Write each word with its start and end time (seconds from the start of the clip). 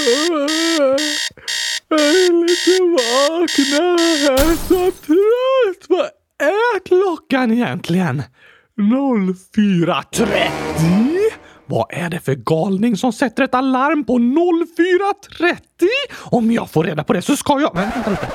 Jag 0.00 0.06
är 2.00 2.32
lite 2.48 2.82
vakna. 2.94 3.84
Jag 4.26 4.40
är 4.40 4.56
så 4.56 4.90
trött. 4.90 5.86
Vad 5.88 6.06
är 6.48 6.78
klockan 6.84 7.52
egentligen? 7.52 8.22
04.30? 8.76 10.26
Vad 11.66 11.86
är 11.90 12.10
det 12.10 12.20
för 12.20 12.34
galning 12.34 12.96
som 12.96 13.12
sätter 13.12 13.42
ett 13.42 13.54
alarm 13.54 14.04
på 14.04 14.18
04.30? 14.18 15.56
Om 16.20 16.50
jag 16.50 16.70
får 16.70 16.84
reda 16.84 17.04
på 17.04 17.12
det 17.12 17.22
så 17.22 17.36
ska 17.36 17.60
jag... 17.60 17.74
Men 17.74 17.90
vänta 17.90 18.10
lite. 18.10 18.28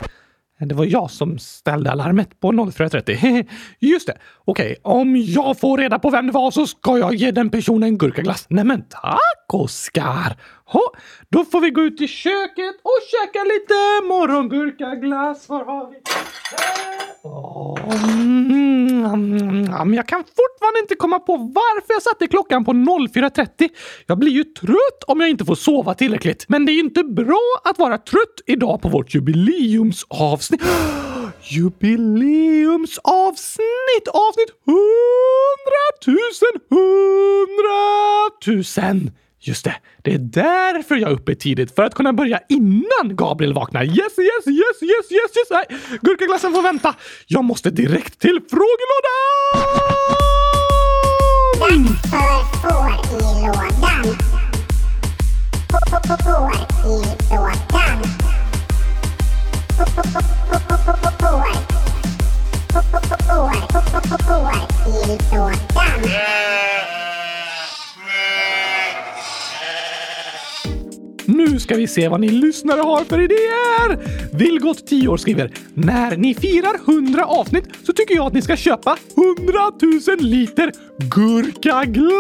Det 0.60 0.76
var 0.76 0.86
jag 0.86 1.12
som 1.12 1.40
ställde 1.40 1.92
alarmet 1.92 2.40
på 2.40 2.52
04.30. 2.52 3.48
Just 3.80 4.08
det. 4.08 4.18
Okej, 4.46 4.66
okay. 4.66 5.02
om 5.02 5.16
jag 5.16 5.60
får 5.60 5.78
reda 5.78 6.00
på 6.00 6.10
vem 6.10 6.28
det 6.28 6.34
var 6.34 6.52
så 6.52 6.68
ska 6.68 6.98
jag 6.98 7.16
ge 7.16 7.32
den 7.32 7.50
personen 7.50 7.98
gurkaglass. 7.98 8.46
Nämen 8.50 8.84
tack 8.90 9.44
Oskar! 9.54 10.38
Då 11.30 11.46
får 11.46 11.62
vi 11.62 11.70
gå 11.70 11.82
ut 11.82 12.02
i 12.02 12.08
köket 12.08 12.76
och 12.84 12.98
käka 13.12 13.44
lite 13.44 13.74
morgongurkaglass. 14.08 15.50
Var 15.50 15.66
har 15.66 15.92
vi? 15.92 15.98
Mm, 19.06 19.94
jag 19.94 20.08
kan 20.08 20.20
fortfarande 20.20 20.80
inte 20.80 20.96
komma 20.96 21.20
på 21.20 21.38
varför 21.38 21.94
jag 21.94 22.02
satte 22.02 22.28
klockan 22.28 22.66
på 22.66 22.72
04.30. 22.72 23.70
Jag 24.08 24.20
blir 24.20 24.32
ju 24.32 24.44
trött 24.44 25.04
om 25.08 25.20
jag 25.20 25.30
inte 25.30 25.46
får 25.46 25.56
sova 25.56 25.94
tillräckligt. 25.94 26.46
Men 26.48 26.66
det 26.66 26.72
är 26.72 26.74
ju 26.74 26.80
inte 26.80 27.04
bra 27.04 27.42
att 27.64 27.80
vara 27.80 27.98
trött 27.98 28.42
idag 28.46 28.82
på 28.82 28.90
vårt 28.90 29.16
jubileumsavsnitt. 29.16 30.62
Jubileumsavsnitt! 31.42 34.08
Avsnitt 34.08 34.50
100 34.68 34.78
000 36.08 36.18
100 38.78 38.92
000! 38.92 39.12
Just 39.46 39.64
det, 39.64 39.76
det 40.02 40.14
är 40.14 40.18
därför 40.18 40.96
jag 40.96 41.12
är 41.12 41.16
uppe 41.16 41.36
tidigt. 41.36 41.76
För 41.76 41.84
att 41.84 41.96
kunna 41.96 42.14
börja 42.14 42.40
innan 42.50 43.16
Gabriel 43.16 43.54
vaknar. 43.54 43.84
Yes, 43.84 43.98
yes, 43.98 44.48
yes, 44.48 44.82
yes, 44.82 45.12
yes, 45.12 45.38
yes! 45.38 45.50
Nej, 45.50 45.66
gurkaglassen 46.02 46.54
får 46.54 46.62
vänta. 46.62 46.96
Jag 47.28 47.44
måste 47.44 47.70
direkt 47.70 48.20
till 48.20 48.40
frågelådan! 48.50 49.74
Dags 51.60 52.62
för 52.62 53.10
frågelådan. 53.10 54.04
Frågelådan. 56.00 56.44
Frågelådan. 65.28 66.93
Nu 71.48 71.60
ska 71.60 71.76
vi 71.76 71.88
se 71.88 72.08
vad 72.08 72.20
ni 72.20 72.30
lyssnare 72.30 72.82
har 72.82 73.04
för 73.04 73.22
idéer! 73.22 74.00
Vilgot 74.38 74.88
10 74.88 75.08
år 75.08 75.18
skriver 75.18 75.52
“När 75.74 76.18
ni 76.18 76.34
firar 76.34 76.76
100 76.86 77.26
avsnitt 77.26 77.64
så 77.86 77.94
tycker 77.94 78.16
jag 78.16 78.28
att 78.28 78.34
ni 78.34 78.42
ska 78.42 78.56
köpa 78.56 78.98
100 79.38 79.72
000 80.08 80.18
liter 80.20 80.72
gurkaglass!” 80.98 82.14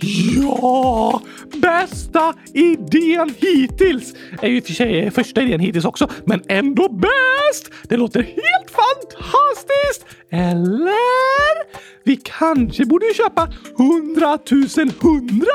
Ja! 0.00 1.22
Bästa 1.56 2.34
idén 2.54 3.34
hittills! 3.38 4.14
Är 4.42 4.48
ju 4.48 4.56
i 4.56 4.60
och 4.60 4.64
för 4.64 4.72
sig 4.72 5.10
första 5.10 5.42
idén 5.42 5.60
hittills 5.60 5.84
också, 5.84 6.10
men 6.24 6.42
ändå 6.48 6.88
bäst! 6.88 7.70
Det 7.88 7.96
låter 7.96 8.22
helt 8.22 8.70
fantastiskt! 8.70 10.06
Eller? 10.30 11.86
Vi 12.04 12.16
kanske 12.16 12.86
borde 12.86 13.06
köpa 13.14 13.48
100 13.78 14.38
000 14.50 14.90
100 15.00 15.46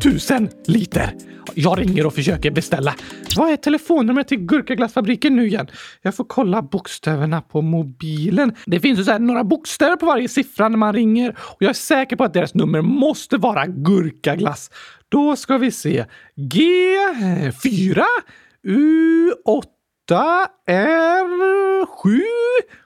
tusen 0.00 0.48
liter. 0.66 1.14
Jag 1.54 1.78
ringer 1.78 2.06
och 2.06 2.14
försöker 2.14 2.50
beställa. 2.50 2.94
Vad 3.36 3.52
är 3.52 3.56
telefonnumret 3.56 4.28
till 4.28 4.38
gurkaglassfabriken 4.38 5.36
nu 5.36 5.46
igen? 5.46 5.66
Jag 6.02 6.14
får 6.14 6.24
kolla 6.24 6.62
bokstäverna 6.62 7.40
på 7.40 7.62
mobilen. 7.62 8.54
Det 8.66 8.80
finns 8.80 8.98
ju 8.98 9.04
så 9.04 9.18
några 9.18 9.44
bokstäver 9.44 9.96
på 9.96 10.06
varje 10.06 10.28
siffra 10.28 10.68
när 10.68 10.76
man 10.76 10.92
ringer 10.92 11.36
och 11.38 11.56
jag 11.58 11.68
är 11.68 11.74
säker 11.74 12.16
på 12.16 12.24
att 12.24 12.34
deras 12.34 12.54
nummer 12.54 12.82
måste 12.82 13.36
vara 13.36 13.66
gurkaglass. 13.66 14.70
Då 15.08 15.36
ska 15.36 15.58
vi 15.58 15.70
se. 15.70 16.04
G4 16.36 18.02
U8 18.66 20.46
R7 20.68 22.20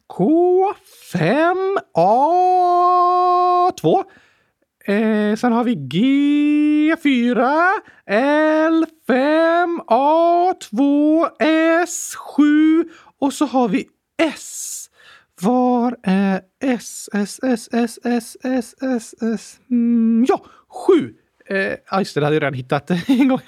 K5 0.09 1.57
A2 1.97 4.05
Eh, 4.91 5.37
sen 5.37 5.53
har 5.53 5.65
vi 5.65 5.75
G4, 5.75 7.49
L5, 8.11 9.81
A2, 9.87 11.27
S7 11.39 12.85
och 13.21 13.33
så 13.33 13.47
har 13.47 13.69
vi 13.69 13.87
S. 14.23 14.87
Var 15.41 15.97
är 16.03 16.41
S, 16.63 17.09
S, 17.13 17.41
S, 17.43 17.69
S, 17.73 17.99
S, 18.05 18.37
S, 18.43 18.75
S, 18.83 19.15
S? 19.35 19.59
Mm, 19.71 20.27
ja, 20.29 20.45
7. 20.87 21.15
Eh, 21.51 21.75
ah, 21.89 21.99
just 21.99 22.15
det, 22.15 22.21
det 22.21 22.27
hade 22.27 22.37
jag 22.37 22.43
redan 22.43 22.55
hittat 22.55 22.91
en 23.09 23.29
gång. 23.29 23.41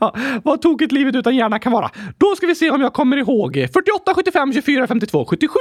ja, 0.00 0.16
vad 0.44 0.62
tokigt 0.62 0.92
livet 0.92 1.14
utan 1.14 1.36
hjärna 1.36 1.58
kan 1.58 1.72
vara. 1.72 1.90
Då 2.18 2.36
ska 2.36 2.46
vi 2.46 2.54
se 2.54 2.70
om 2.70 2.80
jag 2.80 2.92
kommer 2.92 3.16
ihåg. 3.16 3.52
48, 3.72 4.14
75, 4.14 4.52
24, 4.52 4.86
52, 4.86 5.24
77. 5.24 5.58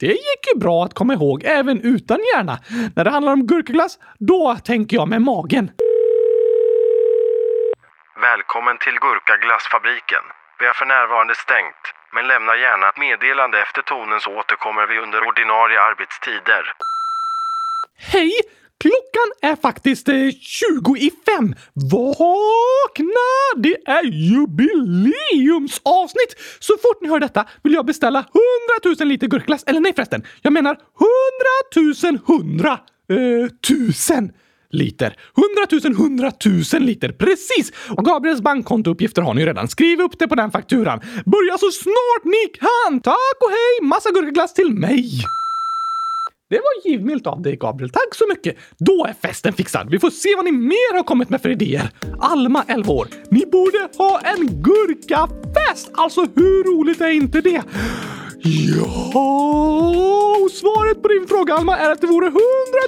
Det 0.00 0.06
gick 0.06 0.42
ju 0.52 0.58
bra 0.60 0.84
att 0.84 0.94
komma 0.94 1.12
ihåg 1.12 1.42
även 1.44 1.80
utan 1.80 2.18
hjärna. 2.34 2.58
När 2.96 3.04
det 3.04 3.10
handlar 3.10 3.32
om 3.32 3.46
gurkaglass, 3.46 3.98
då 4.18 4.56
tänker 4.64 4.96
jag 4.96 5.08
med 5.08 5.22
magen. 5.22 5.70
Välkommen 8.20 8.76
till 8.78 8.96
Gurkaglassfabriken. 9.04 10.24
Vi 10.60 10.66
har 10.66 10.72
för 10.72 10.86
närvarande 10.86 11.34
stängt, 11.34 11.82
men 12.14 12.26
lämna 12.26 12.56
gärna 12.56 12.88
ett 12.88 12.98
meddelande 13.06 13.62
efter 13.62 13.82
tonen 13.82 14.20
så 14.20 14.30
återkommer 14.40 14.86
vi 14.86 14.98
under 14.98 15.20
ordinarie 15.28 15.80
arbetstider. 15.80 16.64
Hej! 18.12 18.32
Klockan 18.80 19.32
är 19.52 19.56
faktiskt 19.56 20.08
eh, 20.08 20.14
20 20.40 20.96
i 20.96 21.10
fem. 21.26 21.54
Vakna! 21.74 23.28
Det 23.56 23.76
är 23.86 24.04
jubileumsavsnitt! 24.04 26.36
Så 26.58 26.72
fort 26.72 27.02
ni 27.02 27.08
hör 27.08 27.20
detta 27.20 27.46
vill 27.62 27.72
jag 27.72 27.86
beställa 27.86 28.18
100 28.18 28.30
000 29.00 29.08
liter 29.08 29.26
gurkglass. 29.26 29.64
Eller 29.66 29.80
nej 29.80 29.92
förresten, 29.94 30.22
jag 30.42 30.52
menar 30.52 30.78
100 31.74 31.92
000 32.02 32.18
100 32.40 32.70
eh, 32.72 32.78
tusen 33.68 34.32
liter. 34.70 35.16
100 35.80 35.88
000 35.88 35.92
100 36.06 36.32
000 36.72 36.82
liter, 36.82 37.08
precis! 37.12 37.72
Och 37.96 38.04
Gabriels 38.04 38.40
bankkontouppgifter 38.40 39.22
har 39.22 39.34
ni 39.34 39.40
ju 39.40 39.46
redan. 39.46 39.68
Skriv 39.68 40.00
upp 40.00 40.18
det 40.18 40.28
på 40.28 40.34
den 40.34 40.50
fakturan. 40.50 41.00
Börja 41.26 41.58
så 41.58 41.70
snart 41.70 42.24
ni 42.24 42.46
kan! 42.58 43.00
Tack 43.00 43.36
och 43.40 43.50
hej! 43.50 43.80
Massa 43.88 44.10
gurkaglass 44.10 44.54
till 44.54 44.74
mig! 44.74 45.10
Det 46.50 46.56
var 46.56 46.90
givmilt 46.90 47.26
av 47.26 47.42
dig, 47.42 47.56
Gabriel. 47.56 47.90
Tack 47.90 48.14
så 48.14 48.24
mycket! 48.28 48.56
Då 48.78 49.06
är 49.06 49.12
festen 49.12 49.52
fixad. 49.52 49.90
Vi 49.90 49.98
får 49.98 50.10
se 50.10 50.28
vad 50.36 50.44
ni 50.44 50.52
mer 50.52 50.96
har 50.96 51.02
kommit 51.02 51.28
med 51.30 51.42
för 51.42 51.48
idéer. 51.48 51.90
Alma, 52.20 52.64
11 52.68 52.92
år. 52.92 53.08
Ni 53.30 53.46
borde 53.46 53.88
ha 53.98 54.20
en 54.20 54.62
gurkafest! 54.62 55.90
Alltså, 55.92 56.20
hur 56.20 56.64
roligt 56.78 57.00
är 57.00 57.10
inte 57.10 57.40
det? 57.40 57.62
Ja, 58.42 59.22
svaret 60.50 61.02
på 61.02 61.08
din 61.08 61.26
fråga 61.28 61.54
Alma 61.54 61.76
är 61.76 61.90
att 61.90 62.00
det 62.00 62.06
vore 62.06 62.26
100 62.26 62.38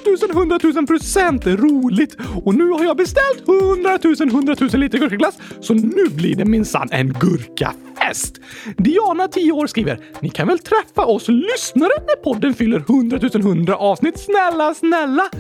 000 0.07 0.31
100 0.31 0.59
000 0.75 0.87
procent 0.87 1.47
roligt. 1.47 2.17
Och 2.45 2.55
nu 2.55 2.71
har 2.71 2.85
jag 2.85 2.97
beställt 2.97 3.49
100 3.49 3.99
000 4.05 4.15
100 4.29 4.57
000 4.61 4.71
liter 4.71 4.99
gurkaglass, 4.99 5.39
så 5.61 5.75
nu 5.75 6.09
blir 6.09 6.37
det 6.37 6.45
minsann 6.45 6.89
en 6.91 7.13
gurkafest. 7.13 8.41
Diana, 8.77 9.29
10 9.29 9.53
år, 9.53 9.67
skriver 9.67 10.01
“Ni 10.21 10.31
kan 10.31 10.49
väl 10.49 10.59
träffa 10.59 11.05
oss 11.07 11.29
lyssnare 11.29 11.93
när 12.07 12.17
podden 12.17 12.55
fyller 12.55 12.79
100 12.79 13.19
000 13.23 13.31
100 13.41 13.77
avsnitt? 13.77 14.19
Snälla, 14.21 14.75
snälla!” 14.75 15.31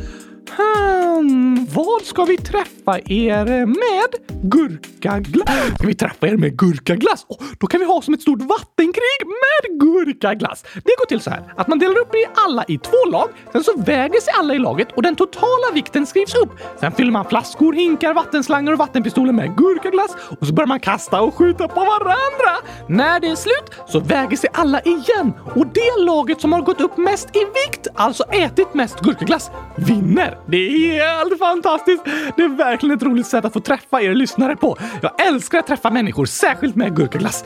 Hmm, 0.57 1.67
vad 1.75 2.03
ska 2.03 2.25
vi 2.25 2.37
träffa 2.37 2.99
er 2.99 3.67
med? 3.67 4.41
Gurkaglass? 4.43 5.75
Ska 5.79 5.87
vi 5.87 5.95
träffa 5.95 6.29
er 6.29 6.37
med 6.37 6.59
gurkaglass? 6.59 7.27
Oh, 7.29 7.39
då 7.61 7.67
kan 7.67 7.81
vi 7.81 7.87
ha 7.87 8.03
som 8.03 8.15
ett 8.15 8.23
stort 8.23 8.43
vattenkrig 8.43 9.21
med 9.27 9.81
gurkaglass. 9.81 10.63
Det 10.75 10.95
går 10.99 11.07
till 11.07 11.21
så 11.21 11.31
här 11.31 11.53
att 11.57 11.69
man 11.69 11.79
delar 11.79 11.99
upp 11.99 12.15
er 12.15 12.31
alla 12.47 12.65
i 12.69 12.79
två 12.79 13.11
lag. 13.11 13.29
Sen 13.53 13.65
så 13.65 13.77
väger 13.77 14.21
sig 14.21 14.33
alla 14.39 14.55
i 14.55 14.59
laget 14.59 14.89
och 14.97 15.03
den 15.03 15.17
totala 15.17 15.73
vikten 15.75 16.07
skrivs 16.07 16.35
upp. 16.35 16.51
Sen 16.81 16.93
fyller 16.93 17.13
man 17.13 17.25
flaskor, 17.25 17.73
hinkar, 17.73 18.15
vattenslangar 18.15 18.73
och 18.73 18.79
vattenpistoler 18.79 19.33
med 19.33 19.57
gurkaglass 19.57 20.17
och 20.41 20.47
så 20.47 20.53
börjar 20.55 20.69
man 20.69 20.81
kasta 20.81 21.21
och 21.21 21.35
skjuta 21.35 21.69
på 21.69 21.81
varandra. 21.81 22.67
När 22.89 23.21
det 23.21 23.27
är 23.27 23.37
slut 23.37 23.71
så 23.89 24.01
väger 24.01 24.37
sig 24.37 24.51
alla 24.53 24.81
igen 24.81 25.33
och 25.55 25.67
det 25.67 26.05
laget 26.05 26.41
som 26.41 26.53
har 26.53 26.61
gått 26.63 26.81
upp 26.81 26.97
mest 26.97 27.37
i 27.37 27.39
vikt, 27.39 27.87
alltså 27.95 28.23
ätit 28.25 28.75
mest 28.75 29.01
gurkaglass, 29.01 29.51
vinner. 29.77 30.40
Det 30.49 30.57
är 30.57 31.03
helt 31.03 31.39
fantastiskt! 31.39 32.05
Det 32.37 32.43
är 32.43 32.57
verkligen 32.57 32.97
ett 32.97 33.03
roligt 33.03 33.27
sätt 33.27 33.45
att 33.45 33.53
få 33.53 33.61
träffa 33.61 34.03
er 34.03 34.15
lyssnare 34.15 34.57
på. 34.57 34.77
Jag 35.03 35.27
älskar 35.27 35.59
att 35.59 35.67
träffa 35.67 35.91
människor, 35.91 36.25
särskilt 36.25 36.77
med 36.77 36.97
gurkaglass. 36.97 37.45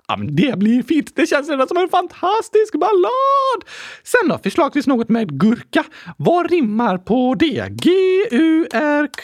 Ja, 0.08 0.18
men 0.18 0.36
det 0.36 0.60
blir 0.60 0.84
fint. 0.84 1.16
Det 1.16 1.28
känns 1.28 1.50
redan 1.50 1.68
som 1.68 1.78
en 1.78 1.90
fantastisk 1.90 2.74
ballad. 2.74 3.64
Sen 4.04 4.28
då, 4.30 4.38
förslagsvis 4.44 4.88
något 4.88 5.10
med 5.10 5.40
gurka. 5.40 5.84
Vad 6.18 6.52
rimmar 6.52 6.98
på 6.98 7.36
det? 7.40 7.68
G-U-R-K-A. 7.70 9.20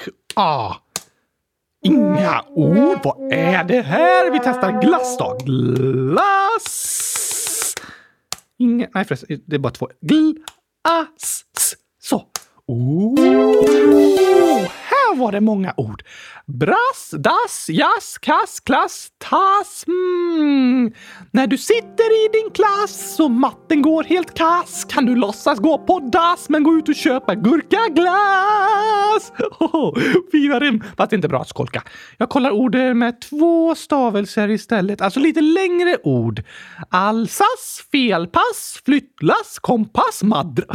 Inga 1.83 2.41
ord. 2.49 2.99
Vad 3.03 3.33
är 3.33 3.63
det 3.63 3.81
här? 3.81 4.31
Vi 4.31 4.39
testar 4.39 4.81
glass 4.81 5.17
då. 5.17 5.37
Glass. 5.45 7.07
Inga... 8.59 8.87
Nej 8.93 9.05
förresten, 9.05 9.41
det 9.45 9.55
är 9.55 9.59
bara 9.59 9.73
två. 9.73 9.89
Glass. 10.01 11.43
Så. 12.01 12.25
Oh, 12.67 14.20
där 15.11 15.17
var 15.17 15.31
det 15.31 15.41
många 15.41 15.73
ord. 15.77 16.03
Brass, 16.45 17.13
dass, 17.17 17.69
jazz, 17.69 18.17
kass, 18.21 18.59
klass, 18.59 19.09
tass. 19.17 19.85
Mm. 19.87 20.93
När 21.31 21.47
du 21.47 21.57
sitter 21.57 22.25
i 22.25 22.29
din 22.33 22.51
klass 22.51 23.19
och 23.19 23.31
matten 23.31 23.81
går 23.81 24.03
helt 24.03 24.33
kass 24.33 24.85
kan 24.89 25.05
du 25.05 25.15
låtsas 25.15 25.59
gå 25.59 25.77
på 25.77 25.99
dass 25.99 26.49
men 26.49 26.63
gå 26.63 26.73
ut 26.73 26.89
och 26.89 26.95
köpa 26.95 27.35
gurkaglass. 27.35 29.31
Oh, 29.59 29.97
fina 30.31 30.59
rim, 30.59 30.83
fast 30.97 31.13
inte 31.13 31.27
bra 31.27 31.41
att 31.41 31.49
skolka. 31.49 31.83
Jag 32.17 32.29
kollar 32.29 32.51
ord 32.51 32.75
med 32.75 33.21
två 33.21 33.75
stavelser 33.75 34.49
istället, 34.49 35.01
alltså 35.01 35.19
lite 35.19 35.41
längre 35.41 35.97
ord. 36.03 36.43
Alsas, 36.89 37.83
felpass, 37.91 38.81
flyttlass, 38.85 39.59
kompass, 39.61 40.23
madra... 40.23 40.65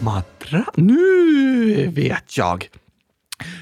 Madra? 0.00 0.64
Nu 0.74 1.86
vet 1.86 2.36
jag. 2.36 2.68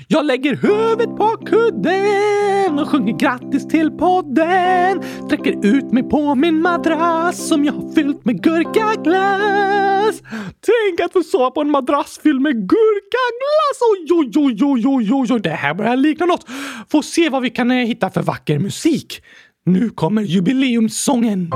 Jag 0.08 0.26
lägger 0.26 0.56
huvudet 0.56 1.16
på 1.16 1.36
kudden 1.46 2.78
och 2.78 2.88
sjunger 2.88 3.18
grattis 3.18 3.68
till 3.68 3.90
podden. 3.90 5.02
Sträcker 5.26 5.66
ut 5.66 5.92
mig 5.92 6.02
på 6.02 6.34
min 6.34 6.62
madrass 6.62 7.48
som 7.48 7.64
jag 7.64 7.72
har 7.72 7.92
fyllt 7.92 8.24
med 8.24 8.42
gurkaglass. 8.42 10.22
Tänk 10.42 11.00
att 11.00 11.12
få 11.12 11.22
sova 11.22 11.50
på 11.50 11.60
en 11.60 11.70
madrass 11.70 12.20
fylld 12.22 12.40
med 12.40 12.54
gurkaglass! 12.54 13.78
Oj, 13.92 14.06
oj, 14.10 14.32
oj, 14.36 14.64
oj, 14.64 14.86
oj, 14.86 15.12
oj, 15.12 15.32
oj, 15.32 15.40
det 15.40 15.50
här 15.50 15.74
börjar 15.74 15.96
likna 15.96 16.26
något. 16.26 16.46
Få 16.90 17.02
se 17.02 17.28
vad 17.28 17.42
vi 17.42 17.50
kan 17.50 17.70
eh, 17.70 17.76
hitta 17.76 18.10
för 18.10 18.22
vacker 18.22 18.58
musik. 18.58 19.22
Nu 19.66 19.90
kommer 19.90 20.22
jubileumssången. 20.22 21.50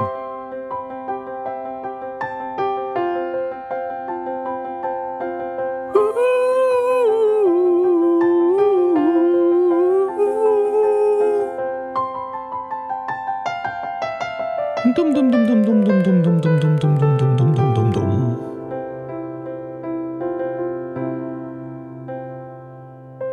Dum 15.85 16.03
dum 16.03 16.23
dum 16.23 16.41
dum 16.41 16.61
dum 16.61 16.77
dum 16.79 16.99
dum 16.99 17.17
dum 17.19 17.37
dum 17.37 17.37
dum 17.37 17.55
dum 17.55 17.75
dum 17.75 17.93
dum. 17.93 18.37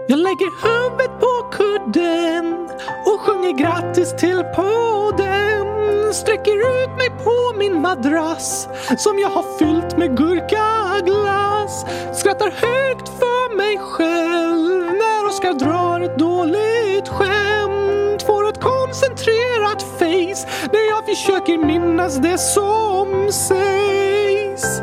Jag 0.07 0.19
lägger 0.19 0.49
huvudet 0.63 1.19
på 1.19 1.49
kudden 1.51 2.69
och 3.05 3.19
sjunger 3.19 3.51
grattis 3.57 4.15
till 4.17 4.43
podden. 4.55 6.13
Sträcker 6.13 6.83
ut 6.83 6.89
mig 6.97 7.09
på 7.23 7.57
min 7.57 7.81
madrass 7.81 8.67
som 8.97 9.19
jag 9.19 9.29
har 9.29 9.57
fyllt 9.59 9.97
med 9.97 10.17
gurkaglass. 10.17 11.85
Skrattar 12.13 12.51
högt 12.51 13.09
för 13.09 13.57
mig 13.57 13.77
själv 13.77 14.85
när 14.85 15.27
Oskar 15.27 15.53
drar 15.53 16.01
ett 16.01 16.17
dåligt 16.17 17.07
skämt. 17.07 18.21
Får 18.21 18.49
ett 18.49 18.59
koncentrerat 18.91 19.81
face. 19.81 20.47
När 20.73 20.89
jag 20.89 21.05
försöker 21.05 21.57
minnas 21.57 22.17
det 22.17 22.37
som 22.37 23.31
sägs. 23.31 24.81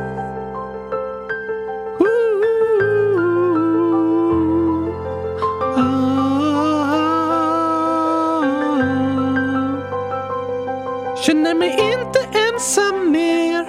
Känner 11.27 11.55
mig 11.55 11.71
inte 11.71 12.39
ensam 12.53 13.11
mer. 13.11 13.65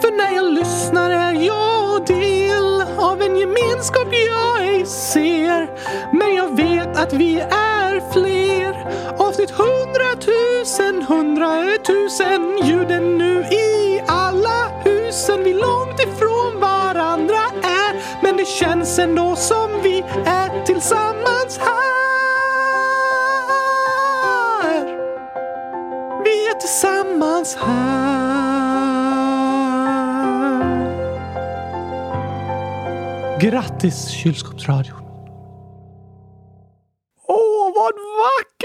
För 0.00 0.16
när 0.16 0.36
jag 0.36 0.52
lyssnar 0.52 1.10
är 1.10 1.32
jag 1.32 2.06
del 2.06 2.82
av 2.98 3.22
en 3.22 3.36
gemenskap 3.36 4.08
jag 4.10 4.68
ej 4.68 4.86
ser. 4.86 5.70
Men 6.12 6.34
jag 6.34 6.56
vet 6.56 6.96
att 6.96 7.12
vi 7.12 7.40
är 7.40 8.12
fler. 8.12 8.60
Avsnitt 9.18 9.50
hundratusen, 10.78 11.02
hundratusen 11.08 12.58
Ljuden 12.64 13.18
nu 13.18 13.40
i 13.40 14.00
alla 14.06 14.82
husen 14.84 15.44
Vi 15.44 15.54
långt 15.54 16.00
ifrån 16.00 16.60
varandra 16.60 17.42
är 17.62 18.22
Men 18.22 18.36
det 18.36 18.46
känns 18.46 18.98
ändå 18.98 19.36
som 19.36 19.70
vi 19.82 20.04
är 20.24 20.64
tillsammans 20.64 21.58
här 21.58 22.10
vi 26.24 26.46
är 26.46 26.54
tillsammans 26.60 27.56
här. 27.56 28.20
Grattis 33.40 34.08
kylskåpsradion. 34.08 35.09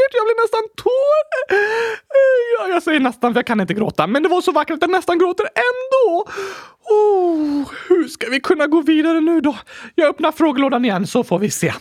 Vackert! 0.05 0.15
Jag 0.15 0.25
blir 0.25 0.43
nästan 0.43 0.61
tår. 0.75 1.55
Eh, 1.55 2.59
ja, 2.59 2.73
jag 2.73 2.83
säger 2.83 2.99
nästan 2.99 3.33
för 3.33 3.39
jag 3.39 3.45
kan 3.45 3.61
inte 3.61 3.73
gråta, 3.73 4.07
men 4.07 4.23
det 4.23 4.29
var 4.29 4.41
så 4.41 4.51
vackert 4.51 4.73
att 4.73 4.81
jag 4.81 4.91
nästan 4.91 5.19
gråter 5.19 5.45
ändå. 5.45 6.27
Oh, 6.89 7.71
hur 7.89 8.07
ska 8.07 8.29
vi 8.29 8.39
kunna 8.39 8.67
gå 8.67 8.81
vidare 8.81 9.21
nu 9.21 9.41
då? 9.41 9.55
Jag 9.95 10.07
öppnar 10.07 10.31
frågelådan 10.31 10.85
igen 10.85 11.07
så 11.07 11.23
får 11.23 11.39
vi 11.39 11.51
se. 11.51 11.73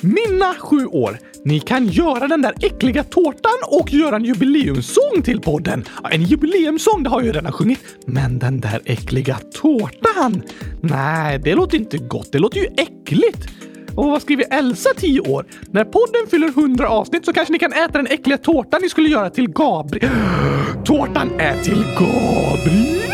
Mina 0.00 0.54
sju 0.54 0.86
år. 0.86 1.18
Ni 1.44 1.60
kan 1.60 1.86
göra 1.86 2.28
den 2.28 2.42
där 2.42 2.54
äckliga 2.62 3.04
tårtan 3.04 3.58
och 3.66 3.92
göra 3.92 4.16
en 4.16 4.24
jubileumssång 4.24 5.22
till 5.24 5.40
podden. 5.40 5.84
Ja, 6.02 6.08
en 6.10 6.22
jubileumssång, 6.22 7.02
det 7.02 7.10
har 7.10 7.20
jag 7.20 7.26
ju 7.26 7.32
redan 7.32 7.52
sjungit. 7.52 7.80
Men 8.06 8.38
den 8.38 8.60
där 8.60 8.80
äckliga 8.84 9.38
tårtan? 9.54 10.42
Nej, 10.80 11.38
det 11.38 11.54
låter 11.54 11.76
inte 11.76 11.98
gott. 11.98 12.32
Det 12.32 12.38
låter 12.38 12.58
ju 12.58 12.66
äckligt. 12.66 13.48
Och 13.96 14.06
vad 14.06 14.22
skriver 14.22 14.44
Elsa 14.50 14.90
10 14.96 15.20
år? 15.20 15.46
När 15.70 15.84
podden 15.84 16.26
fyller 16.30 16.48
100 16.48 16.88
avsnitt 16.88 17.24
så 17.24 17.32
kanske 17.32 17.52
ni 17.52 17.58
kan 17.58 17.72
äta 17.72 17.92
den 17.92 18.06
äckliga 18.06 18.38
tårtan 18.38 18.80
ni 18.82 18.88
skulle 18.88 19.08
göra 19.08 19.30
till 19.30 19.48
Gabriel. 19.48 20.10
Tårtan 20.84 21.40
är 21.40 21.62
till 21.62 21.84
Gabriel! 21.98 23.06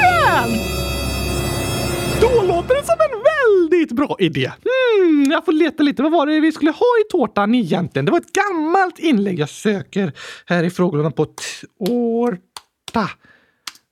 Då 2.20 2.42
låter 2.42 2.74
det 2.74 2.86
som 2.86 2.96
en 3.00 3.22
väldigt 3.24 3.92
bra 3.92 4.16
idé. 4.18 4.52
Hmm, 4.64 5.30
jag 5.30 5.44
får 5.44 5.52
leta 5.52 5.82
lite. 5.82 6.02
Vad 6.02 6.12
var 6.12 6.26
det 6.26 6.40
vi 6.40 6.52
skulle 6.52 6.70
ha 6.70 6.86
i 7.06 7.10
tårtan 7.10 7.54
egentligen? 7.54 8.04
Det 8.04 8.12
var 8.12 8.18
ett 8.18 8.32
gammalt 8.32 8.98
inlägg 8.98 9.38
jag 9.38 9.48
söker 9.48 10.12
här 10.46 10.64
i 10.64 10.70
frågorna 10.70 11.10
på 11.10 11.26
tårta. 11.86 13.10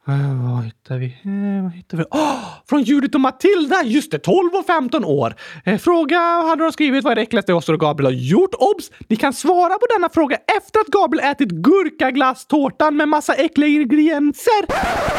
Vad 0.04 0.64
hittar 0.64 0.98
vi? 0.98 1.06
Uh, 1.06 1.62
vad 1.62 1.72
hittar 1.72 1.96
vi? 1.98 2.04
Oh, 2.10 2.44
från 2.68 2.82
Judith 2.82 3.14
och 3.14 3.20
Matilda! 3.20 3.82
Just 3.84 4.10
det, 4.10 4.18
12 4.18 4.50
och 4.54 4.66
15 4.66 5.04
år. 5.04 5.34
Eh, 5.64 5.78
fråga 5.78 6.18
hade 6.18 6.62
de 6.62 6.72
skrivit 6.72 7.04
vad 7.04 7.10
är 7.10 7.14
det 7.16 7.22
äckligaste 7.22 7.54
Oskar 7.54 7.72
och 7.72 7.80
Gabriel 7.80 8.14
har 8.14 8.20
gjort. 8.20 8.54
Obs! 8.54 8.90
Ni 9.08 9.16
kan 9.16 9.32
svara 9.32 9.78
på 9.78 9.86
denna 9.96 10.08
fråga 10.08 10.36
efter 10.56 10.80
att 10.80 10.86
Gabriel 10.86 11.30
ätit 11.30 11.50
gurkaglasstårtan 11.50 12.96
med 12.96 13.08
massa 13.08 13.34
äckliga 13.34 13.68
ingredienser. 13.68 14.66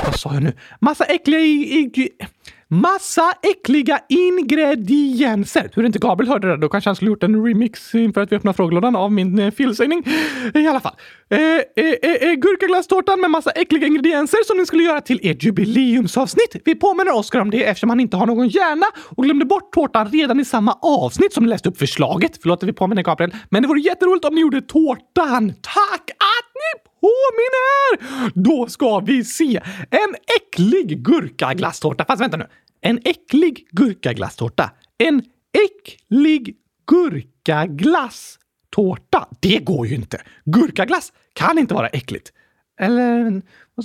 Vad 0.06 0.20
sa 0.20 0.34
jag 0.34 0.44
nu? 0.44 0.54
Massa 0.80 1.04
äckliga... 1.04 1.40
Massa 2.74 3.34
äckliga 3.44 4.00
ingredienser! 4.10 5.68
Tur 5.68 5.86
inte 5.86 6.00
Gabriel 6.00 6.30
hörde 6.30 6.48
det, 6.48 6.58
då 6.58 6.70
kanske 6.70 6.88
han 6.90 6.96
skulle 6.96 7.12
gjort 7.12 7.24
en 7.24 7.46
remix 7.46 7.96
inför 7.96 8.22
att 8.22 8.32
vi 8.32 8.36
öppnar 8.36 8.54
frågelådan 8.54 8.96
av 8.96 9.12
min 9.12 9.40
eh, 9.40 9.52
felsägning. 9.52 10.04
I 10.54 10.68
alla 10.68 10.80
fall. 10.80 10.94
Eh, 11.30 11.40
eh, 11.40 11.62
eh, 11.76 12.12
eh, 12.12 12.34
gurkaglasstårtan 12.34 13.22
med 13.22 13.32
massa 13.32 13.52
äckliga 13.52 13.88
ingredienser 13.88 14.38
som 14.48 14.58
ni 14.58 14.66
skulle 14.66 14.84
göra 14.84 15.02
till 15.02 15.20
ert 15.24 15.44
jubileumsavsnitt. 15.44 16.56
Vi 16.66 16.76
påminner 16.76 17.16
Oskar 17.16 17.40
om 17.40 17.50
det 17.52 17.64
eftersom 17.64 17.90
han 17.90 18.00
inte 18.00 18.18
har 18.18 18.26
någon 18.26 18.48
hjärna 18.48 18.86
och 19.10 19.24
glömde 19.24 19.46
bort 19.46 19.74
tårtan 19.74 20.12
redan 20.12 20.40
i 20.40 20.46
samma 20.46 20.78
avsnitt 20.82 21.34
som 21.34 21.44
ni 21.44 21.50
läste 21.50 21.70
upp 21.70 21.78
förslaget. 21.78 22.40
Förlåt 22.42 22.64
att 22.64 22.70
vi 22.70 22.74
påminner 22.74 23.04
Gabriel, 23.04 23.36
men 23.50 23.62
det 23.62 23.68
vore 23.68 23.82
jätteroligt 23.82 24.26
om 24.26 24.36
ni 24.36 24.42
gjorde 24.42 24.62
tårtan. 24.62 25.54
Tack 25.62 26.10
att 26.10 26.52
ni 26.54 26.91
påminner! 27.02 28.32
Då 28.44 28.68
ska 28.68 29.00
vi 29.00 29.26
se 29.26 29.62
en 29.90 30.16
äcklig 30.38 31.04
gurkaglasstårta. 31.04 32.06
Fast 32.06 32.22
vänta 32.22 32.38
nu. 32.38 32.48
En 32.82 33.00
äcklig 33.06 33.68
gurkaglasstårta. 33.72 34.72
En 34.98 35.24
äcklig 35.66 36.56
gurkaglasstårta. 36.88 39.28
Det 39.40 39.60
går 39.60 39.88
ju 39.88 39.96
inte. 39.96 40.22
Gurkaglass 40.46 41.14
kan 41.34 41.58
inte 41.58 41.74
vara 41.74 41.88
äckligt. 41.88 42.32
Eller, 42.80 43.42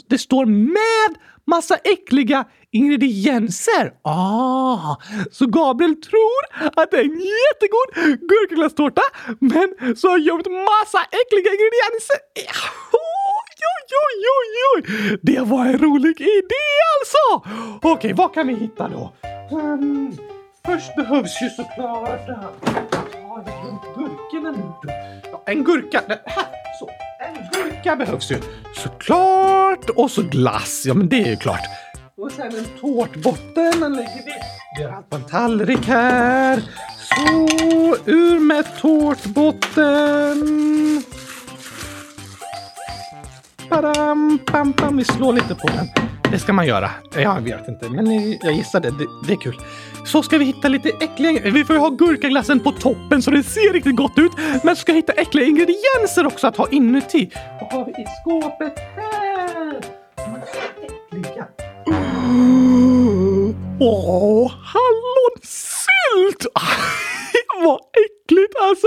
det 0.08 0.18
står 0.18 0.46
med 0.46 1.16
massa 1.46 1.76
äckliga 1.76 2.44
ingredienser. 2.72 3.92
Ah, 4.02 4.96
så 5.30 5.46
Gabriel 5.46 5.94
tror 5.94 6.42
att 6.80 6.90
det 6.90 6.96
är 6.96 7.04
en 7.04 7.20
jättegod 7.20 8.18
gurkaglasstårta, 8.28 9.02
men 9.40 9.96
så 9.96 10.08
har 10.08 10.18
jag 10.18 10.26
gömt 10.26 10.46
massa 10.46 11.00
äckliga 11.20 11.50
ingredienser. 11.56 12.18
Oj, 12.92 13.60
oj, 14.04 14.22
oj, 14.36 14.54
oj! 14.76 15.18
Det 15.22 15.40
var 15.40 15.66
en 15.66 15.78
rolig 15.78 16.20
idé 16.20 16.66
alltså! 16.96 17.50
Okej, 17.82 18.12
vad 18.12 18.34
kan 18.34 18.46
vi 18.46 18.54
hitta 18.54 18.88
då? 18.88 19.12
Um, 19.50 20.16
först 20.66 20.96
behövs 20.96 21.42
ju 21.42 21.48
såklart... 21.50 22.28
Har 23.28 23.42
glömt 23.44 23.82
gurkorna 23.96 24.50
nu? 24.50 24.92
Ja, 25.32 25.42
en 25.46 25.64
gurka. 25.64 26.02
Här, 26.24 26.44
gurka 27.56 27.96
behövs 27.96 28.30
ju. 28.30 28.40
Såklart! 28.74 29.90
Och 29.90 30.10
så 30.10 30.22
glass. 30.22 30.82
Ja, 30.86 30.94
men 30.94 31.08
det 31.08 31.22
är 31.22 31.30
ju 31.30 31.36
klart. 31.36 31.60
Och 32.16 32.32
sen 32.32 32.46
en 32.46 32.64
tårtbotten. 32.80 33.80
Den 33.80 33.92
lägger 33.92 34.24
vi. 34.24 34.32
Vi 34.78 34.84
har 34.84 34.92
allt 34.92 35.10
på 35.10 35.16
en 35.16 35.24
tallrik 35.24 35.86
här. 35.86 36.62
Så, 37.00 37.46
ur 38.10 38.40
med 38.40 38.64
tårtbotten. 38.80 40.46
Badam, 43.70 44.38
pam, 44.46 44.72
pam. 44.72 44.96
Vi 44.96 45.04
slår 45.04 45.32
lite 45.32 45.54
på 45.54 45.68
den. 45.68 45.88
Det 46.30 46.38
ska 46.38 46.52
man 46.52 46.66
göra. 46.66 46.90
Jag 47.14 47.40
vet 47.40 47.68
inte, 47.68 47.88
men 47.88 48.36
jag 48.42 48.52
gissar 48.52 48.80
det. 48.80 48.90
Det, 48.90 49.06
det 49.26 49.32
är 49.32 49.36
kul. 49.36 49.60
Så 50.06 50.22
ska 50.22 50.38
vi 50.38 50.44
hitta 50.44 50.68
lite 50.68 50.88
äckliga... 50.88 51.50
Vi 51.50 51.64
får 51.64 51.76
ju 51.76 51.80
ha 51.80 51.88
gurkaglassen 51.88 52.60
på 52.60 52.72
toppen 52.72 53.22
så 53.22 53.30
det 53.30 53.42
ser 53.42 53.72
riktigt 53.72 53.96
gott 53.96 54.18
ut. 54.18 54.32
Men 54.64 54.76
så 54.76 54.80
ska 54.80 54.92
jag 54.92 54.96
hitta 54.96 55.12
äckliga 55.12 55.46
ingredienser 55.46 56.26
också 56.26 56.46
att 56.46 56.56
ha 56.56 56.68
inuti. 56.70 57.30
Vad 57.60 57.72
har 57.72 57.84
vi 57.84 57.90
i 57.90 58.06
skåpet 58.22 58.78
här? 58.96 59.80
Äckliga. 60.82 61.46
Mm. 61.86 63.54
Åh, 63.80 64.52
hallonsylt! 64.64 66.46
Vad 67.64 67.78
äckligt 67.78 68.54
alltså! 68.62 68.86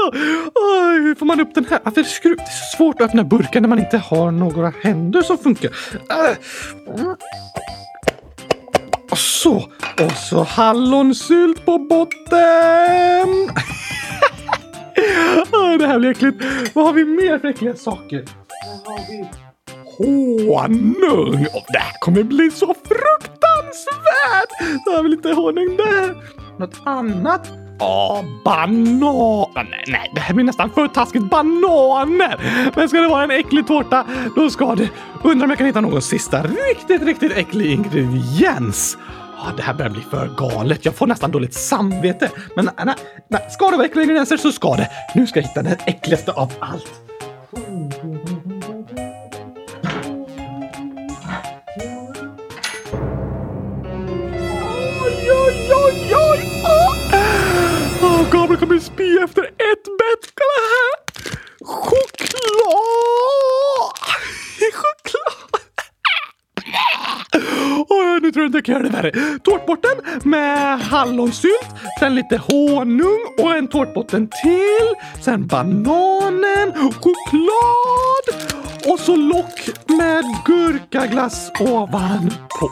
Oj, 0.56 1.02
hur 1.02 1.16
får 1.16 1.26
man 1.26 1.40
upp 1.40 1.56
den 1.56 1.66
här? 1.66 1.80
Varför. 1.84 2.02
Det 2.02 2.42
är 2.42 2.78
svårt 2.78 2.96
att 2.96 3.02
öppna 3.02 3.24
burkar 3.24 3.62
när 3.62 3.70
man 3.70 3.80
inte 3.80 3.98
har 3.98 4.32
några 4.32 4.74
händer 4.84 5.22
som 5.22 5.38
funkar. 5.38 5.72
Äh. 6.10 6.36
Och 9.10 9.18
så, 9.18 9.56
och 10.06 10.12
så 10.12 10.44
hallonsylt 10.44 11.66
på 11.66 11.78
botten! 11.78 12.30
det 15.80 15.88
här 15.88 16.00
blir 16.00 16.10
äckligt. 16.10 16.44
Vad 16.74 16.86
har 16.86 16.94
vi 16.94 17.06
mer 17.06 17.40
för 17.40 17.48
äckliga 17.48 17.76
saker? 17.76 18.26
Har 18.86 19.08
vi 19.08 19.30
honung. 20.00 21.46
Oh, 21.46 21.64
det 21.68 21.80
här 21.80 22.00
kommer 22.00 22.24
bli 22.24 22.52
så 22.52 22.66
fruktansvärt! 22.66 24.84
Så 24.86 24.96
har 24.96 25.04
vi 25.04 25.10
lite 25.10 25.34
honung 25.34 25.78
där. 25.78 26.16
Något 26.60 26.82
annat? 26.86 27.52
Ja, 27.80 28.24
banan! 28.44 29.46
Nej, 29.56 29.84
nej, 29.88 30.12
det 30.16 30.22
här 30.22 30.34
blir 30.34 30.46
nästan 30.46 30.70
för 30.70 30.88
taskigt. 30.88 31.24
Bananer! 31.24 32.72
Men 32.76 32.90
ska 32.90 32.98
det 32.98 33.08
vara 33.08 33.24
en 33.24 33.32
äcklig 33.32 33.68
tårta, 33.68 34.06
då 34.36 34.50
ska 34.50 34.76
det... 34.76 34.90
Undrar 35.24 35.46
om 35.46 35.50
jag 35.50 35.58
kan 35.58 35.68
hitta 35.68 35.82
någon 35.82 36.02
sista 36.02 36.44
riktigt, 36.44 37.04
riktigt 37.04 37.32
äcklig 37.32 37.72
ingrediens. 37.72 38.98
Oh, 39.38 39.56
det 39.58 39.64
här 39.64 39.74
börjar 39.74 39.92
bli 39.92 40.02
för 40.02 40.30
galet. 40.38 40.86
Jag 40.86 40.96
får 40.96 41.08
nästan 41.08 41.32
dåligt 41.32 41.54
samvete. 41.54 42.30
Men 42.56 42.70
nej, 42.86 42.96
nej, 43.28 43.48
ska 43.50 43.70
det 43.70 43.78
vara 43.78 43.86
äckliga 43.88 44.04
ingredienser 44.04 44.38
så 44.38 44.52
ska 44.52 44.76
det. 44.76 44.90
Nu 45.16 45.28
ska 45.28 45.40
jag 45.40 45.48
hitta 45.48 45.62
den 45.62 45.78
äckligaste 45.86 46.32
av 46.32 46.54
allt. 46.60 46.92
Oj, 47.52 47.99
Jag 58.60 58.68
kommer 58.68 58.80
spy 58.80 59.18
efter 59.18 59.44
ett 59.44 59.84
bett. 59.84 60.34
Kolla 60.40 60.60
här! 60.74 60.96
Choklad! 61.66 62.80
Choklad! 64.74 65.62
Oh, 67.90 68.22
nu 68.22 68.32
tror 68.32 68.44
jag 68.44 68.48
inte 68.48 68.58
jag 68.58 68.66
kan 68.66 68.74
göra 68.74 68.84
det 68.84 68.90
värre. 68.90 69.40
Tårtbotten 69.44 69.92
med 70.24 70.80
hallonsylt, 70.80 71.70
sen 72.00 72.16
lite 72.16 72.38
honung 72.38 73.26
och 73.38 73.56
en 73.56 73.68
tårtbotten 73.68 74.30
till. 74.44 74.96
Sen 75.24 75.48
bananen, 75.48 76.74
choklad 76.76 78.59
och 78.86 79.00
så 79.00 79.16
lock 79.16 79.70
med 79.88 80.24
gurkaglass 80.46 81.52
ovanpå. 81.60 82.70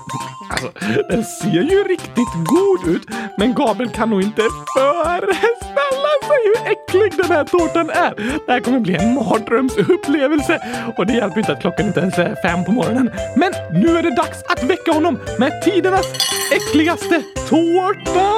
Alltså, 0.49 0.71
den 1.09 1.23
ser 1.23 1.63
ju 1.63 1.83
riktigt 1.83 2.33
god 2.45 2.95
ut, 2.95 3.07
men 3.37 3.53
Gabriel 3.53 3.91
kan 3.91 4.09
nog 4.09 4.21
inte 4.21 4.41
föreställa 4.77 6.13
sig 6.27 6.39
hur 6.45 6.71
äcklig 6.71 7.17
den 7.17 7.31
här 7.31 7.43
tårtan 7.43 7.89
är. 7.89 8.15
Det 8.45 8.51
här 8.51 8.59
kommer 8.59 8.79
bli 8.79 8.95
en 8.95 9.13
mardrömsupplevelse 9.13 10.61
och 10.97 11.05
det 11.05 11.13
hjälper 11.13 11.39
inte 11.39 11.51
att 11.51 11.61
klockan 11.61 11.87
inte 11.87 11.99
ens 11.99 12.17
är 12.17 12.35
fem 12.41 12.65
på 12.65 12.71
morgonen. 12.71 13.09
Men 13.35 13.53
nu 13.71 13.97
är 13.97 14.03
det 14.03 14.15
dags 14.15 14.43
att 14.43 14.63
väcka 14.63 14.91
honom 14.91 15.19
med 15.39 15.61
tidernas 15.63 16.05
äckligaste 16.51 17.23
tårta! 17.49 18.31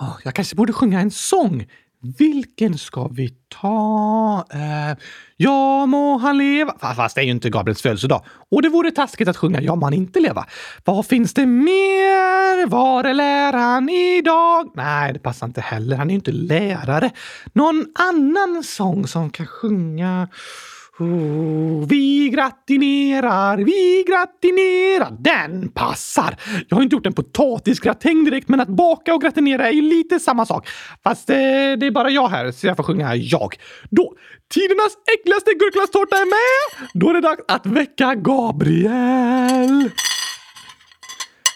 Ah, 0.00 0.16
jag 0.24 0.34
kanske 0.34 0.56
borde 0.56 0.72
sjunga 0.72 1.00
en 1.00 1.10
sång. 1.10 1.66
Vilken 2.00 2.78
ska 2.78 3.08
vi 3.08 3.34
ta? 3.48 4.46
Eh, 4.52 4.96
ja 5.36 5.86
må 5.86 6.18
han 6.18 6.38
leva. 6.38 6.94
Fast 6.94 7.14
det 7.14 7.20
är 7.20 7.24
ju 7.24 7.30
inte 7.30 7.50
Gabriels 7.50 7.82
födelsedag. 7.82 8.24
Och 8.50 8.62
det 8.62 8.68
vore 8.68 8.90
taskigt 8.90 9.28
att 9.28 9.36
sjunga 9.36 9.60
Ja 9.60 9.74
må 9.74 9.86
han 9.86 9.94
inte 9.94 10.20
leva. 10.20 10.46
Vad 10.84 11.06
finns 11.06 11.34
det 11.34 11.46
mer? 11.46 12.66
Var 12.66 13.04
är 13.04 13.14
läraren 13.14 13.88
idag? 13.88 14.70
Nej, 14.74 15.12
det 15.12 15.18
passar 15.18 15.46
inte 15.46 15.60
heller. 15.60 15.96
Han 15.96 16.06
är 16.06 16.10
ju 16.10 16.18
inte 16.18 16.32
lärare. 16.32 17.10
Någon 17.52 17.86
annan 17.94 18.62
sång 18.64 19.06
som 19.06 19.30
kan 19.30 19.46
sjunga... 19.46 20.28
Oh, 21.00 21.86
vi 21.88 22.28
gratinerar, 22.28 23.56
vi 23.58 24.04
gratinerar. 24.08 25.16
Den 25.20 25.68
passar! 25.68 26.36
Jag 26.68 26.76
har 26.76 26.82
inte 26.82 26.96
gjort 26.96 27.06
en 27.06 27.12
potatisgratäng 27.12 28.24
direkt, 28.24 28.48
men 28.48 28.60
att 28.60 28.68
baka 28.68 29.14
och 29.14 29.22
gratinera 29.22 29.68
är 29.68 29.72
ju 29.72 29.82
lite 29.82 30.20
samma 30.20 30.46
sak. 30.46 30.68
Fast 31.04 31.30
eh, 31.30 31.36
det 31.36 31.86
är 31.86 31.90
bara 31.90 32.10
jag 32.10 32.28
här, 32.28 32.50
så 32.50 32.66
jag 32.66 32.76
får 32.76 32.84
sjunga 32.84 33.14
jag. 33.14 33.54
Då, 33.90 34.14
tidernas 34.54 34.92
äckligaste 35.18 35.50
gurkglasstårta 35.50 36.16
är 36.16 36.26
med! 36.26 36.88
Då 36.94 37.10
är 37.10 37.14
det 37.14 37.20
dags 37.20 37.42
att 37.48 37.66
väcka 37.66 38.14
Gabriel. 38.14 39.90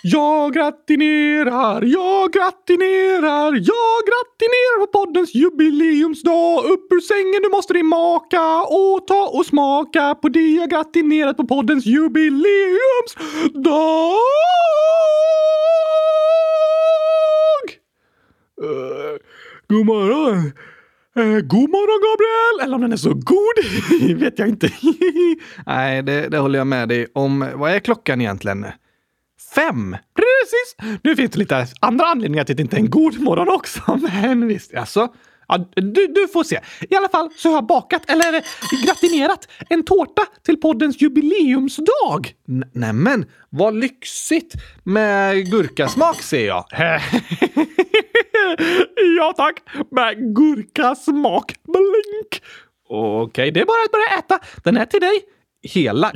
Jag 0.04 0.54
gratinerar, 0.54 1.82
jag 1.82 2.32
gratinerar, 2.32 3.52
jag 3.52 3.98
gratinerar 4.10 4.80
på 4.80 4.86
poddens 4.86 5.34
jubileumsdag. 5.34 6.64
Upp 6.64 6.92
ur 6.92 7.00
sängen, 7.00 7.42
du 7.42 7.48
måste 7.48 7.72
din 7.72 7.86
maka 7.86 8.62
och 8.62 9.06
ta 9.06 9.30
och 9.34 9.46
smaka 9.46 10.14
på 10.14 10.28
det 10.28 10.48
jag 10.48 10.70
gratinerat 10.70 11.36
på 11.36 11.46
poddens 11.46 11.86
jubileumsdag. 11.86 14.16
Uh, 18.62 19.18
god 19.68 19.86
morgon. 19.86 20.52
Eh, 21.16 21.40
god 21.40 21.70
morgon 21.70 22.00
Gabriel! 22.06 22.64
Eller 22.64 22.74
om 22.74 22.80
den 22.80 22.92
är 22.92 22.96
så 22.96 23.14
god 23.14 23.56
vet 24.20 24.38
jag 24.38 24.48
inte. 24.48 24.70
Nej, 25.66 26.02
det, 26.02 26.28
det 26.28 26.38
håller 26.38 26.58
jag 26.58 26.66
med 26.66 26.88
dig 26.88 27.06
om. 27.14 27.50
Vad 27.54 27.70
är 27.70 27.78
klockan 27.78 28.20
egentligen? 28.20 28.66
Fem? 29.54 29.96
Precis! 30.14 30.98
Nu 31.02 31.16
finns 31.16 31.30
det 31.30 31.38
lite 31.38 31.66
andra 31.80 32.06
anledningar 32.06 32.44
till 32.44 32.52
att 32.52 32.56
det 32.56 32.62
inte 32.62 32.76
är 32.76 32.80
en 32.80 32.90
god 32.90 33.20
morgon 33.20 33.48
också, 33.48 34.00
men 34.12 34.46
visst. 34.46 34.74
Alltså, 34.74 35.08
ja, 35.48 35.66
du, 35.74 36.06
du 36.06 36.28
får 36.32 36.44
se. 36.44 36.60
I 36.90 36.96
alla 36.96 37.08
fall 37.08 37.30
så 37.36 37.48
har 37.48 37.54
jag 37.54 37.66
bakat, 37.66 38.10
eller 38.10 38.44
gratinerat, 38.86 39.48
en 39.68 39.84
tårta 39.84 40.22
till 40.42 40.56
poddens 40.56 41.02
jubileumsdag. 41.02 42.32
N 42.48 42.64
nämen, 42.72 43.24
vad 43.50 43.74
lyxigt! 43.74 44.54
Med 44.82 45.50
gurkasmak 45.50 46.22
ser 46.22 46.46
jag. 46.46 46.64
ja 49.18 49.34
tack, 49.36 49.62
med 49.90 50.34
gurkasmak. 50.36 51.54
Blink! 51.64 52.42
Okej, 52.88 53.22
okay, 53.22 53.50
det 53.50 53.60
är 53.60 53.64
bara 53.64 53.84
att 53.84 53.92
börja 53.92 54.18
äta. 54.18 54.38
Den 54.64 54.76
är 54.76 54.86
till 54.86 55.00
dig. 55.00 55.22
Hela? 55.62 56.10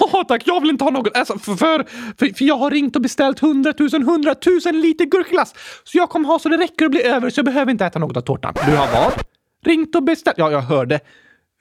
Ja, 0.00 0.24
tack. 0.28 0.42
Jag 0.46 0.60
vill 0.60 0.70
inte 0.70 0.84
ha 0.84 0.90
något. 0.90 1.16
Alltså, 1.16 1.38
för, 1.38 1.56
för, 1.56 2.34
för, 2.34 2.44
jag 2.44 2.56
har 2.56 2.70
ringt 2.70 2.96
och 2.96 3.02
beställt 3.02 3.40
hundratusen, 3.40 4.02
hundratusen 4.02 4.80
liter 4.80 5.04
gurkglass. 5.04 5.54
Så 5.84 5.98
jag 5.98 6.10
kommer 6.10 6.28
ha 6.28 6.38
så 6.38 6.48
det 6.48 6.56
räcker 6.56 6.84
och 6.84 6.90
blir 6.90 7.06
över, 7.06 7.30
så 7.30 7.38
jag 7.38 7.44
behöver 7.44 7.72
inte 7.72 7.86
äta 7.86 7.98
något 7.98 8.16
av 8.16 8.20
tårtan. 8.20 8.54
Du 8.66 8.76
har 8.76 8.86
vad? 8.92 9.12
Ringt 9.64 9.94
och 9.94 10.02
beställt. 10.02 10.38
Ja, 10.38 10.50
jag 10.50 10.60
hörde. 10.60 11.00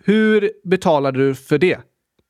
Hur 0.06 0.52
betalade 0.64 1.20
du 1.20 1.36
för 1.36 1.58
det? 1.58 1.80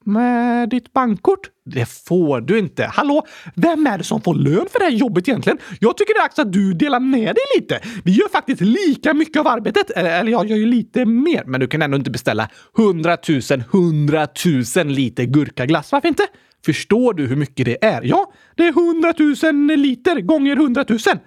Med 0.06 0.70
ditt 0.70 0.94
bankkort? 0.94 1.50
Det 1.66 1.86
får 1.86 2.42
du 2.42 2.60
inte. 2.60 2.86
Hallå, 2.86 3.26
vem 3.56 3.88
är 3.88 3.98
det 3.98 4.04
som 4.04 4.22
får 4.22 4.36
lön 4.36 4.66
för 4.72 4.80
det 4.80 4.86
här 4.86 4.92
jobbet 4.92 5.28
egentligen? 5.28 5.58
Jag 5.80 5.98
tycker 5.98 6.14
det 6.14 6.18
är 6.18 6.24
dags 6.24 6.40
att 6.40 6.54
du 6.54 6.74
delar 6.74 7.00
med 7.00 7.36
dig 7.36 7.44
lite. 7.60 7.80
Vi 8.04 8.12
gör 8.12 8.30
faktiskt 8.30 8.62
lika 8.62 9.14
mycket 9.14 9.40
av 9.40 9.48
arbetet. 9.48 9.90
Eller 9.90 10.32
jag 10.32 10.46
gör 10.50 10.58
ju 10.58 10.66
lite 10.66 11.06
mer. 11.06 11.44
Men 11.46 11.60
du 11.60 11.68
kan 11.68 11.82
ändå 11.82 11.98
inte 11.98 12.12
beställa 12.12 12.50
hundratusen, 12.74 13.64
hundratusen 13.72 14.94
liter 14.94 15.24
gurkaglass. 15.24 15.92
Varför 15.92 16.08
inte? 16.08 16.24
Förstår 16.66 17.14
du 17.14 17.28
hur 17.28 17.36
mycket 17.36 17.66
det 17.66 17.86
är? 17.86 18.02
Ja, 18.04 18.34
det 18.56 18.68
är 18.68 18.74
hundratusen 18.74 19.68
liter 19.68 20.22
gånger 20.22 20.56
hundratusen. 20.56 21.20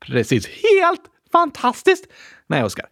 Precis. 0.00 0.46
Helt 0.46 1.02
fantastiskt! 1.32 2.06
Nej, 2.46 2.64
Oskar. 2.64 2.86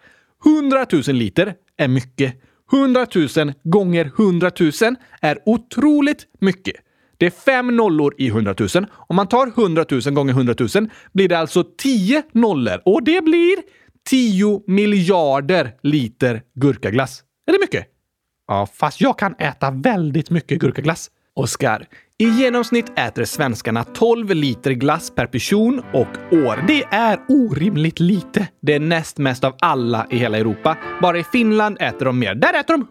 Hundratusen 0.44 1.18
liter 1.18 1.54
är 1.76 1.88
mycket. 1.88 2.42
100 2.72 3.06
000 3.36 3.52
gånger 3.62 4.04
100 4.18 4.50
000 4.60 4.72
är 5.20 5.38
otroligt 5.46 6.26
mycket. 6.40 6.76
Det 7.18 7.26
är 7.26 7.30
fem 7.30 7.76
nollor 7.76 8.14
i 8.18 8.28
100 8.28 8.54
000. 8.74 8.86
Om 8.92 9.16
man 9.16 9.28
tar 9.28 9.46
100 9.46 9.84
000 9.90 10.00
gånger 10.00 10.32
100 10.32 10.54
000 10.58 10.68
blir 11.12 11.28
det 11.28 11.38
alltså 11.38 11.64
10 11.78 12.22
nollor 12.32 12.82
och 12.84 13.04
det 13.04 13.24
blir 13.24 13.56
10 14.08 14.62
miljarder 14.66 15.74
liter 15.82 16.42
gurkaglass. 16.54 17.22
Är 17.46 17.52
det 17.52 17.58
mycket? 17.60 17.86
Ja, 18.48 18.68
fast 18.72 19.00
jag 19.00 19.18
kan 19.18 19.34
äta 19.38 19.70
väldigt 19.70 20.30
mycket 20.30 20.58
gurkaglass. 20.58 21.10
Oskar, 21.38 21.86
i 22.18 22.28
genomsnitt 22.28 22.98
äter 22.98 23.24
svenskarna 23.24 23.84
12 23.84 24.34
liter 24.34 24.70
glass 24.70 25.10
per 25.10 25.26
person 25.26 25.82
och 25.92 26.32
år. 26.32 26.64
Det 26.66 26.82
är 26.82 27.18
orimligt 27.28 28.00
lite. 28.00 28.48
Det 28.62 28.74
är 28.74 28.80
näst 28.80 29.18
mest 29.18 29.44
av 29.44 29.54
alla 29.60 30.06
i 30.10 30.16
hela 30.16 30.38
Europa. 30.38 30.76
Bara 31.02 31.18
i 31.18 31.24
Finland 31.24 31.76
äter 31.80 32.04
de 32.04 32.18
mer. 32.18 32.34
Där 32.34 32.60
äter 32.60 32.74
de 32.74 32.86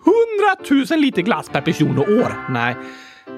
100 0.69 0.86
000 0.91 0.99
liter 0.99 1.21
glass 1.21 1.49
per 1.49 1.62
person 1.62 1.97
och 1.97 2.10
år. 2.10 2.34
Nej, 2.49 2.75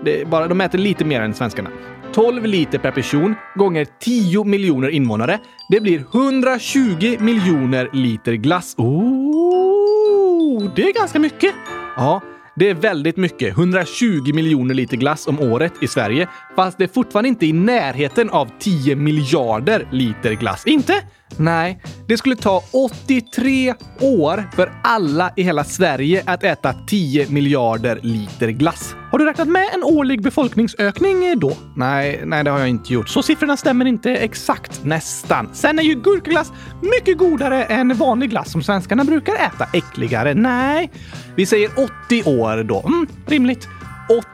det 0.05 0.21
är 0.21 0.25
bara, 0.25 0.47
de 0.47 0.61
äter 0.61 0.77
lite 0.77 1.05
mer 1.05 1.21
än 1.21 1.33
svenskarna. 1.33 1.69
12 2.13 2.45
liter 2.45 2.79
per 2.79 2.91
person 2.91 3.35
gånger 3.55 3.87
10 3.99 4.43
miljoner 4.43 4.89
invånare. 4.89 5.39
Det 5.69 5.79
blir 5.79 5.99
120 5.99 7.17
miljoner 7.19 7.89
liter 7.93 8.33
glass. 8.33 8.75
Oh, 8.77 10.71
det 10.75 10.83
är 10.83 10.93
ganska 10.93 11.19
mycket. 11.19 11.55
Ja, 11.95 12.21
det 12.57 12.69
är 12.69 12.73
väldigt 12.73 13.17
mycket, 13.17 13.57
120 13.57 14.33
miljoner 14.33 14.73
liter 14.73 14.97
glass 14.97 15.27
om 15.27 15.39
året 15.39 15.73
i 15.81 15.87
Sverige, 15.87 16.27
fast 16.55 16.77
det 16.77 16.83
är 16.83 16.87
fortfarande 16.87 17.29
inte 17.29 17.45
i 17.45 17.53
närheten 17.53 18.29
av 18.29 18.49
10 18.59 18.95
miljarder 18.95 19.87
liter 19.91 20.33
glass. 20.33 20.63
Inte? 20.65 20.93
Nej, 21.37 21.81
det 22.07 22.17
skulle 22.17 22.35
ta 22.35 22.63
83 22.71 23.73
år 24.01 24.49
för 24.55 24.71
alla 24.83 25.31
i 25.35 25.43
hela 25.43 25.63
Sverige 25.63 26.23
att 26.25 26.43
äta 26.43 26.73
10 26.87 27.29
miljarder 27.29 27.99
liter 28.01 28.47
glass. 28.47 28.95
Har 29.11 29.19
du 29.19 29.25
räknat 29.25 29.47
med 29.47 29.65
en 29.73 29.83
årlig 29.83 30.23
befolkningsökning 30.23 31.39
då? 31.39 31.53
Nej, 31.75 32.21
nej, 32.25 32.43
det 32.43 32.51
har 32.51 32.59
jag 32.59 32.69
inte 32.69 32.93
gjort. 32.93 33.09
Så 33.09 33.23
siffrorna 33.23 33.57
stämmer 33.57 33.85
inte 33.85 34.15
exakt? 34.15 34.83
Nästan. 34.83 35.49
Sen 35.53 35.79
är 35.79 35.83
ju 35.83 35.95
gurkaglass 35.95 36.51
mycket 36.81 37.17
godare 37.17 37.63
än 37.63 37.97
vanlig 37.97 38.29
glass 38.29 38.51
som 38.51 38.63
svenskarna 38.63 39.03
brukar 39.03 39.33
äta. 39.33 39.67
Äckligare? 39.73 40.33
Nej. 40.33 40.91
Vi 41.35 41.45
säger 41.45 41.69
80 42.05 42.23
år 42.23 42.63
då. 42.63 42.83
Mm, 42.87 43.07
rimligt. 43.25 43.67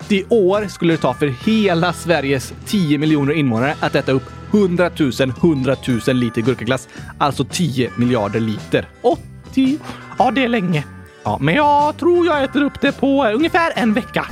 80 0.06 0.24
år 0.30 0.68
skulle 0.68 0.94
det 0.94 0.98
ta 0.98 1.14
för 1.14 1.28
hela 1.28 1.94
Sveriges 1.94 2.54
10 2.66 2.98
miljoner 2.98 3.34
invånare 3.34 3.76
att 3.80 3.96
äta 3.96 4.12
upp 4.12 4.43
100 4.54 4.92
000, 5.00 5.12
100 5.42 5.76
000 6.08 6.16
liter 6.16 6.42
gurkaglass. 6.42 6.88
Alltså 7.18 7.46
10 7.46 7.92
miljarder 7.98 8.40
liter. 8.40 8.90
80? 9.02 9.80
Ja, 10.18 10.32
det 10.32 10.44
är 10.44 10.48
länge. 10.48 10.84
Ja, 11.24 11.38
men 11.42 11.56
jag 11.56 11.98
tror 11.98 12.26
jag 12.26 12.44
äter 12.44 12.64
upp 12.64 12.82
det 12.82 12.92
på 12.92 13.26
eh, 13.26 13.36
ungefär 13.36 13.72
en 13.76 13.94
vecka. 13.94 14.26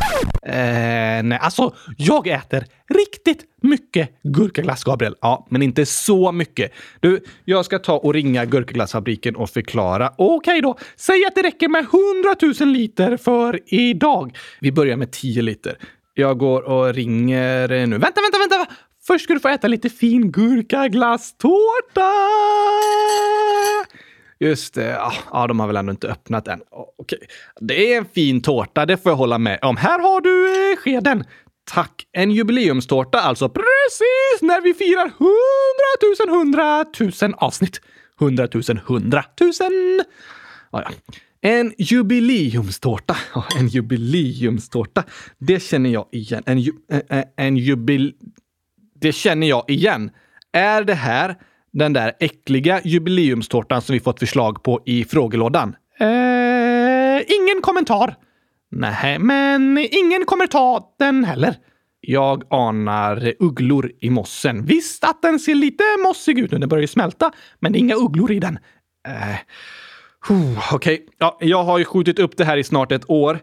Eh, 0.44 1.24
nej, 1.24 1.40
alltså 1.42 1.76
jag 1.98 2.28
äter 2.28 2.66
riktigt 2.90 3.46
mycket 3.62 4.10
gurkaglass, 4.24 4.84
Gabriel. 4.84 5.16
Ja, 5.22 5.48
men 5.50 5.62
inte 5.62 5.86
så 5.86 6.32
mycket. 6.32 6.72
Du, 7.00 7.24
jag 7.46 7.66
ska 7.66 7.80
ta 7.80 7.98
och 7.98 8.14
ringa 8.14 8.46
gurkaglassfabriken 8.46 9.36
och 9.36 9.50
förklara. 9.50 10.12
Okej 10.18 10.36
okay 10.36 10.62
då. 10.62 10.78
Säg 10.96 11.26
att 11.26 11.36
det 11.36 11.42
räcker 11.42 11.68
med 11.68 11.86
100 12.50 12.66
000 12.66 12.74
liter 12.74 13.18
för 13.18 13.60
idag. 13.66 14.38
Vi 14.60 14.72
börjar 14.72 14.98
med 14.98 15.12
10 15.12 15.42
liter. 15.42 15.78
Jag 16.14 16.38
går 16.38 16.62
och 16.62 16.94
ringer 16.94 17.72
eh, 17.72 17.88
nu. 17.88 17.98
Vänta, 17.98 18.22
vänta, 18.22 18.38
vänta! 18.38 18.74
Först 19.08 19.24
ska 19.24 19.34
du 19.34 19.40
få 19.40 19.48
äta 19.48 19.68
lite 19.68 19.90
fin 19.90 20.32
gurkaglasstårta! 20.32 22.12
Just 24.40 24.74
det. 24.74 24.98
Ja, 25.32 25.48
de 25.48 25.60
har 25.60 25.68
väl 25.68 25.76
ändå 25.76 25.92
inte 25.92 26.08
öppnat 26.08 26.48
än. 26.48 26.62
Okej. 26.98 27.20
Det 27.60 27.94
är 27.94 27.98
en 27.98 28.06
fin 28.06 28.42
tårta, 28.42 28.86
det 28.86 28.98
får 28.98 29.12
jag 29.12 29.18
hålla 29.18 29.38
med 29.38 29.60
om. 29.62 29.78
Här 29.78 30.00
har 30.00 30.22
du 30.22 30.72
eh, 30.72 30.78
skeden. 30.78 31.24
Tack! 31.72 32.08
En 32.12 32.32
jubileumstårta 32.32 33.20
alltså. 33.20 33.50
Precis 33.50 34.42
när 34.42 34.62
vi 34.62 34.74
firar 34.74 35.12
hundratusen 35.18 36.30
hundratusen 36.30 37.34
avsnitt. 37.38 37.82
Hundratusen 38.20 38.80
hundratusen. 38.86 40.04
Ja, 40.72 40.84
ja. 40.86 41.14
En 41.42 41.74
jubileumstårta. 41.78 43.18
En 43.58 43.68
jubileumstårta. 43.68 45.04
Det 45.38 45.60
känner 45.60 45.90
jag 45.90 46.08
igen. 46.12 46.44
En, 46.46 46.60
ju, 46.60 46.72
en, 47.10 47.24
en 47.36 47.58
jubil... 47.58 48.14
Det 49.02 49.12
känner 49.12 49.48
jag 49.48 49.66
igen. 49.68 50.12
Är 50.54 50.84
det 50.84 50.94
här 50.94 51.36
den 51.74 51.94
där 51.94 52.14
äckliga 52.20 52.82
jubileumstårtan 52.84 53.82
som 53.82 53.94
vi 53.94 54.00
fått 54.00 54.20
förslag 54.20 54.64
på 54.64 54.82
i 54.86 55.06
frågelådan? 55.06 55.76
Eh, 56.00 57.22
ingen 57.28 57.62
kommentar. 57.62 58.16
Nej, 58.72 59.20
men 59.20 59.88
ingen 59.92 60.26
kommer 60.26 60.48
ta 60.48 60.94
den 61.00 61.24
heller. 61.24 61.56
Jag 62.02 62.44
anar 62.50 63.34
ugglor 63.40 63.92
i 64.00 64.10
mossen. 64.10 64.66
Visst 64.66 65.04
att 65.04 65.22
den 65.22 65.40
ser 65.40 65.56
lite 65.56 65.84
mossig 66.08 66.40
ut 66.40 66.52
nu, 66.52 66.58
den 66.58 66.70
börjar 66.70 66.82
ju 66.82 66.88
smälta, 66.88 67.32
men 67.60 67.72
det 67.72 67.78
är 67.78 67.80
inga 67.80 67.96
ugglor 67.96 68.32
i 68.32 68.40
den. 68.40 68.60
Eh, 69.08 69.36
Okej, 70.30 70.56
okay. 70.74 71.00
ja, 71.18 71.38
jag 71.42 71.64
har 71.64 71.78
ju 71.80 71.86
skjutit 71.86 72.20
upp 72.20 72.38
det 72.38 72.46
här 72.46 72.58
i 72.58 72.64
snart 72.64 72.92
ett 72.92 73.10
år. 73.10 73.40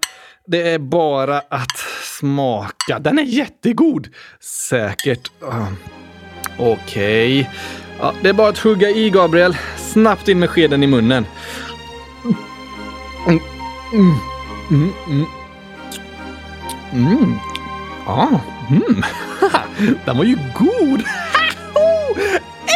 Det 0.51 0.71
är 0.71 0.79
bara 0.79 1.39
att 1.39 1.79
smaka. 2.03 2.99
Den 2.99 3.19
är 3.19 3.23
jättegod! 3.23 4.09
Säkert. 4.41 5.31
Uh, 5.43 5.69
Okej. 6.59 7.41
Okay. 7.41 7.47
Ja, 8.01 8.15
det 8.23 8.29
är 8.29 8.33
bara 8.33 8.49
att 8.49 8.59
hugga 8.59 8.91
i, 8.91 9.11
Gabriel. 9.11 9.57
Snabbt 9.77 10.29
in 10.29 10.39
med 10.39 10.51
skeden 10.51 10.83
i 10.83 10.87
munnen. 10.87 11.27
Mm. 13.27 13.41
Mm. 13.93 14.15
Mm. 14.71 14.93
Mm. 15.09 15.27
Mm. 16.93 17.39
Ah. 18.07 18.41
mm. 18.71 19.03
Den 20.05 20.19
var 20.19 20.25
ju 20.25 20.39
god! 20.55 21.03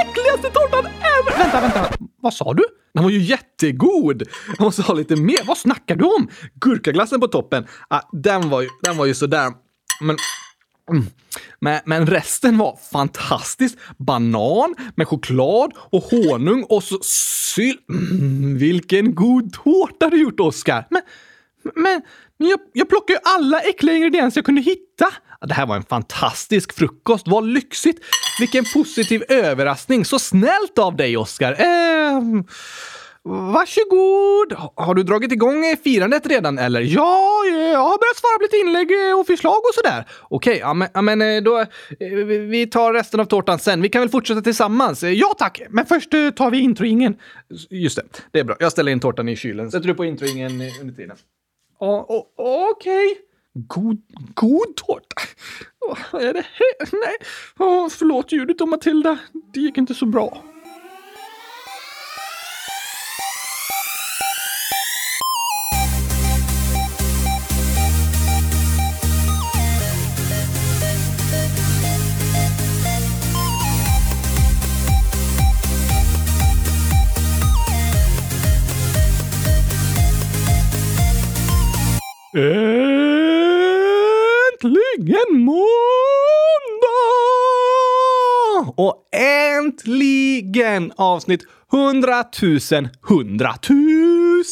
Äckligaste 0.03 0.51
tårtan 0.53 0.87
ever! 0.87 1.39
Vänta, 1.39 1.61
vänta. 1.61 1.89
Vad 2.21 2.35
sa 2.35 2.55
du? 2.55 2.65
Den 2.95 3.05
var 3.05 3.11
ju 3.11 3.19
jättegod! 3.19 4.23
Jag 4.47 4.61
måste 4.61 4.83
ha 4.83 4.95
lite 4.95 5.17
mer. 5.17 5.47
Vad 5.47 5.59
snackar 5.59 5.97
du 5.97 6.05
om? 6.05 6.29
Gurkaglassen 6.55 7.21
på 7.21 7.29
toppen. 7.29 7.67
Ah, 7.89 8.01
den, 8.13 8.51
var 8.51 8.63
ju, 8.63 8.69
den 8.83 8.97
var 8.97 9.07
ju 9.07 9.15
sådär. 9.15 9.53
Men 10.01 10.17
Mm. 10.91 11.05
Men, 11.61 11.81
men, 11.85 12.07
resten 12.07 12.59
var 12.59 12.79
fantastiskt. 12.93 13.79
Banan 13.99 14.75
med 14.95 15.09
choklad 15.09 15.73
och 15.77 16.03
honung 16.03 16.65
och 16.69 16.83
så 16.83 16.99
sylt. 17.55 17.89
Mm, 17.89 18.59
vilken 18.59 19.15
god 19.15 19.53
tårta 19.53 20.11
du 20.11 20.21
gjort, 20.21 20.41
Oskar! 20.41 20.87
Men, 20.91 21.03
men, 21.75 22.03
men 22.43 22.51
jag, 22.51 22.61
jag 22.73 22.89
plockade 22.89 23.13
ju 23.13 23.19
alla 23.23 23.61
äckliga 23.61 23.97
ingredienser 23.97 24.39
jag 24.39 24.45
kunde 24.45 24.61
hitta. 24.61 25.07
Det 25.47 25.55
här 25.55 25.67
var 25.67 25.77
en 25.77 25.83
fantastisk 25.83 26.73
frukost. 26.73 27.29
Vad 27.29 27.47
lyxigt! 27.47 28.05
Vilken 28.41 28.65
positiv 28.75 29.23
överraskning. 29.29 30.05
Så 30.05 30.19
snällt 30.19 30.79
av 30.79 30.97
dig, 30.97 31.17
Oskar. 31.17 31.53
Eh, 31.53 32.21
Varsågod! 33.25 34.53
Har 34.77 34.95
du 34.95 35.03
dragit 35.03 35.33
igång 35.33 35.77
firandet 35.85 36.27
redan 36.27 36.59
eller? 36.59 36.81
Ja, 36.81 37.43
eh, 37.49 37.55
jag 37.55 37.79
har 37.79 37.99
börjat 37.99 38.17
svara 38.17 38.39
på 38.39 38.43
lite 38.43 38.57
inlägg 38.57 39.09
eh, 39.11 39.19
och 39.21 39.27
förslag 39.27 39.59
och 39.59 39.75
sådär. 39.75 40.05
Okej, 40.23 40.59
ja, 40.59 40.75
men, 40.75 40.89
ja, 40.95 41.03
men 41.03 41.23
eh, 41.23 41.43
då... 41.43 41.65
Vi 42.49 42.67
tar 42.67 42.93
resten 42.93 43.21
av 43.21 43.25
tårtan 43.25 43.59
sen. 43.59 43.83
Vi 43.83 43.89
kan 43.89 44.03
väl 44.03 44.09
fortsätta 44.09 44.43
tillsammans? 44.43 45.03
Ja 45.03 45.35
tack! 45.39 45.63
Men 45.71 45.87
först 45.87 46.11
tar 46.11 46.51
vi 46.51 46.59
introingen. 46.59 47.17
Just 47.71 47.97
det, 47.97 48.03
det 48.31 48.39
är 48.39 48.45
bra. 48.45 48.57
Jag 48.61 48.73
ställer 48.73 48.93
in 48.93 49.01
tårtan 49.01 49.29
i 49.29 49.37
kylen. 49.37 49.71
Sätter 49.71 49.89
du 49.89 49.95
på 49.95 50.05
introingen 50.05 50.53
under 50.81 50.95
tiden? 50.95 51.17
Okej. 51.83 53.11
Okay. 53.11 53.14
God, 53.55 54.03
god 54.35 54.77
tårta? 54.77 55.23
Vad 56.12 56.23
är 56.23 56.35
det 56.35 56.47
här? 56.53 56.88
Nej, 56.92 57.16
oh, 57.59 57.88
förlåt 57.88 58.33
ljudet 58.33 58.59
då, 58.59 58.66
Matilda. 58.66 59.18
Det 59.55 59.61
gick 59.61 59.79
inte 59.79 59.95
så 59.95 60.07
bra. 60.07 60.42
Äntligen 82.35 82.49
måndag! 85.31 85.62
Och 88.77 89.09
äntligen 89.57 90.92
avsnitt 90.97 91.47
100 91.73 92.25
000 92.42 92.88
100 93.09 93.55
000! 93.68 94.45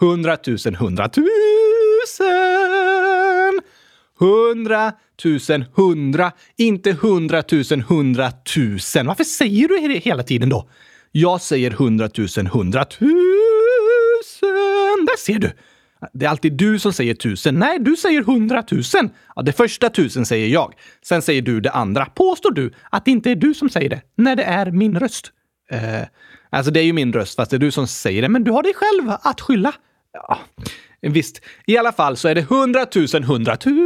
100 0.00 0.38
000 0.46 0.56
100 0.74 1.10
000! 1.16 1.26
100 4.20 4.92
000 5.24 5.64
100, 5.76 6.32
inte 6.56 6.90
100 6.90 7.42
000 7.52 7.62
100 7.80 8.32
000. 8.56 8.78
Varför 9.06 9.24
säger 9.24 9.68
du 9.68 9.88
det 9.88 9.98
hela 9.98 10.22
tiden 10.22 10.48
då? 10.48 10.68
Jag 11.12 11.40
säger 11.40 11.70
100 11.70 12.08
000 12.18 12.28
100 12.46 12.84
000. 12.98 13.10
Där 15.06 15.16
ser 15.18 15.38
du! 15.38 15.50
Det 16.12 16.26
är 16.26 16.30
alltid 16.30 16.52
du 16.52 16.78
som 16.78 16.92
säger 16.92 17.14
tusen. 17.14 17.54
Nej, 17.54 17.78
du 17.78 17.96
säger 17.96 18.22
hundratusen. 18.22 19.10
Ja, 19.36 19.42
det 19.42 19.52
första 19.52 19.90
tusen 19.90 20.26
säger 20.26 20.48
jag. 20.48 20.74
Sen 21.02 21.22
säger 21.22 21.42
du 21.42 21.60
det 21.60 21.70
andra. 21.70 22.06
Påstår 22.06 22.50
du 22.50 22.72
att 22.90 23.04
det 23.04 23.10
inte 23.10 23.30
är 23.30 23.34
du 23.34 23.54
som 23.54 23.70
säger 23.70 23.90
det 23.90 24.02
när 24.16 24.36
det 24.36 24.42
är 24.42 24.70
min 24.70 24.98
röst? 24.98 25.32
Eh, 25.70 26.02
alltså, 26.50 26.72
det 26.72 26.80
är 26.80 26.84
ju 26.84 26.92
min 26.92 27.12
röst, 27.12 27.36
fast 27.36 27.50
det 27.50 27.56
är 27.56 27.58
du 27.58 27.70
som 27.70 27.86
säger 27.86 28.22
det. 28.22 28.28
Men 28.28 28.44
du 28.44 28.50
har 28.50 28.62
dig 28.62 28.74
själv 28.74 29.16
att 29.22 29.40
skylla. 29.40 29.72
Ja, 30.12 30.38
visst. 31.00 31.40
I 31.66 31.78
alla 31.78 31.92
fall 31.92 32.16
så 32.16 32.28
är 32.28 32.34
det 32.34 32.42
hundratusen, 32.42 33.24
hundratusen. 33.24 33.84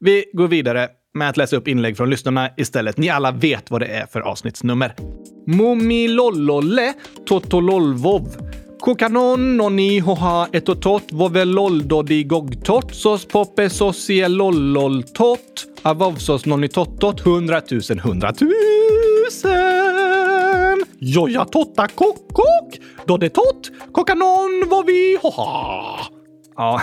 Vi 0.00 0.24
går 0.32 0.48
vidare 0.48 0.88
med 1.14 1.28
att 1.28 1.36
läsa 1.36 1.56
upp 1.56 1.68
inlägg 1.68 1.96
från 1.96 2.10
lyssnarna 2.10 2.50
istället. 2.56 2.96
Ni 2.96 3.08
alla 3.08 3.30
vet 3.30 3.70
vad 3.70 3.80
det 3.80 3.86
är 3.86 4.06
för 4.06 4.20
avsnittsnummer. 4.20 4.94
Momilollolle 5.46 6.94
Totololvov 7.26 8.28
Kokanon 8.84 9.56
noni 9.56 9.98
hoha 10.04 10.48
etotot 10.52 11.12
voveloldodi 11.16 12.18
gogtot 12.28 12.90
sos 12.92 13.22
poppe 13.32 13.64
sosie 13.72 14.28
avovsos 15.88 16.44
noni 16.44 16.68
tottot 16.68 17.24
hundratusen 17.24 18.02
hundratusen. 18.04 18.50
Joja 21.00 21.44
totta 21.48 21.88
kokok, 21.94 22.76
doddetott, 23.08 23.72
kokanon 23.92 24.68
vovi 24.68 25.16
hoha. 25.22 26.23
Ja, 26.56 26.82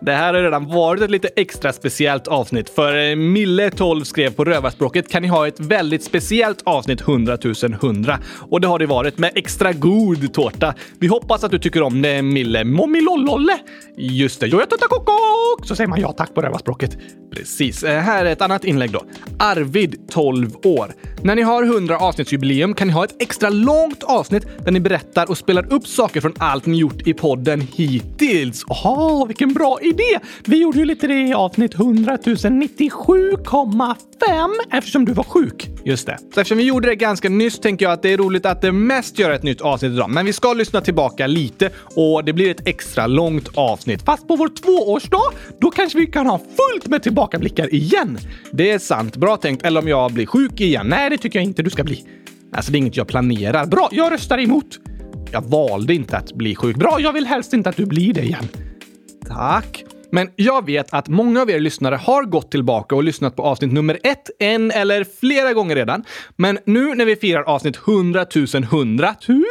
det 0.00 0.12
här 0.12 0.34
har 0.34 0.42
redan 0.42 0.66
varit 0.66 1.02
ett 1.02 1.10
lite 1.10 1.28
extra 1.36 1.72
speciellt 1.72 2.28
avsnitt 2.28 2.70
för 2.70 2.94
eh, 2.94 3.16
Mille12 3.16 4.04
skrev 4.04 4.30
på 4.30 4.44
rövarspråket 4.44 5.08
kan 5.08 5.22
ni 5.22 5.28
ha 5.28 5.48
ett 5.48 5.60
väldigt 5.60 6.04
speciellt 6.04 6.62
avsnitt 6.64 7.00
100 7.00 7.38
100 7.62 8.18
och 8.50 8.60
det 8.60 8.68
har 8.68 8.78
det 8.78 8.86
varit 8.86 9.18
med 9.18 9.32
extra 9.34 9.72
god 9.72 10.32
tårta. 10.32 10.74
Vi 10.98 11.06
hoppas 11.06 11.44
att 11.44 11.50
du 11.50 11.58
tycker 11.58 11.82
om 11.82 12.02
det 12.02 12.22
Mille 12.22 12.64
Mommilollolle. 12.64 13.58
Just 13.96 14.40
det, 14.40 14.46
jag 14.46 14.70
tutta 14.70 14.86
kokok! 14.88 15.66
Så 15.66 15.76
säger 15.76 15.88
man 15.88 16.00
ja 16.00 16.12
tack 16.12 16.34
på 16.34 16.40
rövarspråket. 16.40 16.98
Precis. 17.34 17.82
Eh, 17.82 18.00
här 18.00 18.24
är 18.24 18.32
ett 18.32 18.42
annat 18.42 18.64
inlägg 18.64 18.90
då. 18.90 19.02
Arvid, 19.38 20.08
12 20.10 20.50
år. 20.64 20.94
När 21.22 21.34
ni 21.34 21.42
har 21.42 21.62
100 21.62 21.98
avsnittsjubileum 21.98 22.74
kan 22.74 22.88
ni 22.88 22.92
ha 22.94 23.04
ett 23.04 23.22
extra 23.22 23.50
långt 23.50 24.02
avsnitt 24.02 24.46
där 24.64 24.72
ni 24.72 24.80
berättar 24.80 25.30
och 25.30 25.38
spelar 25.38 25.72
upp 25.72 25.86
saker 25.86 26.20
från 26.20 26.34
allt 26.38 26.66
ni 26.66 26.78
gjort 26.78 27.06
i 27.06 27.14
podden 27.14 27.60
hittills. 27.60 28.64
Aha, 28.68 28.99
Åh, 29.02 29.26
vilken 29.26 29.52
bra 29.52 29.78
idé! 29.82 30.18
Vi 30.44 30.60
gjorde 30.60 30.78
ju 30.78 30.84
lite 30.84 31.06
det 31.06 31.28
i 31.28 31.34
avsnitt 31.34 31.74
100 31.74 32.16
097,5 32.16 34.50
eftersom 34.72 35.04
du 35.04 35.12
var 35.12 35.24
sjuk. 35.24 35.68
Just 35.84 36.06
det. 36.06 36.18
Så 36.34 36.40
eftersom 36.40 36.58
vi 36.58 36.64
gjorde 36.64 36.88
det 36.88 36.96
ganska 36.96 37.28
nyss 37.28 37.58
tänker 37.58 37.84
jag 37.84 37.92
att 37.92 38.02
det 38.02 38.12
är 38.12 38.16
roligt 38.16 38.46
att 38.46 38.62
det 38.62 38.72
mest 38.72 39.18
göra 39.18 39.34
ett 39.34 39.42
nytt 39.42 39.60
avsnitt 39.60 39.92
idag. 39.92 40.10
Men 40.10 40.26
vi 40.26 40.32
ska 40.32 40.52
lyssna 40.52 40.80
tillbaka 40.80 41.26
lite 41.26 41.70
och 41.96 42.24
det 42.24 42.32
blir 42.32 42.50
ett 42.50 42.68
extra 42.68 43.06
långt 43.06 43.48
avsnitt. 43.54 44.02
Fast 44.02 44.28
på 44.28 44.36
vår 44.36 44.48
tvåårsdag, 44.48 45.32
då 45.60 45.70
kanske 45.70 45.98
vi 45.98 46.06
kan 46.06 46.26
ha 46.26 46.38
fullt 46.38 46.86
med 46.86 47.02
tillbakablickar 47.02 47.74
igen. 47.74 48.18
Det 48.52 48.70
är 48.70 48.78
sant. 48.78 49.16
Bra 49.16 49.36
tänkt. 49.36 49.66
Eller 49.66 49.80
om 49.80 49.88
jag 49.88 50.12
blir 50.12 50.26
sjuk 50.26 50.60
igen. 50.60 50.86
Nej, 50.86 51.10
det 51.10 51.18
tycker 51.18 51.38
jag 51.38 51.44
inte 51.44 51.62
du 51.62 51.70
ska 51.70 51.84
bli. 51.84 52.04
Alltså, 52.52 52.72
det 52.72 52.76
är 52.76 52.80
inget 52.80 52.96
jag 52.96 53.08
planerar. 53.08 53.66
Bra, 53.66 53.88
jag 53.92 54.12
röstar 54.12 54.38
emot. 54.38 54.78
Jag 55.32 55.42
valde 55.42 55.94
inte 55.94 56.16
att 56.16 56.32
bli 56.32 56.54
sjuk. 56.54 56.76
Bra, 56.76 56.96
jag 57.00 57.12
vill 57.12 57.26
helst 57.26 57.52
inte 57.52 57.68
att 57.68 57.76
du 57.76 57.86
blir 57.86 58.14
det 58.14 58.22
igen. 58.22 58.48
Tack. 59.34 59.84
Men 60.12 60.30
jag 60.36 60.66
vet 60.66 60.94
att 60.94 61.08
många 61.08 61.42
av 61.42 61.50
er 61.50 61.60
lyssnare 61.60 61.94
har 61.94 62.24
gått 62.24 62.50
tillbaka 62.50 62.94
och 62.94 63.04
lyssnat 63.04 63.36
på 63.36 63.42
avsnitt 63.42 63.72
nummer 63.72 63.98
ett 64.02 64.30
en 64.38 64.70
eller 64.70 65.04
flera 65.20 65.52
gånger 65.52 65.76
redan. 65.76 66.04
Men 66.36 66.58
nu 66.64 66.94
när 66.94 67.04
vi 67.04 67.16
firar 67.16 67.42
avsnitt 67.42 67.76
100 67.76 68.26
000 68.54 68.64
100 68.64 69.14
000 69.28 69.44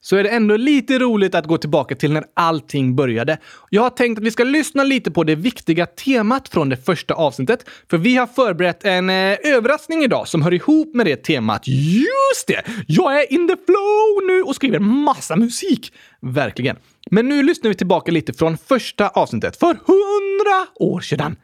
så 0.00 0.16
är 0.16 0.22
det 0.22 0.28
ändå 0.28 0.56
lite 0.56 0.98
roligt 0.98 1.34
att 1.34 1.46
gå 1.46 1.58
tillbaka 1.58 1.94
till 1.94 2.12
när 2.12 2.24
allting 2.34 2.96
började. 2.96 3.38
Jag 3.70 3.82
har 3.82 3.90
tänkt 3.90 4.18
att 4.18 4.24
vi 4.24 4.30
ska 4.30 4.44
lyssna 4.44 4.84
lite 4.84 5.10
på 5.10 5.24
det 5.24 5.34
viktiga 5.34 5.86
temat 5.86 6.48
från 6.48 6.68
det 6.68 6.76
första 6.76 7.14
avsnittet, 7.14 7.64
för 7.90 7.98
vi 7.98 8.16
har 8.16 8.26
förberett 8.26 8.84
en 8.84 9.10
eh, 9.10 9.36
överraskning 9.44 10.04
idag 10.04 10.28
som 10.28 10.42
hör 10.42 10.54
ihop 10.54 10.94
med 10.94 11.06
det 11.06 11.16
temat. 11.16 11.62
Just 11.68 12.46
det! 12.46 12.62
Jag 12.86 13.20
är 13.20 13.32
in 13.32 13.48
the 13.48 13.56
flow 13.66 14.26
nu 14.26 14.42
och 14.42 14.54
skriver 14.54 14.78
massa 14.78 15.36
musik. 15.36 15.92
Verkligen. 16.20 16.76
Men 17.10 17.28
nu 17.28 17.42
lyssnar 17.42 17.68
vi 17.68 17.74
tillbaka 17.74 18.12
lite 18.12 18.32
från 18.32 18.58
första 18.58 19.08
avsnittet 19.08 19.56
för 19.56 19.66
hundra 19.66 20.66
år 20.74 21.00
sedan. 21.00 21.36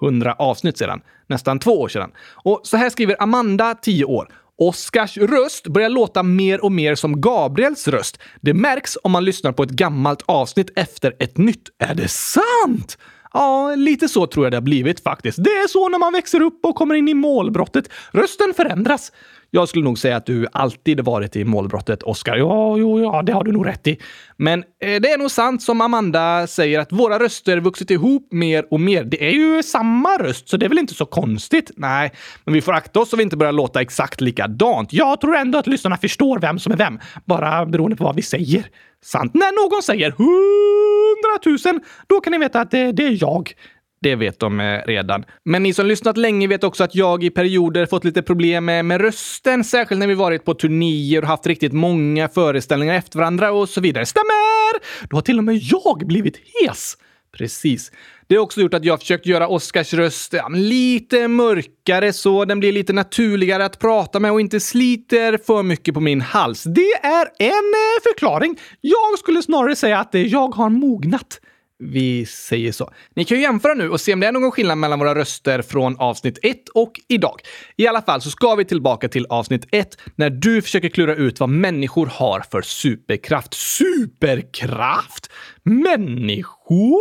Hundra 0.00 0.32
avsnitt 0.32 0.78
sedan. 0.78 1.00
Nästan 1.26 1.58
två 1.58 1.80
år 1.80 1.88
sedan. 1.88 2.10
Och 2.32 2.60
så 2.64 2.76
här 2.76 2.90
skriver 2.90 3.22
Amanda, 3.22 3.74
10 3.74 4.04
år. 4.04 4.28
Oskars 4.58 5.16
röst 5.16 5.66
börjar 5.66 5.88
låta 5.88 6.22
mer 6.22 6.64
och 6.64 6.72
mer 6.72 6.94
som 6.94 7.20
Gabriels 7.20 7.88
röst. 7.88 8.18
Det 8.40 8.54
märks 8.54 8.98
om 9.02 9.12
man 9.12 9.24
lyssnar 9.24 9.52
på 9.52 9.62
ett 9.62 9.70
gammalt 9.70 10.22
avsnitt 10.26 10.70
efter 10.76 11.16
ett 11.18 11.38
nytt. 11.38 11.68
Är 11.78 11.94
det 11.94 12.08
sant? 12.08 12.98
Ja, 13.32 13.74
lite 13.74 14.08
så 14.08 14.26
tror 14.26 14.46
jag 14.46 14.52
det 14.52 14.56
har 14.56 14.62
blivit 14.62 15.02
faktiskt. 15.02 15.44
Det 15.44 15.50
är 15.50 15.68
så 15.68 15.88
när 15.88 15.98
man 15.98 16.12
växer 16.12 16.42
upp 16.42 16.64
och 16.64 16.74
kommer 16.74 16.94
in 16.94 17.08
i 17.08 17.14
målbrottet. 17.14 17.88
Rösten 18.12 18.54
förändras. 18.56 19.12
Jag 19.54 19.68
skulle 19.68 19.84
nog 19.84 19.98
säga 19.98 20.16
att 20.16 20.26
du 20.26 20.46
alltid 20.52 21.00
varit 21.00 21.36
i 21.36 21.44
målbrottet, 21.44 22.02
Oscar. 22.02 22.36
Ja, 22.36 22.76
jo, 22.76 23.00
ja, 23.00 23.22
det 23.22 23.32
har 23.32 23.44
du 23.44 23.52
nog 23.52 23.66
rätt 23.66 23.86
i. 23.86 23.98
Men 24.36 24.64
eh, 24.80 25.00
det 25.00 25.12
är 25.12 25.18
nog 25.18 25.30
sant 25.30 25.62
som 25.62 25.80
Amanda 25.80 26.46
säger 26.46 26.78
att 26.78 26.92
våra 26.92 27.18
röster 27.18 27.60
vuxit 27.60 27.90
ihop 27.90 28.28
mer 28.30 28.66
och 28.70 28.80
mer. 28.80 29.04
Det 29.04 29.28
är 29.28 29.30
ju 29.30 29.62
samma 29.62 30.18
röst, 30.18 30.48
så 30.48 30.56
det 30.56 30.66
är 30.66 30.68
väl 30.68 30.78
inte 30.78 30.94
så 30.94 31.06
konstigt? 31.06 31.70
Nej, 31.76 32.12
men 32.44 32.54
vi 32.54 32.60
får 32.60 32.72
akta 32.72 33.00
oss 33.00 33.10
så 33.10 33.16
vi 33.16 33.22
inte 33.22 33.36
börjar 33.36 33.52
låta 33.52 33.80
exakt 33.80 34.20
likadant. 34.20 34.92
Jag 34.92 35.20
tror 35.20 35.36
ändå 35.36 35.58
att 35.58 35.66
lyssnarna 35.66 35.96
förstår 35.96 36.38
vem 36.38 36.58
som 36.58 36.72
är 36.72 36.76
vem, 36.76 36.98
bara 37.24 37.66
beroende 37.66 37.96
på 37.96 38.04
vad 38.04 38.16
vi 38.16 38.22
säger. 38.22 38.66
Sant. 39.04 39.34
När 39.34 39.72
någon 39.72 39.82
säger 39.82 40.10
hundratusen, 40.10 41.80
då 42.06 42.20
kan 42.20 42.30
ni 42.30 42.38
veta 42.38 42.60
att 42.60 42.70
det, 42.70 42.92
det 42.92 43.06
är 43.06 43.22
jag. 43.22 43.52
Det 44.02 44.14
vet 44.14 44.38
de 44.38 44.60
eh, 44.60 44.80
redan. 44.86 45.24
Men 45.44 45.62
ni 45.62 45.74
som 45.74 45.86
lyssnat 45.86 46.16
länge 46.16 46.46
vet 46.46 46.64
också 46.64 46.84
att 46.84 46.94
jag 46.94 47.24
i 47.24 47.30
perioder 47.30 47.86
fått 47.86 48.04
lite 48.04 48.22
problem 48.22 48.64
med, 48.64 48.84
med 48.84 49.00
rösten, 49.00 49.64
särskilt 49.64 49.98
när 49.98 50.06
vi 50.06 50.14
varit 50.14 50.44
på 50.44 50.54
turnéer 50.54 51.22
och 51.22 51.28
haft 51.28 51.46
riktigt 51.46 51.72
många 51.72 52.28
föreställningar 52.28 52.94
efter 52.94 53.18
varandra 53.18 53.52
och 53.52 53.68
så 53.68 53.80
vidare. 53.80 54.06
Stämmer! 54.06 55.08
Då 55.08 55.16
har 55.16 55.22
till 55.22 55.38
och 55.38 55.44
med 55.44 55.56
jag 55.56 56.06
blivit 56.06 56.36
hes. 56.36 56.96
Precis. 57.36 57.92
Det 58.26 58.34
har 58.34 58.42
också 58.42 58.60
gjort 58.60 58.74
att 58.74 58.84
jag 58.84 59.00
försökt 59.00 59.26
göra 59.26 59.48
Oscars 59.48 59.94
röst 59.94 60.32
ja, 60.32 60.48
lite 60.48 61.28
mörkare 61.28 62.12
så 62.12 62.44
den 62.44 62.60
blir 62.60 62.72
lite 62.72 62.92
naturligare 62.92 63.64
att 63.64 63.78
prata 63.78 64.20
med 64.20 64.32
och 64.32 64.40
inte 64.40 64.60
sliter 64.60 65.38
för 65.46 65.62
mycket 65.62 65.94
på 65.94 66.00
min 66.00 66.20
hals. 66.20 66.64
Det 66.64 66.92
är 67.02 67.28
en 67.38 67.48
eh, 67.48 68.02
förklaring. 68.02 68.58
Jag 68.80 69.18
skulle 69.18 69.42
snarare 69.42 69.76
säga 69.76 69.98
att 69.98 70.14
eh, 70.14 70.26
jag 70.26 70.54
har 70.54 70.70
mognat. 70.70 71.40
Vi 71.84 72.26
säger 72.26 72.72
så. 72.72 72.90
Ni 73.14 73.24
kan 73.24 73.36
ju 73.36 73.42
jämföra 73.42 73.74
nu 73.74 73.90
och 73.90 74.00
se 74.00 74.12
om 74.12 74.20
det 74.20 74.26
är 74.26 74.32
någon 74.32 74.50
skillnad 74.50 74.78
mellan 74.78 74.98
våra 74.98 75.14
röster 75.14 75.62
från 75.62 75.96
avsnitt 76.00 76.38
1 76.42 76.68
och 76.68 76.92
idag. 77.08 77.40
I 77.76 77.86
alla 77.86 78.02
fall 78.02 78.20
så 78.20 78.30
ska 78.30 78.54
vi 78.54 78.64
tillbaka 78.64 79.08
till 79.08 79.26
avsnitt 79.26 79.66
1 79.72 79.98
när 80.16 80.30
du 80.30 80.62
försöker 80.62 80.88
klura 80.88 81.14
ut 81.14 81.40
vad 81.40 81.48
människor 81.48 82.06
har 82.06 82.40
för 82.50 82.62
superkraft. 82.62 83.54
Superkraft? 83.54 85.30
Människor? 85.62 87.00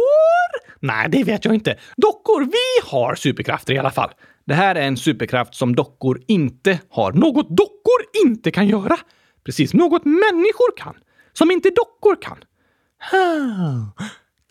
Nej, 0.79 1.09
det 1.09 1.23
vet 1.23 1.45
jag 1.45 1.53
inte. 1.53 1.79
Dockor, 1.97 2.41
vi 2.41 2.89
har 2.89 3.15
superkrafter 3.15 3.73
i 3.73 3.77
alla 3.77 3.91
fall. 3.91 4.11
Det 4.45 4.53
här 4.53 4.75
är 4.75 4.87
en 4.87 4.97
superkraft 4.97 5.55
som 5.55 5.75
dockor 5.75 6.21
inte 6.27 6.79
har. 6.89 7.11
Något 7.11 7.49
dockor 7.49 8.25
inte 8.25 8.51
kan 8.51 8.67
göra? 8.67 8.97
Precis, 9.45 9.73
något 9.73 10.05
människor 10.05 10.77
kan. 10.77 10.95
Som 11.33 11.51
inte 11.51 11.69
dockor 11.69 12.21
kan. 12.21 12.37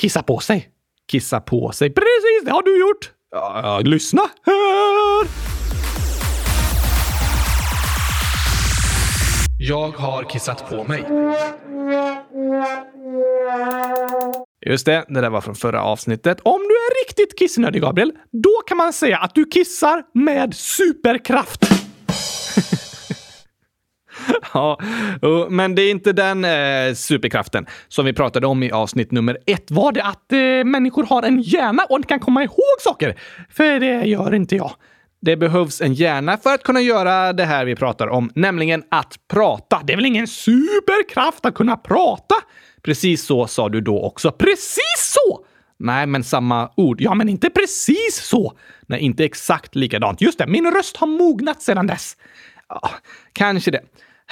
Kissa 0.01 0.23
på 0.23 0.39
sig. 0.39 0.69
Kissa 1.13 1.41
på 1.41 1.73
sig. 1.73 1.91
Precis, 1.91 2.45
det 2.45 2.51
har 2.51 2.63
du 2.63 2.81
gjort. 2.81 3.11
Ja, 3.31 3.81
lyssna 3.85 4.23
här! 4.47 5.27
Jag 9.59 9.89
har 9.89 10.23
kissat 10.23 10.71
på 10.71 10.85
mig. 10.85 11.05
Just 14.67 14.87
det, 14.87 15.05
det 15.09 15.21
där 15.21 15.31
var 15.31 15.41
från 15.41 15.55
förra 15.55 15.83
avsnittet. 15.83 16.41
Om 16.43 16.61
du 16.61 16.75
är 16.75 17.07
riktigt 17.07 17.39
kissnödig, 17.39 17.83
Gabriel, 17.83 18.13
då 18.33 18.63
kan 18.67 18.77
man 18.77 18.93
säga 18.93 19.19
att 19.19 19.35
du 19.35 19.45
kissar 19.45 20.03
med 20.15 20.55
superkraft. 20.55 21.80
ja, 24.55 24.79
men 25.49 25.75
det 25.75 25.83
är 25.83 25.91
inte 25.91 26.13
den 26.13 26.45
eh, 26.45 26.95
superkraften 26.95 27.67
som 27.89 28.05
vi 28.05 28.13
pratade 28.13 28.47
om 28.47 28.63
i 28.63 28.71
avsnitt 28.71 29.11
nummer 29.11 29.39
ett. 29.47 29.71
Var 29.71 29.93
det 29.93 30.05
att 30.05 30.33
eh, 30.33 30.39
människor 30.65 31.05
har 31.05 31.23
en 31.23 31.43
hjärna 31.43 31.83
och 31.89 32.09
kan 32.09 32.21
komma 32.21 32.43
ihåg 32.43 32.81
saker? 32.81 33.19
För 33.51 33.81
det 33.81 34.05
gör 34.05 34.35
inte 34.35 34.57
jag. 34.57 34.73
Det 35.23 35.37
behövs 35.37 35.81
en 35.81 35.95
hjärna 35.95 36.37
för 36.37 36.55
att 36.55 36.63
kunna 36.63 36.81
göra 36.81 37.33
det 37.33 37.45
här 37.45 37.65
vi 37.65 37.77
pratar 37.77 38.09
om, 38.09 38.31
nämligen 38.35 38.83
att 38.89 39.15
prata. 39.29 39.81
Det 39.85 39.93
är 39.93 39.97
väl 39.97 40.07
ingen 40.07 40.27
superkraft 40.27 41.47
att 41.47 41.55
kunna 41.55 41.77
prata? 41.77 42.35
Precis 42.83 43.25
så 43.25 43.47
sa 43.47 43.69
du 43.69 43.81
då 43.81 44.03
också. 44.03 44.33
Precis 44.33 45.15
så! 45.15 45.45
Nej, 45.79 46.07
men 46.07 46.25
samma 46.25 46.71
ord. 46.77 47.01
Ja, 47.01 47.15
men 47.15 47.29
inte 47.29 47.51
precis 47.51 48.21
så. 48.23 48.53
Nej, 48.87 49.01
inte 49.01 49.25
exakt 49.25 49.75
likadant. 49.75 50.21
Just 50.21 50.39
det, 50.39 50.47
min 50.47 50.71
röst 50.71 50.97
har 50.97 51.07
mognat 51.07 51.63
sedan 51.63 51.87
dess. 51.87 52.17
Ja, 52.69 52.91
kanske 53.33 53.71
det. 53.71 53.81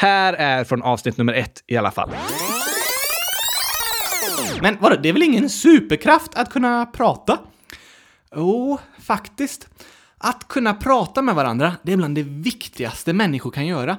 Här 0.01 0.33
är 0.33 0.65
från 0.65 0.83
avsnitt 0.83 1.17
nummer 1.17 1.33
ett 1.33 1.65
i 1.67 1.77
alla 1.77 1.91
fall. 1.91 2.11
Men 4.63 4.77
vadå, 4.81 4.97
det 4.97 5.09
är 5.09 5.13
väl 5.13 5.23
ingen 5.23 5.51
superkraft 5.51 6.35
att 6.35 6.51
kunna 6.53 6.87
prata? 6.87 7.39
Jo, 8.37 8.73
oh, 8.73 8.81
faktiskt. 9.01 9.69
Att 10.19 10.49
kunna 10.49 10.75
prata 10.75 11.23
med 11.23 11.35
varandra, 11.35 11.73
det 11.83 11.93
är 11.93 11.97
bland 11.97 12.15
det 12.15 12.23
viktigaste 12.23 13.13
människor 13.13 13.51
kan 13.51 13.67
göra. 13.67 13.97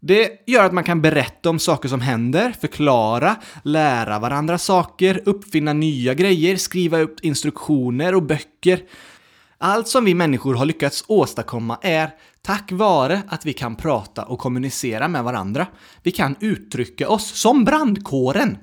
Det 0.00 0.30
gör 0.46 0.64
att 0.64 0.72
man 0.72 0.84
kan 0.84 1.02
berätta 1.02 1.50
om 1.50 1.58
saker 1.58 1.88
som 1.88 2.00
händer, 2.00 2.54
förklara, 2.60 3.36
lära 3.62 4.18
varandra 4.18 4.58
saker, 4.58 5.22
uppfinna 5.24 5.72
nya 5.72 6.14
grejer, 6.14 6.56
skriva 6.56 6.98
upp 6.98 7.20
instruktioner 7.20 8.14
och 8.14 8.22
böcker. 8.22 8.80
Allt 9.58 9.88
som 9.88 10.04
vi 10.04 10.14
människor 10.14 10.54
har 10.54 10.66
lyckats 10.66 11.04
åstadkomma 11.06 11.78
är 11.82 12.10
tack 12.46 12.72
vare 12.72 13.22
att 13.28 13.46
vi 13.46 13.52
kan 13.52 13.76
prata 13.76 14.24
och 14.24 14.38
kommunicera 14.38 15.08
med 15.08 15.24
varandra. 15.24 15.66
Vi 16.02 16.10
kan 16.10 16.36
uttrycka 16.40 17.08
oss 17.08 17.40
som 17.40 17.64
brandkåren. 17.64 18.58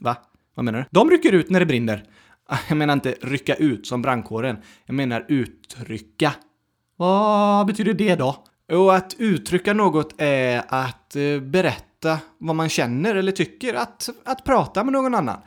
Va? 0.00 0.16
Vad 0.54 0.64
menar 0.64 0.78
du? 0.78 0.84
De 0.90 1.10
rycker 1.10 1.32
ut 1.32 1.50
när 1.50 1.60
det 1.60 1.66
brinner. 1.66 2.04
Ah, 2.48 2.58
jag 2.68 2.76
menar 2.76 2.94
inte 2.94 3.14
rycka 3.22 3.54
ut 3.54 3.86
som 3.86 4.02
brandkåren. 4.02 4.56
Jag 4.86 4.94
menar 4.94 5.24
uttrycka. 5.28 6.34
Vad 6.96 7.66
betyder 7.66 7.92
det 7.92 8.14
då? 8.14 8.44
Jo, 8.72 8.90
att 8.90 9.14
uttrycka 9.18 9.72
något 9.72 10.14
är 10.18 10.62
att 10.68 11.16
eh, 11.16 11.40
berätta 11.40 12.18
vad 12.38 12.56
man 12.56 12.68
känner 12.68 13.14
eller 13.14 13.32
tycker, 13.32 13.74
att, 13.74 14.08
att 14.24 14.44
prata 14.44 14.84
med 14.84 14.92
någon 14.92 15.14
annan. 15.14 15.40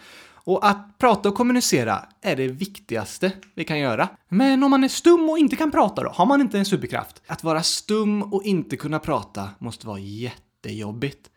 Och 0.49 0.67
att 0.67 0.97
prata 0.97 1.29
och 1.29 1.35
kommunicera 1.35 2.05
är 2.21 2.35
det 2.35 2.47
viktigaste 2.47 3.31
vi 3.55 3.63
kan 3.63 3.79
göra. 3.79 4.09
Men 4.29 4.63
om 4.63 4.71
man 4.71 4.83
är 4.83 4.87
stum 4.87 5.29
och 5.29 5.37
inte 5.37 5.55
kan 5.55 5.71
prata 5.71 6.03
då? 6.03 6.09
Har 6.09 6.25
man 6.25 6.41
inte 6.41 6.57
en 6.59 6.65
superkraft? 6.65 7.21
Att 7.27 7.43
vara 7.43 7.63
stum 7.63 8.23
och 8.23 8.43
inte 8.43 8.77
kunna 8.77 8.99
prata 8.99 9.49
måste 9.59 9.87
vara 9.87 9.99
jättejobbigt. 9.99 11.29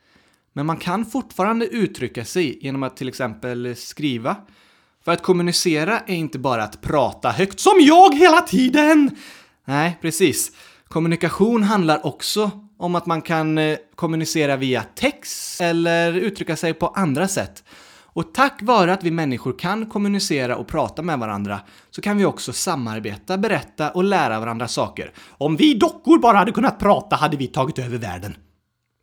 Men 0.53 0.67
man 0.67 0.77
kan 0.77 1.05
fortfarande 1.05 1.67
uttrycka 1.67 2.25
sig 2.25 2.59
genom 2.63 2.83
att 2.83 2.97
till 2.97 3.09
exempel 3.09 3.77
skriva. 3.77 4.37
För 5.05 5.13
att 5.13 5.23
kommunicera 5.23 6.01
är 6.01 6.15
inte 6.15 6.39
bara 6.39 6.65
att 6.65 6.81
prata 6.81 7.31
högt, 7.31 7.61
som 7.61 7.81
jag 7.81 8.15
hela 8.15 8.41
tiden! 8.41 9.17
Nej, 9.65 9.99
precis. 10.01 10.53
Kommunikation 10.89 11.63
handlar 11.63 12.07
också 12.07 12.51
om 12.79 12.95
att 12.95 13.07
man 13.07 13.23
kan 13.23 13.59
eh, 13.59 13.79
kommunicera 13.95 14.57
via 14.57 14.83
text 14.83 15.61
eller 15.61 16.13
uttrycka 16.13 16.57
sig 16.57 16.75
på 16.75 16.87
andra 16.87 17.29
sätt. 17.29 17.65
Och 18.15 18.35
tack 18.35 18.63
vare 18.63 18.93
att 18.93 19.05
vi 19.05 19.11
människor 19.11 19.59
kan 19.59 19.87
kommunicera 19.87 20.57
och 20.57 20.67
prata 20.69 21.03
med 21.03 21.19
varandra 21.19 21.61
så 21.91 22.01
kan 22.01 22.17
vi 22.17 22.25
också 22.25 22.53
samarbeta, 22.53 23.39
berätta 23.39 23.91
och 23.91 24.05
lära 24.05 24.41
varandra 24.41 24.69
saker. 24.69 25.13
Om 25.29 25.57
vi 25.57 25.75
dockor 25.75 26.19
bara 26.19 26.39
hade 26.39 26.53
kunnat 26.53 26.79
prata 26.79 27.17
hade 27.17 27.37
vi 27.37 27.47
tagit 27.47 27.79
över 27.79 27.99
världen. 27.99 28.37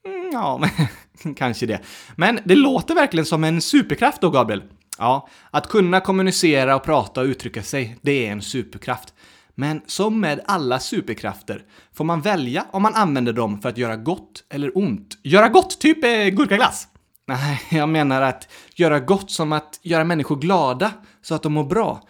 Mm, 0.06 0.30
ja, 0.34 0.62
men, 1.24 1.34
kanske 1.36 1.66
det. 1.66 1.80
Men 2.16 2.40
det 2.46 2.56
låter 2.56 2.96
verkligen 2.96 3.26
som 3.26 3.44
en 3.44 3.62
superkraft 3.62 4.22
då, 4.22 4.30
Gabriel. 4.30 4.64
Ja, 4.98 5.28
att 5.52 5.68
kunna 5.68 6.00
kommunicera 6.00 6.76
och 6.76 6.84
prata 6.84 7.22
och 7.22 7.26
uttrycka 7.26 7.64
sig, 7.64 7.98
det 8.02 8.28
är 8.28 8.32
en 8.32 8.42
superkraft. 8.42 9.14
Men 9.56 9.82
som 9.86 10.20
med 10.20 10.42
alla 10.46 10.80
superkrafter 10.80 11.64
får 11.94 12.06
man 12.06 12.22
välja 12.22 12.66
om 12.72 12.82
man 12.82 12.96
använder 12.96 13.34
dem 13.34 13.62
för 13.62 13.70
att 13.70 13.78
göra 13.78 13.96
gott 13.96 14.44
eller 14.50 14.78
ont. 14.78 15.18
Göra 15.24 15.50
gott, 15.50 15.80
typ 15.80 16.04
eh, 16.04 16.10
gurkaglass? 16.10 16.88
Nej, 17.30 17.62
jag 17.70 17.90
menar 17.90 18.22
att 18.22 18.48
göra 18.76 19.00
gott 19.00 19.32
som 19.32 19.52
att 19.52 19.80
göra 19.82 20.04
människor 20.04 20.36
glada 20.36 20.92
så 21.22 21.36
att 21.36 21.44
de 21.44 21.54
mår 21.54 21.64
bra. 21.64 22.04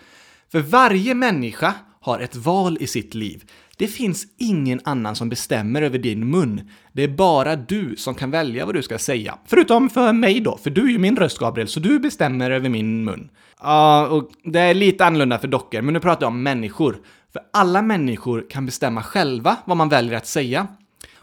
För 0.51 0.59
varje 0.59 1.13
människa 1.13 1.73
har 2.01 2.19
ett 2.19 2.35
val 2.35 2.77
i 2.79 2.87
sitt 2.87 3.15
liv. 3.15 3.43
Det 3.77 3.87
finns 3.87 4.27
ingen 4.37 4.79
annan 4.83 5.15
som 5.15 5.29
bestämmer 5.29 5.81
över 5.81 5.97
din 5.97 6.29
mun. 6.29 6.69
Det 6.93 7.03
är 7.03 7.07
bara 7.07 7.55
du 7.55 7.95
som 7.95 8.15
kan 8.15 8.31
välja 8.31 8.65
vad 8.65 8.75
du 8.75 8.81
ska 8.83 8.97
säga. 8.97 9.37
Förutom 9.45 9.89
för 9.89 10.13
mig 10.13 10.39
då, 10.39 10.57
för 10.57 10.69
du 10.69 10.83
är 10.83 10.91
ju 10.91 10.97
min 10.97 11.17
röst, 11.17 11.39
Gabriel, 11.39 11.67
så 11.67 11.79
du 11.79 11.99
bestämmer 11.99 12.51
över 12.51 12.69
min 12.69 13.03
mun. 13.03 13.29
Ja, 13.61 14.07
och 14.07 14.29
det 14.43 14.59
är 14.59 14.73
lite 14.73 15.05
annorlunda 15.05 15.39
för 15.39 15.47
dockor, 15.47 15.81
men 15.81 15.93
nu 15.93 15.99
pratar 15.99 16.25
jag 16.25 16.31
om 16.31 16.43
människor. 16.43 16.97
För 17.33 17.41
alla 17.53 17.81
människor 17.81 18.45
kan 18.49 18.65
bestämma 18.65 19.03
själva 19.03 19.57
vad 19.65 19.77
man 19.77 19.89
väljer 19.89 20.17
att 20.17 20.27
säga. 20.27 20.67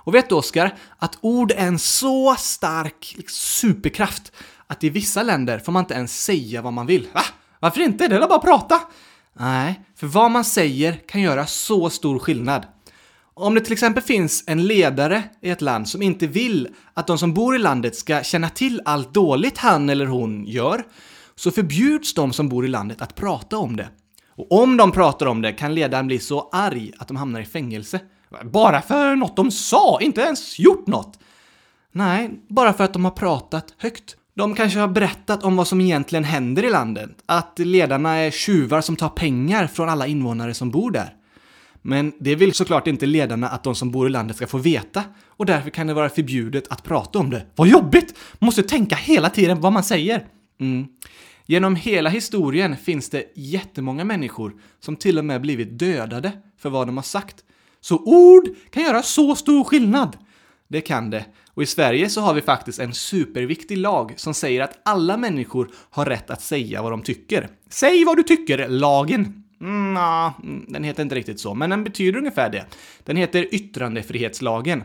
Och 0.06 0.14
vet 0.14 0.28
du, 0.28 0.34
Oskar, 0.34 0.74
att 0.98 1.18
ord 1.20 1.52
är 1.52 1.66
en 1.66 1.78
så 1.78 2.34
stark 2.38 3.16
superkraft 3.28 4.32
att 4.66 4.84
i 4.84 4.90
vissa 4.90 5.22
länder 5.22 5.58
får 5.58 5.72
man 5.72 5.82
inte 5.82 5.94
ens 5.94 6.24
säga 6.24 6.62
vad 6.62 6.72
man 6.72 6.86
vill. 6.86 7.08
Va? 7.14 7.22
Varför 7.60 7.80
inte? 7.80 8.08
Det 8.08 8.16
är 8.16 8.20
bara 8.20 8.34
att 8.34 8.42
prata. 8.42 8.80
Nej, 9.38 9.80
för 9.96 10.06
vad 10.06 10.30
man 10.30 10.44
säger 10.44 10.92
kan 10.92 11.20
göra 11.20 11.46
så 11.46 11.90
stor 11.90 12.18
skillnad. 12.18 12.66
Om 13.34 13.54
det 13.54 13.60
till 13.60 13.72
exempel 13.72 14.02
finns 14.02 14.44
en 14.46 14.66
ledare 14.66 15.22
i 15.42 15.50
ett 15.50 15.60
land 15.60 15.88
som 15.88 16.02
inte 16.02 16.26
vill 16.26 16.68
att 16.94 17.06
de 17.06 17.18
som 17.18 17.34
bor 17.34 17.56
i 17.56 17.58
landet 17.58 17.96
ska 17.96 18.22
känna 18.22 18.48
till 18.48 18.82
allt 18.84 19.14
dåligt 19.14 19.58
han 19.58 19.90
eller 19.90 20.06
hon 20.06 20.44
gör, 20.46 20.84
så 21.34 21.50
förbjuds 21.50 22.14
de 22.14 22.32
som 22.32 22.48
bor 22.48 22.64
i 22.64 22.68
landet 22.68 23.02
att 23.02 23.14
prata 23.14 23.58
om 23.58 23.76
det. 23.76 23.88
Och 24.28 24.62
om 24.62 24.76
de 24.76 24.92
pratar 24.92 25.26
om 25.26 25.42
det 25.42 25.52
kan 25.52 25.74
ledaren 25.74 26.06
bli 26.06 26.18
så 26.18 26.48
arg 26.52 26.92
att 26.98 27.08
de 27.08 27.16
hamnar 27.16 27.40
i 27.40 27.44
fängelse. 27.44 28.00
Bara 28.44 28.82
för 28.82 29.16
något 29.16 29.36
de 29.36 29.50
sa, 29.50 29.98
inte 30.00 30.20
ens 30.20 30.58
gjort 30.58 30.86
något. 30.86 31.18
Nej, 31.92 32.30
bara 32.48 32.72
för 32.72 32.84
att 32.84 32.92
de 32.92 33.04
har 33.04 33.12
pratat 33.12 33.74
högt. 33.78 34.16
De 34.34 34.54
kanske 34.54 34.78
har 34.78 34.88
berättat 34.88 35.44
om 35.44 35.56
vad 35.56 35.66
som 35.66 35.80
egentligen 35.80 36.24
händer 36.24 36.64
i 36.64 36.70
landet. 36.70 37.10
Att 37.26 37.58
ledarna 37.58 38.14
är 38.16 38.30
tjuvar 38.30 38.80
som 38.80 38.96
tar 38.96 39.08
pengar 39.08 39.66
från 39.66 39.88
alla 39.88 40.06
invånare 40.06 40.54
som 40.54 40.70
bor 40.70 40.90
där. 40.90 41.14
Men 41.82 42.12
det 42.18 42.34
vill 42.34 42.54
såklart 42.54 42.86
inte 42.86 43.06
ledarna 43.06 43.48
att 43.48 43.64
de 43.64 43.74
som 43.74 43.90
bor 43.90 44.06
i 44.06 44.10
landet 44.10 44.36
ska 44.36 44.46
få 44.46 44.58
veta 44.58 45.02
och 45.26 45.46
därför 45.46 45.70
kan 45.70 45.86
det 45.86 45.94
vara 45.94 46.08
förbjudet 46.08 46.68
att 46.68 46.82
prata 46.82 47.18
om 47.18 47.30
det. 47.30 47.46
Vad 47.54 47.68
jobbigt! 47.68 48.18
Måste 48.38 48.62
tänka 48.62 48.96
hela 48.96 49.30
tiden 49.30 49.60
vad 49.60 49.72
man 49.72 49.84
säger. 49.84 50.26
Mm. 50.60 50.86
Genom 51.46 51.76
hela 51.76 52.10
historien 52.10 52.76
finns 52.76 53.10
det 53.10 53.32
jättemånga 53.34 54.04
människor 54.04 54.54
som 54.80 54.96
till 54.96 55.18
och 55.18 55.24
med 55.24 55.40
blivit 55.40 55.78
dödade 55.78 56.32
för 56.58 56.70
vad 56.70 56.88
de 56.88 56.96
har 56.96 57.04
sagt. 57.04 57.36
Så 57.86 58.02
ord 58.04 58.48
kan 58.70 58.82
göra 58.82 59.02
så 59.02 59.34
stor 59.34 59.64
skillnad. 59.64 60.16
Det 60.68 60.80
kan 60.80 61.10
det. 61.10 61.24
Och 61.54 61.62
i 61.62 61.66
Sverige 61.66 62.10
så 62.10 62.20
har 62.20 62.34
vi 62.34 62.42
faktiskt 62.42 62.78
en 62.78 62.94
superviktig 62.94 63.78
lag 63.78 64.14
som 64.16 64.34
säger 64.34 64.60
att 64.60 64.80
alla 64.84 65.16
människor 65.16 65.70
har 65.90 66.04
rätt 66.04 66.30
att 66.30 66.42
säga 66.42 66.82
vad 66.82 66.92
de 66.92 67.02
tycker. 67.02 67.48
Säg 67.70 68.04
vad 68.04 68.16
du 68.16 68.22
tycker, 68.22 68.68
lagen. 68.68 69.44
Mm, 69.60 69.94
nah, 69.94 70.32
mm, 70.42 70.64
den 70.68 70.84
heter 70.84 71.02
inte 71.02 71.14
riktigt 71.14 71.40
så, 71.40 71.54
men 71.54 71.70
den 71.70 71.84
betyder 71.84 72.18
ungefär 72.18 72.50
det. 72.50 72.64
Den 73.04 73.16
heter 73.16 73.54
yttrandefrihetslagen. 73.54 74.82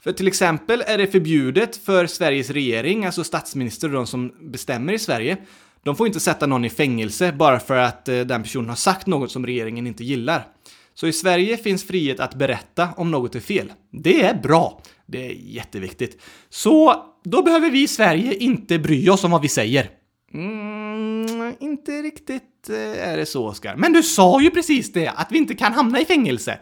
För 0.00 0.12
till 0.12 0.28
exempel 0.28 0.84
är 0.86 0.98
det 0.98 1.06
förbjudet 1.06 1.76
för 1.76 2.06
Sveriges 2.06 2.50
regering, 2.50 3.04
alltså 3.04 3.24
statsminister 3.24 3.88
och 3.88 3.94
de 3.94 4.06
som 4.06 4.32
bestämmer 4.40 4.92
i 4.92 4.98
Sverige, 4.98 5.36
de 5.82 5.96
får 5.96 6.06
inte 6.06 6.20
sätta 6.20 6.46
någon 6.46 6.64
i 6.64 6.70
fängelse 6.70 7.32
bara 7.32 7.60
för 7.60 7.76
att 7.76 8.08
eh, 8.08 8.20
den 8.20 8.42
personen 8.42 8.68
har 8.68 8.76
sagt 8.76 9.06
något 9.06 9.30
som 9.30 9.46
regeringen 9.46 9.86
inte 9.86 10.04
gillar. 10.04 10.46
Så 10.94 11.06
i 11.06 11.12
Sverige 11.12 11.56
finns 11.56 11.86
frihet 11.86 12.20
att 12.20 12.34
berätta 12.34 12.88
om 12.96 13.10
något 13.10 13.34
är 13.34 13.40
fel. 13.40 13.72
Det 13.90 14.22
är 14.22 14.34
bra. 14.34 14.82
Det 15.06 15.26
är 15.26 15.32
jätteviktigt. 15.32 16.22
Så 16.48 17.04
då 17.24 17.42
behöver 17.42 17.70
vi 17.70 17.82
i 17.82 17.88
Sverige 17.88 18.34
inte 18.34 18.78
bry 18.78 19.08
oss 19.08 19.24
om 19.24 19.30
vad 19.30 19.42
vi 19.42 19.48
säger. 19.48 19.90
Mm, 20.34 21.54
inte 21.60 21.92
riktigt 21.92 22.68
eh, 22.68 23.08
är 23.08 23.16
det 23.16 23.26
så, 23.26 23.46
Oskar. 23.46 23.76
Men 23.76 23.92
du 23.92 24.02
sa 24.02 24.40
ju 24.40 24.50
precis 24.50 24.92
det, 24.92 25.08
att 25.08 25.32
vi 25.32 25.38
inte 25.38 25.54
kan 25.54 25.72
hamna 25.72 26.00
i 26.00 26.04
fängelse. 26.04 26.58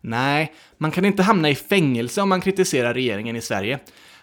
Nej, 0.00 0.52
man 0.78 0.90
kan 0.90 1.04
inte 1.04 1.22
hamna 1.22 1.50
i 1.50 1.54
fängelse 1.54 2.22
om 2.22 2.28
man 2.28 2.40
kritiserar 2.40 2.94
regeringen 2.94 3.36
i 3.36 3.40
Sverige. 3.40 3.78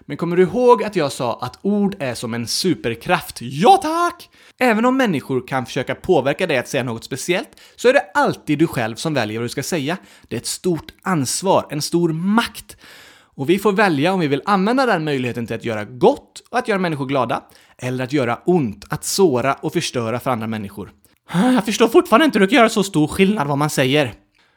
Men 0.10 0.18
kommer 0.18 0.38
du 0.38 0.44
ihåg 0.44 0.84
att 0.84 0.96
jag 0.96 1.12
sa 1.12 1.40
att 1.42 1.60
ord 1.62 1.96
är 2.00 2.14
som 2.14 2.34
en 2.34 2.48
superkraft? 2.48 3.38
Ja 3.42 3.80
tack! 3.82 4.30
Även 4.60 4.86
om 4.86 4.98
människor 4.98 5.48
kan 5.48 5.66
försöka 5.66 5.96
påverka 5.96 6.48
dig 6.48 6.58
att 6.58 6.68
säga 6.68 6.84
något 6.84 7.04
speciellt, 7.04 7.50
så 7.76 7.90
är 7.90 7.94
det 7.94 8.04
alltid 8.14 8.60
du 8.60 8.68
själv 8.68 8.96
som 8.96 9.14
väljer 9.14 9.40
vad 9.40 9.46
du 9.46 9.50
ska 9.50 9.64
säga. 9.64 9.98
Det 10.28 10.36
är 10.36 10.40
ett 10.40 10.46
stort 10.46 10.94
ansvar, 11.02 11.68
en 11.70 11.82
stor 11.82 12.14
makt. 12.14 12.78
Och 13.20 13.50
vi 13.50 13.60
får 13.60 13.72
välja 13.72 14.14
om 14.14 14.20
vi 14.20 14.28
vill 14.28 14.42
använda 14.46 14.86
den 14.86 15.04
möjligheten 15.04 15.48
till 15.48 15.56
att 15.56 15.66
göra 15.66 15.86
gott 15.86 16.44
och 16.50 16.58
att 16.58 16.68
göra 16.68 16.80
människor 16.80 17.06
glada, 17.06 17.44
eller 17.78 18.04
att 18.04 18.14
göra 18.14 18.40
ont, 18.46 18.86
att 18.90 19.04
såra 19.04 19.54
och 19.54 19.74
förstöra 19.74 20.20
för 20.20 20.32
andra 20.32 20.48
människor. 20.48 20.92
Jag 21.34 21.66
förstår 21.66 21.88
fortfarande 21.88 22.26
inte 22.26 22.40
hur 22.40 22.46
du 22.46 22.50
kan 22.50 22.58
göra 22.58 22.70
så 22.70 22.84
stor 22.84 23.08
skillnad 23.08 23.48
vad 23.48 23.58
man 23.58 23.70
säger. 23.70 24.14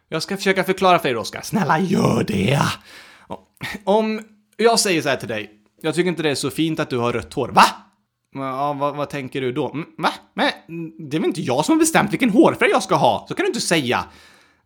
Jag 0.08 0.22
ska 0.22 0.36
försöka 0.36 0.64
förklara 0.64 0.98
för 0.98 1.08
dig, 1.08 1.16
Oskar. 1.16 1.40
Snälla, 1.42 1.78
gör 1.78 2.24
det! 2.24 2.60
Om 3.84 4.20
jag 4.64 4.80
säger 4.80 5.02
så 5.02 5.08
här 5.08 5.16
till 5.16 5.28
dig. 5.28 5.50
Jag 5.82 5.94
tycker 5.94 6.08
inte 6.08 6.22
det 6.22 6.30
är 6.30 6.34
så 6.34 6.50
fint 6.50 6.80
att 6.80 6.90
du 6.90 6.98
har 6.98 7.12
rött 7.12 7.34
hår. 7.34 7.48
Va? 7.48 7.64
Ja, 8.34 8.72
vad, 8.72 8.96
vad 8.96 9.10
tänker 9.10 9.40
du 9.40 9.52
då? 9.52 9.70
Mm, 9.70 9.86
va? 9.98 10.12
Men 10.34 10.50
det 11.10 11.16
är 11.16 11.20
väl 11.20 11.28
inte 11.28 11.42
jag 11.42 11.64
som 11.64 11.72
har 11.72 11.78
bestämt 11.78 12.12
vilken 12.12 12.30
hårfärg 12.30 12.70
jag 12.70 12.82
ska 12.82 12.94
ha? 12.94 13.26
Så 13.28 13.34
kan 13.34 13.44
du 13.44 13.46
inte 13.46 13.60
säga. 13.60 14.04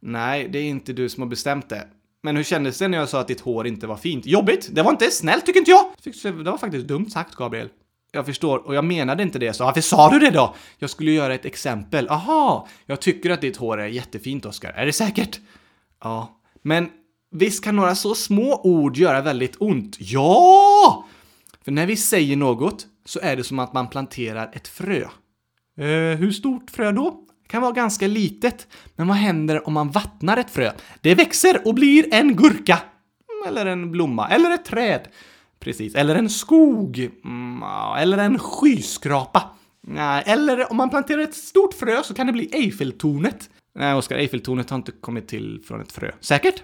Nej, 0.00 0.48
det 0.48 0.58
är 0.58 0.64
inte 0.64 0.92
du 0.92 1.08
som 1.08 1.22
har 1.22 1.28
bestämt 1.28 1.68
det. 1.68 1.86
Men 2.22 2.36
hur 2.36 2.42
kändes 2.42 2.78
det 2.78 2.88
när 2.88 2.98
jag 2.98 3.08
sa 3.08 3.20
att 3.20 3.28
ditt 3.28 3.40
hår 3.40 3.66
inte 3.66 3.86
var 3.86 3.96
fint? 3.96 4.26
Jobbigt! 4.26 4.68
Det 4.72 4.82
var 4.82 4.90
inte 4.90 5.10
snällt 5.10 5.46
tycker 5.46 5.60
inte 5.60 5.70
jag! 5.70 5.84
Det 6.22 6.50
var 6.50 6.58
faktiskt 6.58 6.86
dumt 6.86 7.10
sagt, 7.10 7.34
Gabriel. 7.34 7.68
Jag 8.12 8.26
förstår, 8.26 8.58
och 8.58 8.74
jag 8.74 8.84
menade 8.84 9.22
inte 9.22 9.38
det, 9.38 9.52
så 9.52 9.64
varför 9.64 9.80
sa 9.80 10.10
du 10.10 10.18
det 10.18 10.30
då? 10.30 10.54
Jag 10.78 10.90
skulle 10.90 11.10
göra 11.10 11.34
ett 11.34 11.44
exempel. 11.44 12.08
Aha, 12.08 12.68
jag 12.86 13.00
tycker 13.00 13.30
att 13.30 13.40
ditt 13.40 13.56
hår 13.56 13.80
är 13.80 13.86
jättefint, 13.86 14.46
Oskar. 14.46 14.72
Är 14.72 14.86
det 14.86 14.92
säkert? 14.92 15.40
Ja, 16.02 16.40
men 16.62 16.90
visst 17.34 17.64
kan 17.64 17.76
några 17.76 17.94
så 17.94 18.14
små 18.14 18.60
ord 18.64 18.96
göra 18.96 19.20
väldigt 19.20 19.56
ont? 19.58 19.96
Ja! 20.00 21.06
För 21.64 21.72
när 21.72 21.86
vi 21.86 21.96
säger 21.96 22.36
något 22.36 22.86
så 23.04 23.20
är 23.22 23.36
det 23.36 23.44
som 23.44 23.58
att 23.58 23.72
man 23.72 23.88
planterar 23.88 24.50
ett 24.52 24.68
frö. 24.68 25.02
Eh, 25.78 26.18
hur 26.18 26.32
stort 26.32 26.70
frö 26.70 26.92
då? 26.92 27.20
Det 27.42 27.48
kan 27.48 27.62
vara 27.62 27.72
ganska 27.72 28.06
litet, 28.06 28.68
men 28.96 29.08
vad 29.08 29.16
händer 29.16 29.66
om 29.66 29.72
man 29.72 29.90
vattnar 29.90 30.36
ett 30.36 30.50
frö? 30.50 30.72
Det 31.00 31.14
växer 31.14 31.66
och 31.68 31.74
blir 31.74 32.14
en 32.14 32.36
gurka. 32.36 32.78
Mm, 33.32 33.48
eller 33.48 33.66
en 33.66 33.90
blomma, 33.90 34.28
eller 34.28 34.50
ett 34.50 34.64
träd. 34.64 35.08
Precis, 35.60 35.94
eller 35.94 36.14
en 36.14 36.30
skog. 36.30 37.10
Mm, 37.24 37.62
eller 37.98 38.18
en 38.18 38.38
skyskrapa. 38.38 39.42
Eller 40.26 40.70
om 40.70 40.76
man 40.76 40.90
planterar 40.90 41.22
ett 41.22 41.34
stort 41.34 41.74
frö 41.74 42.02
så 42.02 42.14
kan 42.14 42.26
det 42.26 42.32
bli 42.32 42.48
Eiffeltornet. 42.52 43.50
Nej, 43.74 43.94
Oskar, 43.94 44.16
Eiffeltornet 44.16 44.70
har 44.70 44.76
inte 44.76 44.92
kommit 44.92 45.28
till 45.28 45.62
från 45.68 45.80
ett 45.80 45.92
frö. 45.92 46.12
Säkert? 46.20 46.62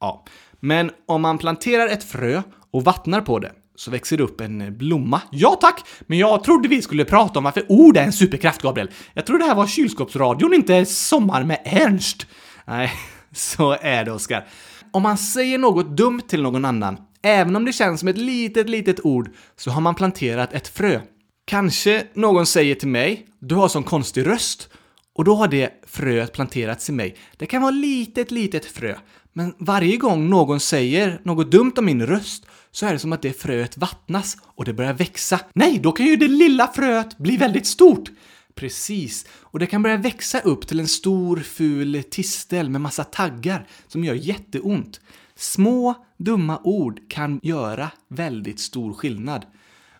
Ja. 0.00 0.24
Men 0.60 0.90
om 1.06 1.22
man 1.22 1.38
planterar 1.38 1.88
ett 1.88 2.04
frö 2.04 2.42
och 2.70 2.84
vattnar 2.84 3.20
på 3.20 3.38
det 3.38 3.52
så 3.78 3.90
växer 3.90 4.16
det 4.16 4.22
upp 4.22 4.40
en 4.40 4.78
blomma. 4.78 5.22
Ja 5.30 5.58
tack! 5.60 5.84
Men 6.00 6.18
jag 6.18 6.44
trodde 6.44 6.68
vi 6.68 6.82
skulle 6.82 7.04
prata 7.04 7.38
om 7.38 7.44
varför 7.44 7.64
ord 7.68 7.96
är 7.96 8.02
en 8.02 8.12
superkraft, 8.12 8.62
Gabriel. 8.62 8.90
Jag 9.14 9.26
trodde 9.26 9.44
det 9.44 9.48
här 9.48 9.54
var 9.54 9.66
kylskåpsradion, 9.66 10.54
inte 10.54 10.86
Sommar 10.86 11.44
med 11.44 11.60
Ernst. 11.64 12.26
Nej, 12.64 12.92
så 13.32 13.76
är 13.80 14.04
det, 14.04 14.12
Oskar. 14.12 14.46
Om 14.90 15.02
man 15.02 15.18
säger 15.18 15.58
något 15.58 15.96
dumt 15.96 16.20
till 16.20 16.42
någon 16.42 16.64
annan, 16.64 16.96
även 17.22 17.56
om 17.56 17.64
det 17.64 17.72
känns 17.72 18.00
som 18.00 18.08
ett 18.08 18.18
litet, 18.18 18.68
litet 18.68 19.04
ord, 19.04 19.30
så 19.56 19.70
har 19.70 19.80
man 19.80 19.94
planterat 19.94 20.52
ett 20.52 20.68
frö. 20.68 21.00
Kanske 21.44 22.06
någon 22.14 22.46
säger 22.46 22.74
till 22.74 22.88
mig, 22.88 23.26
du 23.40 23.54
har 23.54 23.68
sån 23.68 23.82
konstig 23.82 24.26
röst. 24.26 24.68
Och 25.14 25.24
då 25.24 25.34
har 25.34 25.48
det 25.48 25.70
fröet 25.86 26.32
planterats 26.32 26.88
i 26.88 26.92
mig. 26.92 27.16
Det 27.36 27.46
kan 27.46 27.62
vara 27.62 27.70
litet, 27.70 28.30
litet 28.30 28.64
frö. 28.64 28.94
Men 29.32 29.54
varje 29.58 29.96
gång 29.96 30.30
någon 30.30 30.60
säger 30.60 31.20
något 31.22 31.50
dumt 31.50 31.72
om 31.76 31.84
min 31.84 32.06
röst 32.06 32.46
så 32.70 32.86
är 32.86 32.92
det 32.92 32.98
som 32.98 33.12
att 33.12 33.22
det 33.22 33.40
fröet 33.40 33.78
vattnas 33.78 34.36
och 34.44 34.64
det 34.64 34.72
börjar 34.72 34.92
växa. 34.92 35.40
Nej, 35.52 35.78
då 35.78 35.92
kan 35.92 36.06
ju 36.06 36.16
det 36.16 36.28
lilla 36.28 36.66
fröet 36.66 37.18
bli 37.18 37.36
väldigt 37.36 37.66
stort! 37.66 38.08
Precis, 38.54 39.26
och 39.40 39.58
det 39.58 39.66
kan 39.66 39.82
börja 39.82 39.96
växa 39.96 40.40
upp 40.40 40.66
till 40.66 40.80
en 40.80 40.88
stor 40.88 41.36
ful 41.36 42.02
tistel 42.10 42.70
med 42.70 42.80
massa 42.80 43.04
taggar 43.04 43.66
som 43.88 44.04
gör 44.04 44.14
jätteont. 44.14 45.00
Små, 45.36 45.94
dumma 46.16 46.60
ord 46.64 47.00
kan 47.08 47.40
göra 47.42 47.90
väldigt 48.08 48.60
stor 48.60 48.92
skillnad. 48.92 49.46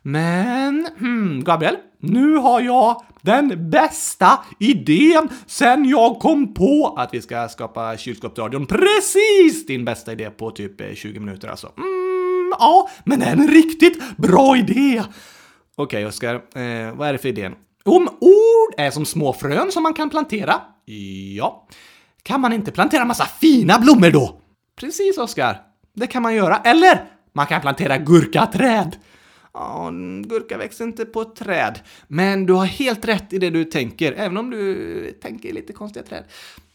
Men, 0.02 0.88
hmm, 0.98 1.44
Gabriel, 1.44 1.76
nu 2.00 2.36
har 2.36 2.60
jag 2.60 3.02
den 3.28 3.70
bästa 3.70 4.38
idén 4.58 5.28
sen 5.46 5.84
jag 5.88 6.18
kom 6.18 6.54
på 6.54 6.94
att 6.96 7.14
vi 7.14 7.22
ska 7.22 7.48
skapa 7.48 7.96
kylskåpsradion. 7.96 8.66
Precis 8.66 9.66
din 9.66 9.84
bästa 9.84 10.12
idé 10.12 10.30
på 10.30 10.50
typ 10.50 10.80
eh, 10.80 10.94
20 10.94 11.20
minuter 11.20 11.48
alltså. 11.48 11.72
Mm, 11.76 12.52
ja, 12.58 12.90
men 13.04 13.22
en 13.22 13.48
riktigt 13.48 14.16
bra 14.16 14.56
idé! 14.56 15.02
Okej, 15.76 15.84
okay, 15.84 16.04
Oskar, 16.04 16.34
eh, 16.34 16.94
vad 16.96 17.08
är 17.08 17.12
det 17.12 17.18
för 17.18 17.28
idén? 17.28 17.54
Om 17.84 18.08
ord 18.20 18.74
är 18.76 18.90
som 18.90 19.04
små 19.04 19.32
frön 19.32 19.72
som 19.72 19.82
man 19.82 19.94
kan 19.94 20.10
plantera, 20.10 20.60
ja, 21.36 21.68
kan 22.22 22.40
man 22.40 22.52
inte 22.52 22.72
plantera 22.72 23.04
massa 23.04 23.24
fina 23.24 23.78
blommor 23.78 24.10
då? 24.10 24.40
Precis, 24.80 25.18
Oskar. 25.18 25.60
Det 25.94 26.06
kan 26.06 26.22
man 26.22 26.34
göra. 26.34 26.56
Eller 26.56 27.04
man 27.32 27.46
kan 27.46 27.60
plantera 27.60 27.98
gurkaträd. 27.98 28.96
Ja, 29.58 29.90
gurka 30.24 30.58
växer 30.58 30.84
inte 30.84 31.04
på 31.04 31.22
ett 31.22 31.36
träd. 31.36 31.80
Men 32.08 32.46
du 32.46 32.52
har 32.52 32.64
helt 32.64 33.04
rätt 33.04 33.32
i 33.32 33.38
det 33.38 33.50
du 33.50 33.64
tänker, 33.64 34.12
även 34.12 34.36
om 34.36 34.50
du 34.50 35.12
tänker 35.22 35.52
lite 35.52 35.72
konstiga 35.72 36.06
träd. 36.06 36.24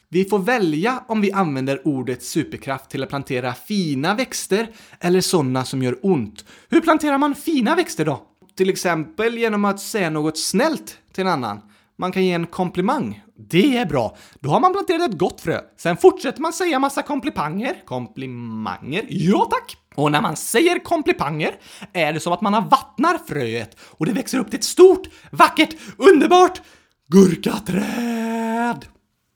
Vi 0.09 0.25
får 0.25 0.39
välja 0.39 1.03
om 1.07 1.21
vi 1.21 1.31
använder 1.31 1.87
ordet 1.87 2.23
superkraft 2.23 2.89
till 2.89 3.03
att 3.03 3.09
plantera 3.09 3.53
fina 3.53 4.15
växter 4.15 4.67
eller 4.99 5.21
sådana 5.21 5.65
som 5.65 5.83
gör 5.83 5.99
ont. 6.01 6.45
Hur 6.69 6.81
planterar 6.81 7.17
man 7.17 7.35
fina 7.35 7.75
växter 7.75 8.05
då? 8.05 8.21
Till 8.55 8.69
exempel 8.69 9.37
genom 9.37 9.65
att 9.65 9.79
säga 9.79 10.09
något 10.09 10.37
snällt 10.37 10.97
till 11.13 11.21
en 11.21 11.27
annan. 11.27 11.61
Man 11.97 12.11
kan 12.11 12.25
ge 12.25 12.31
en 12.31 12.47
komplimang. 12.47 13.23
Det 13.35 13.77
är 13.77 13.85
bra. 13.85 14.17
Då 14.39 14.49
har 14.49 14.59
man 14.59 14.73
planterat 14.73 15.09
ett 15.09 15.17
gott 15.17 15.41
frö. 15.41 15.61
Sen 15.77 15.97
fortsätter 15.97 16.41
man 16.41 16.53
säga 16.53 16.79
massa 16.79 17.01
komplimanger. 17.01 17.75
Komplimanger? 17.85 19.05
Ja 19.09 19.47
tack! 19.51 19.77
Och 19.95 20.11
när 20.11 20.21
man 20.21 20.35
säger 20.35 20.79
komplipanger 20.79 21.55
är 21.93 22.13
det 22.13 22.19
som 22.19 22.33
att 22.33 22.41
man 22.41 22.53
har 22.53 22.61
vattnar 22.61 23.17
fröet 23.27 23.77
och 23.79 24.05
det 24.05 24.11
växer 24.11 24.39
upp 24.39 24.49
till 24.49 24.59
ett 24.59 24.65
stort, 24.65 25.07
vackert, 25.31 25.75
underbart 25.97 26.61
gurkaträd. 27.07 28.85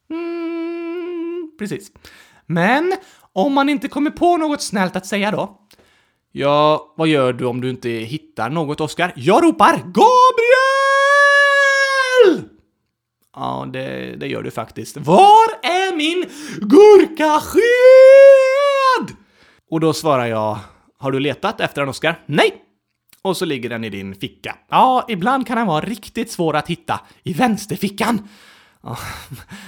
Mm, 0.10 1.52
precis. 1.60 1.92
Men 2.46 2.94
om 3.34 3.54
man 3.54 3.70
inte 3.70 3.88
kommer 3.88 4.12
på 4.12 4.38
något 4.38 4.62
snällt 4.62 4.96
att 4.96 5.06
säga 5.06 5.32
då? 5.32 5.62
Ja, 6.32 6.94
vad 6.98 7.08
gör 7.08 7.34
du 7.34 7.46
om 7.46 7.62
du 7.62 7.70
inte 7.70 7.90
hittar 7.90 8.50
något, 8.50 8.82
Oskar? 8.82 9.14
Jag 9.16 9.44
ropar 9.44 9.74
Gabriel! 9.74 10.08
Ja, 13.36 13.68
det, 13.74 14.16
det 14.20 14.28
gör 14.28 14.44
du 14.44 14.52
faktiskt. 14.52 14.98
Var 14.98 15.50
är 15.64 15.96
min 15.96 16.26
gurkasked? 16.62 18.27
Och 19.70 19.80
då 19.80 19.94
svarar 19.94 20.26
jag, 20.26 20.60
har 20.98 21.12
du 21.12 21.20
letat 21.20 21.62
efter 21.62 21.82
en 21.82 21.90
Oskar? 21.90 22.20
Nej! 22.26 22.64
Och 23.22 23.38
så 23.38 23.46
ligger 23.46 23.70
den 23.70 23.84
i 23.84 23.90
din 23.90 24.16
ficka. 24.16 24.56
Ja, 24.70 25.06
ibland 25.08 25.48
kan 25.48 25.58
den 25.58 25.68
vara 25.68 25.86
riktigt 25.86 26.32
svår 26.32 26.56
att 26.56 26.68
hitta. 26.68 27.00
I 27.24 27.34
vänsterfickan! 27.34 28.28
Ja. 28.84 28.98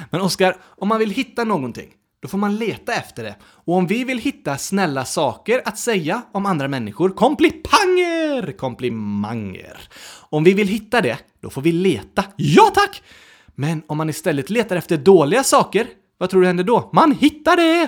Men 0.10 0.22
Oskar, 0.22 0.56
om 0.78 0.88
man 0.88 1.00
vill 1.00 1.10
hitta 1.10 1.44
någonting, 1.44 1.90
då 2.22 2.28
får 2.28 2.38
man 2.38 2.56
leta 2.56 2.94
efter 2.94 3.24
det. 3.24 3.36
Och 3.42 3.76
om 3.76 3.88
vi 3.88 4.04
vill 4.04 4.20
hitta 4.20 4.58
snälla 4.58 5.06
saker 5.06 5.62
att 5.66 5.78
säga 5.78 6.22
om 6.32 6.46
andra 6.46 6.68
människor, 6.68 7.10
komplipanger, 7.10 8.52
komplimanger. 8.58 9.80
Om 10.30 10.44
vi 10.44 10.54
vill 10.54 10.68
hitta 10.68 11.02
det, 11.02 11.18
då 11.42 11.50
får 11.50 11.62
vi 11.62 11.72
leta. 11.72 12.24
Ja 12.36 12.72
tack! 12.76 13.04
Men 13.56 13.84
om 13.88 13.98
man 13.98 14.10
istället 14.10 14.50
letar 14.50 14.76
efter 14.76 14.98
dåliga 14.98 15.44
saker, 15.44 15.88
vad 16.18 16.30
tror 16.30 16.42
du 16.42 16.48
händer 16.48 16.64
då? 16.64 16.90
Man 16.94 17.12
hittar 17.12 17.56
det! 17.56 17.88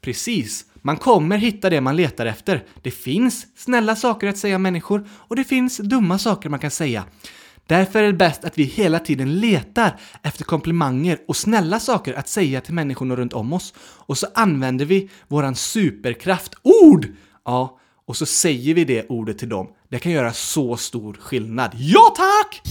Precis. 0.00 0.64
Man 0.82 0.96
kommer 0.96 1.38
hitta 1.38 1.70
det 1.70 1.80
man 1.80 1.96
letar 1.96 2.26
efter. 2.26 2.64
Det 2.82 2.90
finns 2.90 3.46
snälla 3.56 3.96
saker 3.96 4.26
att 4.26 4.38
säga 4.38 4.56
om 4.56 4.62
människor 4.62 5.08
och 5.10 5.36
det 5.36 5.44
finns 5.44 5.76
dumma 5.76 6.18
saker 6.18 6.48
man 6.48 6.58
kan 6.58 6.70
säga. 6.70 7.04
Därför 7.66 7.98
är 7.98 8.06
det 8.06 8.12
bäst 8.12 8.44
att 8.44 8.58
vi 8.58 8.62
hela 8.62 8.98
tiden 8.98 9.40
letar 9.40 9.96
efter 10.22 10.44
komplimanger 10.44 11.18
och 11.28 11.36
snälla 11.36 11.80
saker 11.80 12.14
att 12.14 12.28
säga 12.28 12.60
till 12.60 12.74
människorna 12.74 13.16
runt 13.16 13.32
om 13.32 13.52
oss. 13.52 13.74
Och 13.78 14.18
så 14.18 14.26
använder 14.34 14.84
vi 14.84 15.10
våran 15.28 15.54
superkraft, 15.54 16.54
ord! 16.62 17.06
Ja, 17.44 17.78
och 18.06 18.16
så 18.16 18.26
säger 18.26 18.74
vi 18.74 18.84
det 18.84 19.06
ordet 19.08 19.38
till 19.38 19.48
dem. 19.48 19.68
Det 19.88 19.98
kan 19.98 20.12
göra 20.12 20.32
så 20.32 20.76
stor 20.76 21.14
skillnad. 21.14 21.70
Ja 21.74 22.14
tack! 22.16 22.62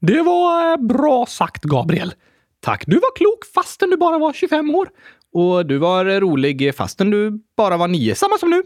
Det 0.00 0.22
var 0.22 0.72
eh, 0.72 0.76
bra 0.76 1.26
sagt, 1.26 1.64
Gabriel. 1.64 2.14
Tack, 2.60 2.84
du 2.86 2.94
var 2.94 3.16
klok 3.16 3.44
fastän 3.54 3.90
du 3.90 3.96
bara 3.96 4.18
var 4.18 4.32
25 4.32 4.74
år. 4.74 4.88
Och 5.32 5.66
du 5.66 5.78
var 5.78 6.04
rolig 6.20 6.74
fastän 6.74 7.10
du 7.10 7.32
bara 7.56 7.76
var 7.76 7.88
nio. 7.88 8.14
Samma 8.14 8.38
som 8.38 8.50
nu. 8.50 8.62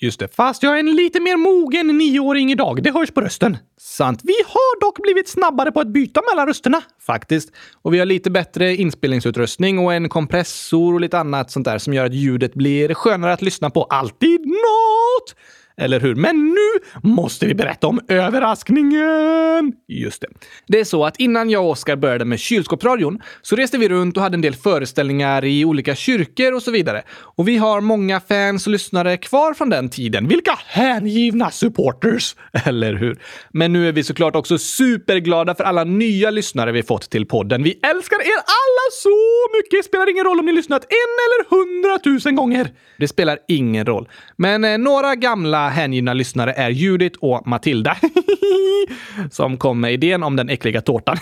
Just 0.00 0.20
det, 0.20 0.28
fast 0.28 0.62
jag 0.62 0.74
är 0.74 0.78
en 0.78 0.96
lite 0.96 1.20
mer 1.20 1.36
mogen 1.36 1.86
nioåring 1.86 2.52
idag. 2.52 2.82
Det 2.82 2.90
hörs 2.90 3.10
på 3.10 3.20
rösten. 3.20 3.56
Sant. 3.80 4.20
Vi 4.24 4.34
har 4.46 4.80
dock 4.80 5.02
blivit 5.02 5.28
snabbare 5.28 5.72
på 5.72 5.80
att 5.80 5.88
byta 5.88 6.22
mellan 6.32 6.46
rösterna. 6.46 6.82
Faktiskt. 7.06 7.52
Och 7.82 7.94
vi 7.94 7.98
har 7.98 8.06
lite 8.06 8.30
bättre 8.30 8.76
inspelningsutrustning 8.76 9.78
och 9.78 9.94
en 9.94 10.08
kompressor 10.08 10.94
och 10.94 11.00
lite 11.00 11.18
annat 11.18 11.50
sånt 11.50 11.64
där 11.64 11.78
som 11.78 11.94
gör 11.94 12.04
att 12.04 12.14
ljudet 12.14 12.54
blir 12.54 12.94
skönare 12.94 13.32
att 13.32 13.42
lyssna 13.42 13.70
på. 13.70 13.84
Alltid 13.84 14.40
något! 14.46 15.34
Eller 15.80 16.00
hur? 16.00 16.14
Men 16.14 16.48
nu 16.48 17.08
måste 17.08 17.46
vi 17.46 17.54
berätta 17.54 17.86
om 17.86 18.00
överraskningen! 18.08 19.72
Just 19.88 20.20
det. 20.20 20.28
Det 20.66 20.80
är 20.80 20.84
så 20.84 21.04
att 21.04 21.20
innan 21.20 21.50
jag 21.50 21.64
och 21.64 21.70
Oskar 21.70 21.96
började 21.96 22.24
med 22.24 22.40
kylskåpsradion 22.40 23.22
så 23.42 23.56
reste 23.56 23.78
vi 23.78 23.88
runt 23.88 24.16
och 24.16 24.22
hade 24.22 24.34
en 24.34 24.40
del 24.40 24.54
föreställningar 24.54 25.44
i 25.44 25.64
olika 25.64 25.94
kyrkor 25.94 26.54
och 26.54 26.62
så 26.62 26.70
vidare. 26.70 27.02
Och 27.10 27.48
vi 27.48 27.56
har 27.56 27.80
många 27.80 28.20
fans 28.20 28.66
och 28.66 28.72
lyssnare 28.72 29.16
kvar 29.16 29.54
från 29.54 29.70
den 29.70 29.88
tiden. 29.88 30.28
Vilka 30.28 30.58
hängivna 30.66 31.50
supporters! 31.50 32.36
Eller 32.64 32.94
hur? 32.94 33.18
Men 33.50 33.72
nu 33.72 33.88
är 33.88 33.92
vi 33.92 34.04
såklart 34.04 34.36
också 34.36 34.58
superglada 34.58 35.54
för 35.54 35.64
alla 35.64 35.84
nya 35.84 36.30
lyssnare 36.30 36.72
vi 36.72 36.82
fått 36.82 37.10
till 37.10 37.26
podden. 37.26 37.62
Vi 37.62 37.70
älskar 37.70 38.16
er 38.16 38.38
alla 38.38 38.86
så 38.92 39.18
mycket! 39.56 39.84
Spelar 39.84 40.10
ingen 40.10 40.24
roll 40.24 40.38
om 40.38 40.46
ni 40.46 40.52
lyssnat 40.52 40.82
en 40.82 41.14
eller 41.24 41.50
hundratusen 41.50 42.36
gånger. 42.36 42.70
Det 42.98 43.08
spelar 43.08 43.38
ingen 43.48 43.86
roll. 43.86 44.08
Men 44.36 44.64
eh, 44.64 44.78
några 44.78 45.14
gamla 45.14 45.67
hängivna 45.68 46.14
lyssnare 46.14 46.52
är 46.52 46.70
Judith 46.70 47.18
och 47.20 47.46
Matilda. 47.46 47.96
som 49.30 49.56
kom 49.56 49.80
med 49.80 49.92
idén 49.92 50.22
om 50.22 50.36
den 50.36 50.48
äckliga 50.48 50.80
tårtan. 50.80 51.16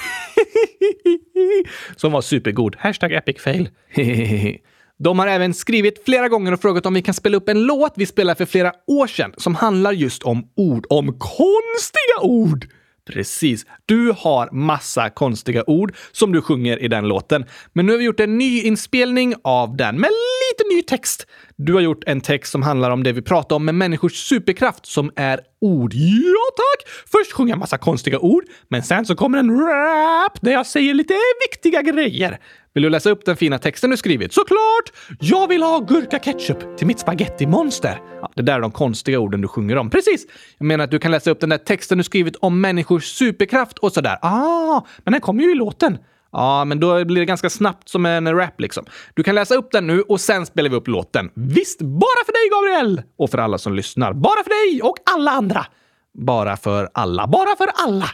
som 1.96 2.12
var 2.12 2.20
supergod. 2.20 2.76
Hashtag 2.78 3.12
epic 3.12 3.42
fail. 3.42 3.68
De 4.98 5.18
har 5.18 5.26
även 5.26 5.54
skrivit 5.54 6.04
flera 6.04 6.28
gånger 6.28 6.52
och 6.52 6.60
frågat 6.60 6.86
om 6.86 6.94
vi 6.94 7.02
kan 7.02 7.14
spela 7.14 7.36
upp 7.36 7.48
en 7.48 7.62
låt 7.62 7.92
vi 7.96 8.06
spelade 8.06 8.38
för 8.38 8.44
flera 8.44 8.72
år 8.86 9.06
sedan 9.06 9.34
som 9.36 9.54
handlar 9.54 9.92
just 9.92 10.22
om 10.22 10.48
ord. 10.56 10.86
Om 10.90 11.06
konstiga 11.06 12.20
ord! 12.22 12.66
Precis. 13.06 13.66
Du 13.86 14.14
har 14.18 14.48
massa 14.52 15.10
konstiga 15.10 15.64
ord 15.66 15.94
som 16.12 16.32
du 16.32 16.42
sjunger 16.42 16.82
i 16.82 16.88
den 16.88 17.08
låten. 17.08 17.44
Men 17.72 17.86
nu 17.86 17.92
har 17.92 17.98
vi 17.98 18.04
gjort 18.04 18.20
en 18.20 18.38
ny 18.38 18.62
inspelning 18.62 19.34
av 19.44 19.76
den 19.76 20.00
med 20.00 20.10
lite 20.10 20.74
ny 20.74 20.82
text. 20.82 21.26
Du 21.56 21.74
har 21.74 21.80
gjort 21.80 22.04
en 22.06 22.20
text 22.20 22.52
som 22.52 22.62
handlar 22.62 22.90
om 22.90 23.02
det 23.02 23.12
vi 23.12 23.22
pratade 23.22 23.54
om 23.54 23.64
med 23.64 23.74
människors 23.74 24.12
superkraft 24.12 24.86
som 24.86 25.10
är 25.16 25.40
ord. 25.60 25.94
Ja 25.94 26.46
tack! 26.56 26.88
Först 27.12 27.32
sjunger 27.32 27.52
jag 27.52 27.58
massa 27.58 27.78
konstiga 27.78 28.18
ord, 28.18 28.44
men 28.68 28.82
sen 28.82 29.06
så 29.06 29.16
kommer 29.16 29.38
en 29.38 29.60
rap 29.60 30.40
där 30.40 30.52
jag 30.52 30.66
säger 30.66 30.94
lite 30.94 31.14
viktiga 31.50 31.82
grejer. 31.82 32.38
Vill 32.76 32.82
du 32.82 32.90
läsa 32.90 33.10
upp 33.10 33.24
den 33.24 33.36
fina 33.36 33.58
texten 33.58 33.90
du 33.90 33.96
skrivit? 33.96 34.32
Såklart! 34.32 34.92
Jag 35.20 35.48
vill 35.48 35.62
ha 35.62 35.78
gurka-ketchup 35.78 36.76
till 36.76 36.86
mitt 36.86 36.98
spagettimonster. 36.98 38.00
Ja, 38.20 38.30
det 38.34 38.42
där 38.42 38.54
är 38.54 38.60
de 38.60 38.70
konstiga 38.70 39.18
orden 39.18 39.40
du 39.40 39.48
sjunger 39.48 39.76
om. 39.76 39.90
Precis! 39.90 40.26
Jag 40.58 40.66
menar 40.66 40.84
att 40.84 40.90
du 40.90 40.98
kan 40.98 41.10
läsa 41.10 41.30
upp 41.30 41.40
den 41.40 41.48
där 41.48 41.58
texten 41.58 41.98
du 41.98 42.04
skrivit 42.04 42.36
om 42.36 42.60
människors 42.60 43.04
superkraft 43.04 43.78
och 43.78 43.92
sådär. 43.92 44.18
Ah, 44.22 44.82
men 45.04 45.12
den 45.12 45.20
kommer 45.20 45.42
ju 45.42 45.52
i 45.52 45.54
låten. 45.54 45.98
Ja, 46.32 46.64
men 46.64 46.80
då 46.80 47.04
blir 47.04 47.20
det 47.20 47.24
ganska 47.24 47.50
snabbt 47.50 47.88
som 47.88 48.06
en 48.06 48.36
rap 48.36 48.60
liksom. 48.60 48.84
Du 49.14 49.22
kan 49.22 49.34
läsa 49.34 49.54
upp 49.54 49.72
den 49.72 49.86
nu 49.86 50.02
och 50.02 50.20
sen 50.20 50.46
spelar 50.46 50.70
vi 50.70 50.76
upp 50.76 50.88
låten. 50.88 51.30
Visst, 51.34 51.82
bara 51.82 52.24
för 52.26 52.32
dig 52.32 52.50
Gabriel! 52.50 53.02
Och 53.18 53.30
för 53.30 53.38
alla 53.38 53.58
som 53.58 53.74
lyssnar. 53.74 54.12
Bara 54.12 54.42
för 54.42 54.70
dig 54.70 54.82
och 54.82 54.96
alla 55.14 55.30
andra. 55.30 55.66
Bara 56.14 56.56
för 56.56 56.88
alla. 56.94 57.26
Bara 57.26 57.56
för 57.56 57.68
alla. 57.74 58.10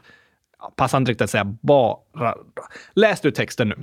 Ja, 0.58 0.72
passar 0.76 0.98
inte 0.98 1.10
riktigt 1.10 1.24
att 1.24 1.30
säga 1.30 1.56
bara. 1.62 2.34
Läs 2.94 3.20
du 3.20 3.30
texten 3.30 3.68
nu. 3.68 3.76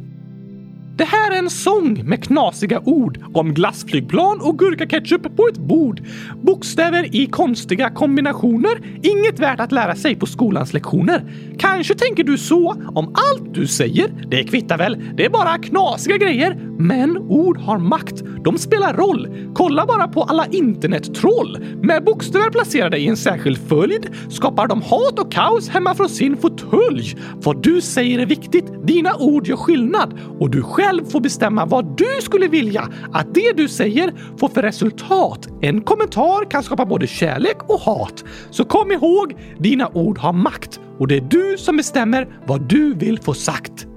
Det 1.00 1.06
här 1.06 1.32
är 1.32 1.36
en 1.36 1.50
sång 1.50 2.04
med 2.06 2.24
knasiga 2.24 2.82
ord 2.86 3.20
om 3.34 3.54
glassflygplan 3.54 4.42
och 4.42 4.60
gurkaketchup 4.60 5.36
på 5.36 5.48
ett 5.48 5.58
bord. 5.58 6.02
Bokstäver 6.42 7.16
i 7.16 7.26
konstiga 7.26 7.90
kombinationer. 7.90 8.82
Inget 9.02 9.40
värt 9.40 9.60
att 9.60 9.72
lära 9.72 9.96
sig 9.96 10.16
på 10.16 10.26
skolans 10.26 10.74
lektioner. 10.74 11.24
Kanske 11.60 11.96
tänker 11.96 12.24
du 12.24 12.38
så 12.38 12.76
om 12.96 13.08
allt 13.08 13.54
du 13.54 13.68
säger. 13.68 14.08
Det 14.28 14.44
kvittar 14.44 14.78
väl, 14.78 15.04
det 15.18 15.26
är 15.26 15.30
bara 15.30 15.58
knasiga 15.58 16.18
grejer. 16.18 16.58
Men 16.80 17.18
ord 17.18 17.58
har 17.58 17.78
makt. 17.78 18.24
De 18.44 18.58
spelar 18.58 18.94
roll. 18.94 19.28
Kolla 19.54 19.86
bara 19.86 20.08
på 20.08 20.24
alla 20.24 20.46
internettroll. 20.46 21.58
Med 21.82 22.04
bokstäver 22.04 22.50
placerade 22.50 22.98
i 22.98 23.08
en 23.08 23.18
särskild 23.18 23.58
följd 23.68 24.10
skapar 24.30 24.68
de 24.68 24.82
hat 24.82 25.20
och 25.20 25.32
kaos 25.32 25.70
hemma 25.70 25.96
från 25.96 26.10
sin 26.10 26.38
fåtölj. 26.38 27.18
Vad 27.34 27.64
du 27.64 27.82
säger 27.82 28.20
är 28.20 28.26
viktigt. 28.26 28.66
Dina 28.84 29.16
ord 29.16 29.48
gör 29.48 29.58
skillnad 29.58 30.20
och 30.40 30.50
du 30.50 30.64
själv 30.64 30.89
få 31.12 31.20
bestämma 31.20 31.66
vad 31.66 31.98
du 31.98 32.22
skulle 32.22 32.48
vilja 32.48 32.90
att 33.14 33.34
det 33.34 33.54
du 33.58 33.68
säger 33.68 34.14
får 34.40 34.50
för 34.50 34.62
resultat. 34.62 35.48
En 35.62 35.82
kommentar 35.82 36.52
kan 36.52 36.64
skapa 36.64 36.86
både 36.86 37.08
kärlek 37.08 37.58
och 37.70 37.80
hat. 37.80 38.24
Så 38.52 38.66
kom 38.66 38.92
ihåg, 38.92 39.36
dina 39.60 39.88
ord 39.94 40.18
har 40.18 40.34
makt 40.34 40.80
och 41.00 41.08
det 41.08 41.18
är 41.18 41.22
du 41.22 41.58
som 41.58 41.78
bestämmer 41.78 42.28
vad 42.48 42.62
du 42.62 42.94
vill 42.94 43.20
få 43.20 43.34
sagt. 43.34 43.88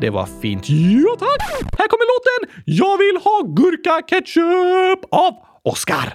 Det 0.00 0.10
var 0.10 0.28
fint. 0.42 0.68
Ja, 0.68 1.16
tack! 1.18 1.40
Här 1.78 1.88
kommer 1.88 2.06
låten 2.12 2.62
Jag 2.64 2.98
vill 2.98 3.16
ha 3.24 3.42
gurka 3.42 4.02
ketchup 4.06 5.04
av 5.10 5.34
Oscar. 5.64 6.14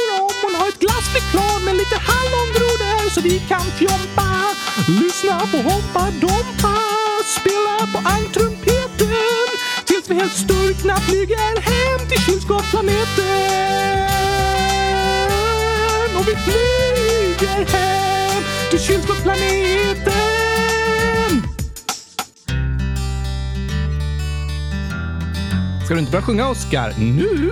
har 0.61 0.69
ett 0.69 0.79
glassflygplan 0.79 1.65
med 1.65 1.75
lite 1.75 1.97
hallongrodor 2.09 3.09
så 3.09 3.21
vi 3.21 3.39
kan 3.39 3.65
fjompa. 3.79 4.29
Lyssna 4.87 5.39
på 5.51 5.57
Hoppa 5.57 6.05
Dompa, 6.21 6.77
spela 7.37 7.77
på 7.93 7.99
angtrumpeten 8.15 9.47
tills 9.85 10.09
vi 10.09 10.15
helt 10.15 10.33
sturkna 10.33 10.95
flyger 10.97 11.61
hem 11.69 12.07
till 12.09 12.21
kylskåpsplaneten. 12.21 13.27
Och 16.17 16.27
vi 16.27 16.35
flyger 16.45 17.65
hem 17.75 18.43
till 18.69 18.79
kylskåpsplaneten. 18.79 21.31
Ska 25.85 25.93
du 25.93 25.99
inte 25.99 26.11
börja 26.11 26.25
sjunga, 26.25 26.49
Oscar? 26.49 26.93
Nu? 26.97 27.51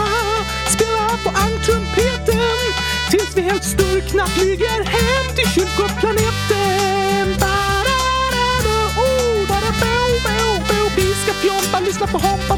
Tills 3.31 3.45
vi 3.45 3.49
helt 3.51 3.63
sturkna 3.63 4.25
flyger 4.27 4.83
hem 4.83 5.35
till 5.35 5.47
kylskåpsplaneten. 5.47 7.39
Ba-da-da-da, 7.39 8.79
oh, 8.97 9.47
ba-da-bo, 9.47 9.95
bo, 10.25 10.59
bo. 10.67 10.89
Vi 10.95 11.13
ska 11.13 11.33
fjompa, 11.33 11.79
lyssna 11.79 12.07
på 12.07 12.17
Hoppa 12.17 12.57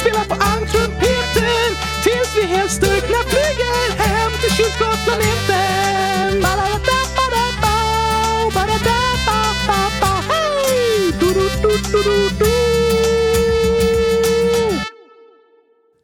Spela 0.00 0.24
på 0.28 0.34
ankrumpeten 0.34 1.70
tills 2.04 2.36
vi 2.36 2.42
helt 2.54 2.70
styrkna 2.72 3.18
flyger 3.30 3.90
hem 4.02 4.32
till 4.40 4.50
kylskåpsplaneten. 4.56 6.42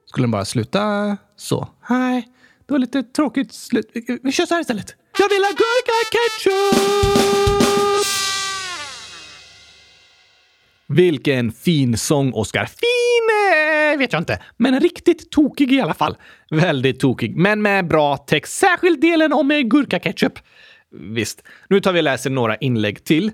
Skulle 0.06 0.24
den 0.24 0.30
bara 0.30 0.44
sluta 0.44 1.16
så? 1.36 1.68
Nej, 1.90 2.28
det 2.66 2.74
var 2.74 2.78
lite 2.78 3.02
tråkigt 3.02 3.54
slut. 3.54 3.90
Vi- 3.94 4.18
Vi 4.22 4.32
kör 4.32 4.46
så 4.46 4.54
här 4.54 4.60
istället. 4.60 4.94
Jag 5.18 5.28
vill 5.28 5.42
ha 5.44 5.50
gurka 5.50 5.92
ketchup! 6.14 6.76
Vilken 10.88 11.52
fin 11.52 11.96
sång, 11.96 12.32
Oscar. 12.32 12.64
Fin 12.64 13.92
eh, 13.92 13.98
vet 13.98 14.12
jag 14.12 14.20
inte, 14.20 14.42
men 14.56 14.80
riktigt 14.80 15.30
tokig 15.30 15.72
i 15.72 15.80
alla 15.80 15.94
fall. 15.94 16.16
Väldigt 16.50 17.00
tokig, 17.00 17.36
men 17.36 17.62
med 17.62 17.88
bra 17.88 18.16
text. 18.16 18.52
Särskilt 18.58 19.00
delen 19.00 19.32
om 19.32 19.50
eh, 19.50 19.60
gurkaketchup. 19.60 20.38
Visst. 20.94 21.42
Nu 21.68 21.80
tar 21.80 21.92
vi 21.92 22.00
och 22.00 22.04
läser 22.04 22.30
några 22.30 22.56
inlägg 22.56 23.04
till. 23.04 23.30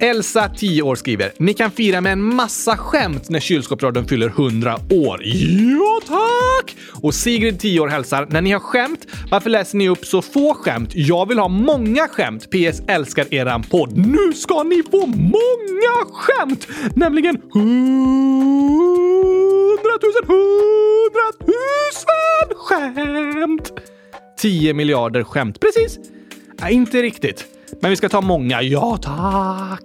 Elsa, 0.00 0.48
10 0.48 0.82
år, 0.82 0.94
skriver 0.94 1.32
“Ni 1.38 1.54
kan 1.54 1.70
fira 1.70 2.00
med 2.00 2.12
en 2.12 2.34
massa 2.34 2.76
skämt 2.76 3.30
när 3.30 3.40
kylskåpsradion 3.40 4.08
fyller 4.08 4.28
100 4.28 4.76
år.” 4.90 5.20
Ja, 5.24 6.00
tack! 6.06 6.76
Och 7.02 7.14
Sigrid, 7.14 7.60
10 7.60 7.80
år, 7.80 7.88
hälsar 7.88 8.26
“När 8.30 8.40
ni 8.40 8.52
har 8.52 8.60
skämt, 8.60 9.06
varför 9.30 9.50
läser 9.50 9.78
ni 9.78 9.88
upp 9.88 10.06
så 10.06 10.22
få 10.22 10.54
skämt? 10.54 10.90
Jag 10.94 11.28
vill 11.28 11.38
ha 11.38 11.48
många 11.48 12.08
skämt. 12.08 12.50
PS. 12.50 12.82
Älskar 12.88 13.34
eran 13.34 13.62
podd. 13.62 13.96
Nu 13.96 14.32
ska 14.32 14.62
ni 14.62 14.82
få 14.90 15.06
många 15.06 16.04
skämt! 16.12 16.68
Nämligen 16.96 17.36
100 17.36 17.42
000, 20.02 20.12
100 20.24 20.40
000 22.48 22.56
skämt! 22.56 23.72
10 24.38 24.74
miljarder 24.74 25.24
skämt. 25.24 25.60
Precis. 25.60 25.98
Nej, 26.62 26.74
inte 26.74 27.02
riktigt. 27.02 27.44
Men 27.80 27.90
vi 27.90 27.96
ska 27.96 28.08
ta 28.08 28.20
många. 28.20 28.62
Ja, 28.62 28.98
tack. 29.02 29.82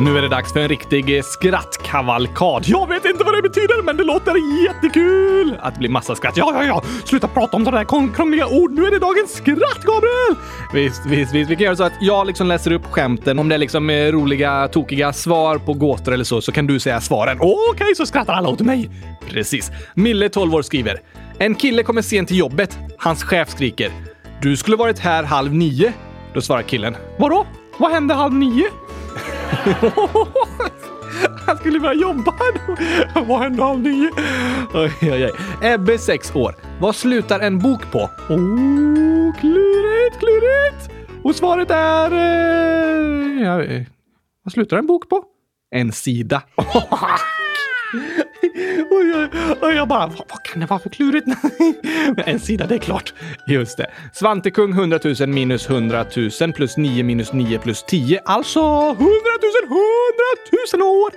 Nu 0.00 0.18
är 0.18 0.22
det 0.22 0.28
dags 0.28 0.52
för 0.52 0.60
en 0.60 0.68
riktig 0.68 1.24
skrattkavalkad. 1.24 2.62
Jag 2.66 2.88
vet 2.88 3.04
inte 3.04 3.24
vad 3.24 3.34
det 3.34 3.42
betyder, 3.42 3.82
men 3.82 3.96
det 3.96 4.04
låter 4.04 4.64
jättekul! 4.64 5.56
Att 5.60 5.74
det 5.74 5.78
blir 5.78 5.88
massa 5.88 6.14
skratt. 6.14 6.36
Ja, 6.36 6.52
ja, 6.54 6.64
ja! 6.64 6.82
Sluta 7.04 7.28
prata 7.28 7.56
om 7.56 7.64
sådana 7.64 7.84
där 7.84 8.14
krångliga 8.14 8.46
ord. 8.46 8.72
Nu 8.72 8.86
är 8.86 8.90
det 8.90 8.98
dagens 8.98 9.32
skratt, 9.32 9.82
Gabriel! 9.84 10.36
Visst, 10.72 11.06
visst, 11.06 11.34
visst. 11.34 11.50
Vi 11.50 11.56
kan 11.56 11.64
göra 11.64 11.76
så 11.76 11.84
att 11.84 11.92
jag 12.00 12.26
liksom 12.26 12.46
läser 12.46 12.72
upp 12.72 12.84
skämten. 12.84 13.38
Om 13.38 13.48
det 13.48 13.54
är 13.54 13.58
liksom 13.58 13.90
eh, 13.90 14.12
roliga, 14.12 14.68
tokiga 14.68 15.12
svar 15.12 15.58
på 15.58 15.72
gåtor 15.72 16.14
eller 16.14 16.24
så, 16.24 16.40
så 16.40 16.52
kan 16.52 16.66
du 16.66 16.80
säga 16.80 17.00
svaren. 17.00 17.38
Okej, 17.40 17.94
så 17.96 18.06
skrattar 18.06 18.32
alla 18.34 18.48
åt 18.48 18.60
mig. 18.60 18.90
Precis. 19.28 19.70
Mille, 19.94 20.28
12 20.28 20.54
år, 20.54 20.62
skriver. 20.62 21.00
En 21.38 21.54
kille 21.54 21.82
kommer 21.82 22.02
sent 22.02 22.28
till 22.28 22.38
jobbet. 22.38 22.78
Hans 22.98 23.24
chef 23.24 23.50
skriker. 23.50 23.92
Du 24.42 24.56
skulle 24.56 24.76
varit 24.76 24.98
här 24.98 25.22
halv 25.22 25.54
nio. 25.54 25.92
Då 26.34 26.40
svarar 26.40 26.62
killen. 26.62 26.96
Vadå? 27.18 27.46
Vad 27.78 27.90
hände 27.90 28.14
halv 28.14 28.34
nio? 28.34 28.66
Han 31.46 31.56
skulle 31.56 31.80
börja 31.80 31.94
jobba. 31.94 32.34
Vad 33.26 33.40
hände 33.40 33.64
av 33.64 33.80
nio? 33.80 34.10
Oj, 34.74 34.92
oj, 35.02 35.24
oj. 35.24 35.32
Ebbe, 35.62 35.98
6 35.98 36.34
år. 36.34 36.54
Vad 36.80 36.96
slutar 36.96 37.40
en 37.40 37.58
bok 37.58 37.92
på? 37.92 37.98
Oh, 38.28 39.34
klurigt, 39.40 40.18
klurigt. 40.18 40.90
Och 41.22 41.34
svaret 41.34 41.70
är... 41.70 42.12
Eh, 42.12 43.42
ja, 43.42 43.62
eh, 43.62 43.82
vad 44.44 44.52
slutar 44.52 44.76
en 44.76 44.86
bok 44.86 45.08
på? 45.08 45.24
En 45.70 45.92
sida. 45.92 46.42
Oj, 48.90 49.14
oj, 49.14 49.28
oj, 49.62 49.74
jag 49.74 49.88
bara, 49.88 50.06
vad, 50.06 50.16
vad 50.16 50.42
kan 50.42 50.60
det 50.60 50.66
vara 50.66 50.80
för 50.80 50.90
klurigt? 50.90 51.26
Men 52.16 52.24
en 52.24 52.40
sida, 52.40 52.66
det 52.66 52.74
är 52.74 52.78
klart. 52.78 53.14
Just 53.46 53.76
det. 53.76 53.86
Svantekung 54.12 54.70
100 54.70 54.98
000 55.20 55.28
minus 55.28 55.70
100 55.70 56.04
000 56.40 56.52
plus 56.52 56.76
9 56.76 57.04
minus 57.04 57.32
9 57.32 57.58
plus 57.58 57.82
10. 57.82 58.20
Alltså 58.24 58.60
100 58.60 58.96
000, 58.98 59.08
100 59.68 60.78
000 60.78 60.82
år! 60.82 61.10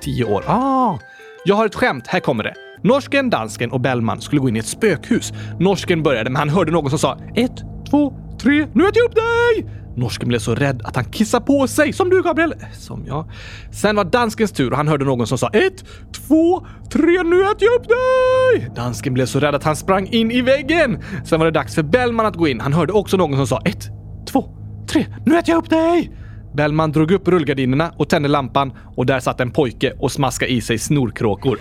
10 0.00 0.24
år. 0.24 0.44
Ah! 0.46 0.98
Jag 1.44 1.56
har 1.56 1.66
ett 1.66 1.74
skämt. 1.74 2.06
Här 2.06 2.20
kommer 2.20 2.44
det. 2.44 2.54
Norsken, 2.82 3.30
dansken 3.30 3.70
och 3.72 3.80
Bellman 3.80 4.20
skulle 4.20 4.40
gå 4.40 4.48
in 4.48 4.56
i 4.56 4.58
ett 4.58 4.66
spökhus. 4.66 5.32
Norsken 5.60 6.02
började, 6.02 6.30
men 6.30 6.36
han 6.36 6.48
hörde 6.48 6.72
någon 6.72 6.90
som 6.90 6.98
sa 6.98 7.18
ett, 7.36 7.56
två, 7.90 8.14
tre, 8.42 8.66
nu 8.74 8.88
äter 8.88 8.98
jag 8.98 9.04
upp 9.04 9.14
dig! 9.14 9.85
Norsken 9.96 10.28
blev 10.28 10.38
så 10.38 10.54
rädd 10.54 10.82
att 10.84 10.96
han 10.96 11.04
kissade 11.04 11.46
på 11.46 11.66
sig, 11.66 11.92
som 11.92 12.10
du 12.10 12.22
Gabriel. 12.22 12.52
Eh, 12.52 12.72
som 12.72 13.06
jag. 13.06 13.30
Sen 13.72 13.96
var 13.96 14.04
danskens 14.04 14.52
tur 14.52 14.70
och 14.70 14.76
han 14.76 14.88
hörde 14.88 15.04
någon 15.04 15.26
som 15.26 15.38
sa 15.38 15.48
ett, 15.48 15.84
två, 16.12 16.66
tre, 16.92 17.22
nu 17.22 17.42
äter 17.42 17.68
jag 17.68 17.74
upp 17.74 17.88
dig! 17.88 18.70
Dansken 18.76 19.14
blev 19.14 19.26
så 19.26 19.40
rädd 19.40 19.54
att 19.54 19.64
han 19.64 19.76
sprang 19.76 20.06
in 20.06 20.30
i 20.30 20.40
väggen. 20.40 21.02
Sen 21.24 21.38
var 21.38 21.46
det 21.46 21.52
dags 21.52 21.74
för 21.74 21.82
Bellman 21.82 22.26
att 22.26 22.36
gå 22.36 22.48
in. 22.48 22.60
Han 22.60 22.72
hörde 22.72 22.92
också 22.92 23.16
någon 23.16 23.36
som 23.36 23.46
sa 23.46 23.60
ett, 23.64 23.88
två, 24.28 24.44
tre, 24.88 25.06
nu 25.26 25.38
äter 25.38 25.50
jag 25.50 25.58
upp 25.58 25.70
dig! 25.70 26.12
Bellman 26.54 26.92
drog 26.92 27.10
upp 27.10 27.28
rullgardinerna 27.28 27.92
och 27.96 28.08
tände 28.08 28.28
lampan 28.28 28.72
och 28.96 29.06
där 29.06 29.20
satt 29.20 29.40
en 29.40 29.50
pojke 29.50 29.92
och 29.98 30.12
smaskade 30.12 30.52
i 30.52 30.60
sig 30.60 30.78
snorkråkor. 30.78 31.58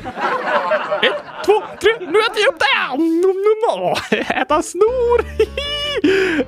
Ett, 1.01 1.45
två, 1.45 1.53
tre. 1.81 1.91
Nu 1.99 2.19
äter 2.19 2.41
jag 2.45 2.53
upp 2.53 2.59
dig! 2.59 4.25
Äta 4.41 4.61
snor! 4.61 5.25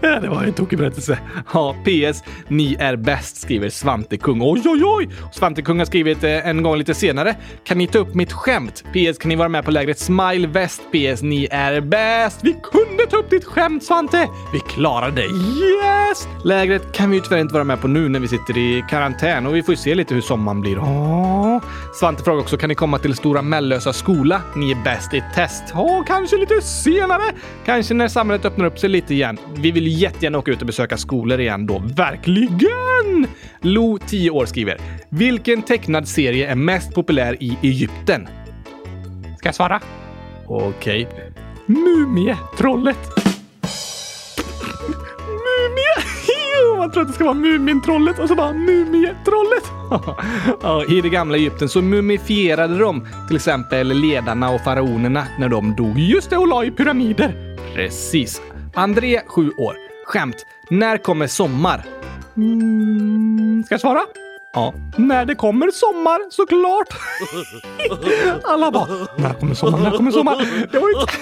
Det 0.01 0.27
var 0.29 0.43
en 0.43 0.53
tokig 0.53 0.79
berättelse. 0.79 1.19
Ja, 1.53 1.75
PS. 1.83 2.23
Ni 2.47 2.75
är 2.79 2.95
bäst, 2.95 3.41
skriver 3.41 3.69
Svante 3.69 4.17
Kung. 4.17 4.41
Oj, 4.41 4.61
oj, 4.65 4.81
oj! 4.83 5.09
Svante 5.31 5.61
Kung 5.61 5.79
har 5.79 5.85
skrivit 5.85 6.23
eh, 6.23 6.47
en 6.47 6.63
gång 6.63 6.77
lite 6.77 6.93
senare. 6.93 7.35
Kan 7.63 7.77
ni 7.77 7.87
ta 7.87 7.99
upp 7.99 8.15
mitt 8.15 8.31
skämt? 8.33 8.83
PS. 8.93 9.17
Kan 9.17 9.29
ni 9.29 9.35
vara 9.35 9.49
med 9.49 9.65
på 9.65 9.71
lägret 9.71 9.99
Smile 9.99 10.47
Väst? 10.47 10.81
PS. 10.91 11.21
Ni 11.21 11.47
är 11.51 11.81
bäst! 11.81 12.39
Vi 12.43 12.55
kunde 12.63 13.05
ta 13.09 13.17
upp 13.17 13.29
ditt 13.29 13.45
skämt 13.45 13.83
Svante! 13.83 14.27
Vi 14.53 14.59
klarade 14.59 15.15
det! 15.15 15.27
Yes! 15.27 16.27
Lägret 16.45 16.91
kan 16.93 17.09
vi 17.09 17.17
ju 17.17 17.23
tyvärr 17.23 17.37
inte 17.37 17.53
vara 17.53 17.63
med 17.63 17.81
på 17.81 17.87
nu 17.87 18.09
när 18.09 18.19
vi 18.19 18.27
sitter 18.27 18.57
i 18.57 18.83
karantän 18.89 19.45
och 19.45 19.55
vi 19.55 19.63
får 19.63 19.71
ju 19.73 19.77
se 19.77 19.95
lite 19.95 20.13
hur 20.13 20.21
sommaren 20.21 20.61
blir. 20.61 20.79
Åh. 20.79 21.63
Svante 21.99 22.23
frågar 22.23 22.41
också, 22.41 22.57
kan 22.57 22.69
ni 22.69 22.75
komma 22.75 22.97
till 22.97 23.15
Stora 23.15 23.41
Mellösa 23.41 23.93
skola? 23.93 24.41
Ni 24.55 24.71
är 24.71 24.83
bäst 24.83 25.13
i 25.13 25.23
test. 25.35 25.63
ja, 25.73 26.03
kanske 26.07 26.37
lite 26.37 26.61
senare. 26.61 27.23
Kanske 27.65 27.93
när 27.93 28.07
samhället 28.07 28.45
öppnar 28.45 28.65
upp 28.65 28.79
sig 28.79 28.89
lite 28.89 29.13
igen. 29.13 29.36
Vi 29.55 29.71
vill 29.71 30.01
jättegärna 30.01 30.37
åka 30.37 30.51
ut 30.51 30.61
och 30.61 30.67
besöka 30.67 30.97
skolor 30.97 31.39
igen 31.39 31.67
då. 31.67 31.83
Verkligen! 31.95 33.27
Lo, 33.61 33.97
10 34.07 34.29
år, 34.29 34.45
skriver. 34.45 34.77
Vilken 35.09 35.61
tecknad 35.61 36.07
serie 36.07 36.51
är 36.51 36.55
mest 36.55 36.93
populär 36.93 37.43
i 37.43 37.57
Egypten? 37.61 38.27
Ska 39.37 39.47
jag 39.47 39.55
svara? 39.55 39.81
Okej. 40.47 41.07
Mumietrollet. 41.65 42.97
Mumie! 45.27 46.77
Man 46.77 46.91
tror 46.91 47.01
att 47.01 47.07
det 47.07 47.13
ska 47.13 47.23
vara 47.23 47.33
Mumintrollet 47.33 48.19
och 48.19 48.27
så 48.27 48.35
bara 48.35 48.53
Mumietrollet. 48.53 49.63
Ja, 50.61 50.85
I 50.89 51.01
det 51.01 51.09
gamla 51.09 51.37
Egypten 51.37 51.69
så 51.69 51.81
mumifierade 51.81 52.77
de 52.77 53.07
till 53.27 53.35
exempel 53.35 53.87
ledarna 53.87 54.49
och 54.49 54.61
faraonerna 54.61 55.27
när 55.39 55.49
de 55.49 55.75
dog. 55.75 55.99
Just 55.99 56.29
det, 56.29 56.37
och 56.37 56.47
la 56.47 56.63
i 56.63 56.71
pyramider. 56.71 57.57
Precis. 57.75 58.41
André, 58.77 59.21
7 59.27 59.51
år. 59.57 59.77
Skämt. 60.05 60.45
När 60.69 60.97
kommer 60.97 61.27
sommar? 61.27 61.85
Mm, 62.35 63.63
ska 63.65 63.73
jag 63.73 63.81
svara? 63.81 64.01
Ja. 64.53 64.73
När 64.97 65.25
det 65.25 65.35
kommer 65.35 65.71
sommar, 65.71 66.31
såklart! 66.31 66.87
Alla 68.43 68.71
bara, 68.71 68.87
när 69.15 69.33
kommer 69.33 69.55
sommar, 69.55 69.79
när 69.79 69.91
kommer 69.91 70.11
sommar? 70.11 70.35
Det 70.71 70.79
var 70.79 71.01
inte... 71.01 71.13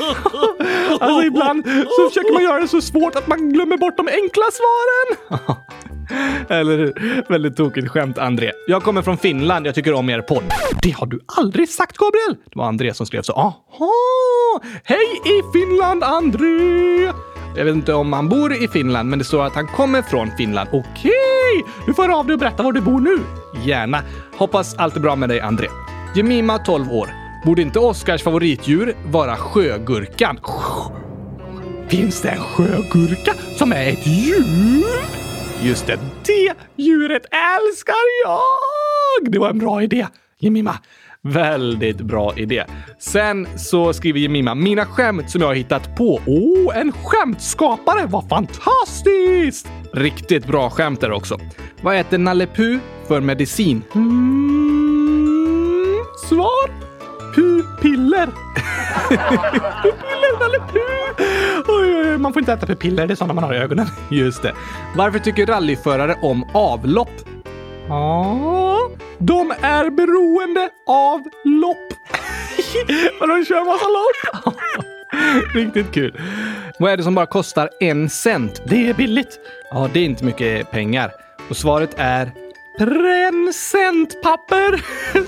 Alltså 1.05 1.23
ibland 1.23 1.65
så 1.97 2.09
försöker 2.09 2.33
man 2.33 2.43
göra 2.43 2.59
det 2.59 2.67
så 2.67 2.81
svårt 2.81 3.15
att 3.15 3.27
man 3.27 3.49
glömmer 3.53 3.77
bort 3.77 3.97
de 3.97 4.07
enkla 4.07 4.43
svaren. 4.51 5.57
Eller 6.59 6.77
hur? 6.77 7.23
Väldigt 7.29 7.57
tokigt 7.57 7.87
skämt, 7.87 8.17
André. 8.17 8.51
Jag 8.67 8.83
kommer 8.83 9.01
från 9.01 9.17
Finland. 9.17 9.67
Jag 9.67 9.75
tycker 9.75 9.93
om 9.93 10.09
er 10.09 10.21
podd. 10.21 10.43
Det 10.81 10.91
har 10.91 11.05
du 11.05 11.19
aldrig 11.37 11.69
sagt, 11.69 11.97
Gabriel! 11.97 12.37
Det 12.45 12.59
var 12.59 12.65
André 12.65 12.93
som 12.93 13.05
skrev 13.05 13.21
så. 13.21 13.33
Jaha! 13.33 14.61
Hej 14.83 15.21
i 15.25 15.41
Finland, 15.53 16.03
André! 16.03 17.34
Jag 17.57 17.65
vet 17.65 17.75
inte 17.75 17.93
om 17.93 18.13
han 18.13 18.29
bor 18.29 18.53
i 18.53 18.67
Finland, 18.67 19.09
men 19.09 19.19
det 19.19 19.25
står 19.25 19.45
att 19.45 19.55
han 19.55 19.67
kommer 19.67 20.01
från 20.01 20.31
Finland. 20.37 20.69
Okej! 20.71 21.65
Du 21.85 21.93
får 21.93 22.03
höra 22.03 22.15
av 22.15 22.25
dig 22.25 22.33
och 22.33 22.39
berätta 22.39 22.63
var 22.63 22.71
du 22.71 22.81
bor 22.81 22.99
nu. 22.99 23.19
gärna. 23.65 24.01
Hoppas 24.37 24.75
allt 24.75 24.95
är 24.95 24.99
bra 24.99 25.15
med 25.15 25.29
dig, 25.29 25.39
André. 25.39 25.67
Jemima, 26.15 26.57
12 26.57 26.91
år. 26.91 27.09
Borde 27.45 27.61
inte 27.61 27.79
Oskars 27.79 28.23
favoritdjur 28.23 28.95
vara 29.05 29.35
sjögurkan? 29.35 30.39
Finns 31.87 32.21
det 32.21 32.29
en 32.29 32.39
sjögurka 32.41 33.33
som 33.57 33.71
är 33.71 33.89
ett 33.89 34.07
djur? 34.07 34.85
Just 35.61 35.87
det. 35.87 35.99
Det 36.25 36.53
djuret 36.83 37.25
älskar 37.25 37.95
jag! 38.25 39.31
Det 39.31 39.39
var 39.39 39.49
en 39.49 39.59
bra 39.59 39.83
idé. 39.83 40.07
Jemima, 40.39 40.77
Väldigt 41.27 42.01
bra 42.01 42.33
idé. 42.37 42.63
Sen 42.99 43.47
så 43.55 43.93
skriver 43.93 44.19
Jemima, 44.19 44.55
mina 44.55 44.85
skämt 44.85 45.29
som 45.29 45.41
jag 45.41 45.47
har 45.47 45.55
hittat 45.55 45.95
på. 45.95 46.21
Åh, 46.25 46.69
oh, 46.69 46.77
en 46.77 46.91
skämtskapare! 46.91 48.05
Vad 48.05 48.29
fantastiskt! 48.29 49.67
Riktigt 49.93 50.47
bra 50.47 50.69
skämt 50.69 51.01
där 51.01 51.11
också. 51.11 51.39
Vad 51.81 51.95
äter 51.95 52.17
Nalle 52.17 52.47
Puh 52.47 52.77
för 53.07 53.21
medicin? 53.21 53.81
Mm, 53.95 55.15
svar? 56.29 56.69
Pupiller. 57.35 58.25
pupiller, 59.83 60.39
Nalle 60.39 60.59
Puh! 60.73 61.25
Oj, 61.67 61.95
oj, 61.95 62.11
oj, 62.11 62.17
man 62.17 62.33
får 62.33 62.39
inte 62.39 62.53
äta 62.53 62.65
pupiller, 62.65 63.07
det 63.07 63.13
är 63.13 63.15
sådana 63.15 63.33
man 63.33 63.43
har 63.43 63.53
i 63.53 63.57
ögonen. 63.57 63.87
Just 64.09 64.41
det. 64.41 64.53
Varför 64.95 65.19
tycker 65.19 65.45
rallyförare 65.45 66.15
om 66.21 66.45
avlopp? 66.53 67.34
Ja, 67.89 68.89
de 69.17 69.51
är 69.61 69.89
beroende 69.89 70.69
av 70.87 71.21
lopp. 71.43 71.93
Men 73.19 73.29
de 73.29 73.45
kör 73.45 73.65
massa 73.65 73.87
lopp. 73.87 74.55
Riktigt 75.55 75.91
kul. 75.91 76.21
Vad 76.79 76.91
är 76.91 76.97
det 76.97 77.03
som 77.03 77.15
bara 77.15 77.25
kostar 77.25 77.69
en 77.79 78.09
cent? 78.09 78.61
Det 78.65 78.89
är 78.89 78.93
billigt. 78.93 79.39
Ja, 79.71 79.89
det 79.93 79.99
är 79.99 80.05
inte 80.05 80.25
mycket 80.25 80.71
pengar. 80.71 81.11
Och 81.49 81.57
svaret 81.57 81.93
är 81.97 82.31
Presentpapper! 82.77 84.71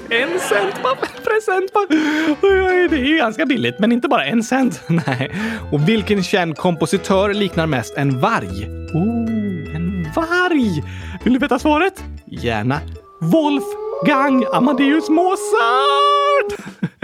En 0.09 0.39
cent 0.39 0.81
papper, 0.83 1.09
presentpapper. 1.23 2.89
Det 2.89 2.95
är 2.95 3.05
ju 3.05 3.17
ganska 3.17 3.45
billigt, 3.45 3.79
men 3.79 3.91
inte 3.91 4.07
bara 4.07 4.25
en 4.25 4.43
cent. 4.43 4.81
Nej. 4.87 5.31
Och 5.71 5.89
vilken 5.89 6.23
känd 6.23 6.57
kompositör 6.57 7.33
liknar 7.33 7.65
mest 7.65 7.97
en 7.97 8.19
varg? 8.19 8.65
Oh, 8.93 9.75
en 9.75 10.11
varg! 10.15 10.83
Vill 11.23 11.33
du 11.33 11.39
veta 11.39 11.59
svaret? 11.59 12.03
Gärna. 12.29 12.81
Wolfgang 13.21 14.45
Amadeus 14.51 15.09
Mozart! 15.09 16.57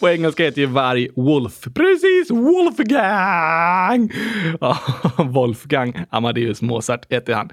På 0.00 0.08
engelska 0.08 0.44
heter 0.44 0.60
ju 0.60 0.66
varg 0.66 1.08
Wolf. 1.16 1.60
Precis, 1.74 2.30
Wolfgang! 2.30 4.10
Ja, 4.60 4.78
Wolfgang 5.24 6.04
Amadeus 6.10 6.62
Mozart 6.62 7.12
heter 7.12 7.34
han. 7.34 7.50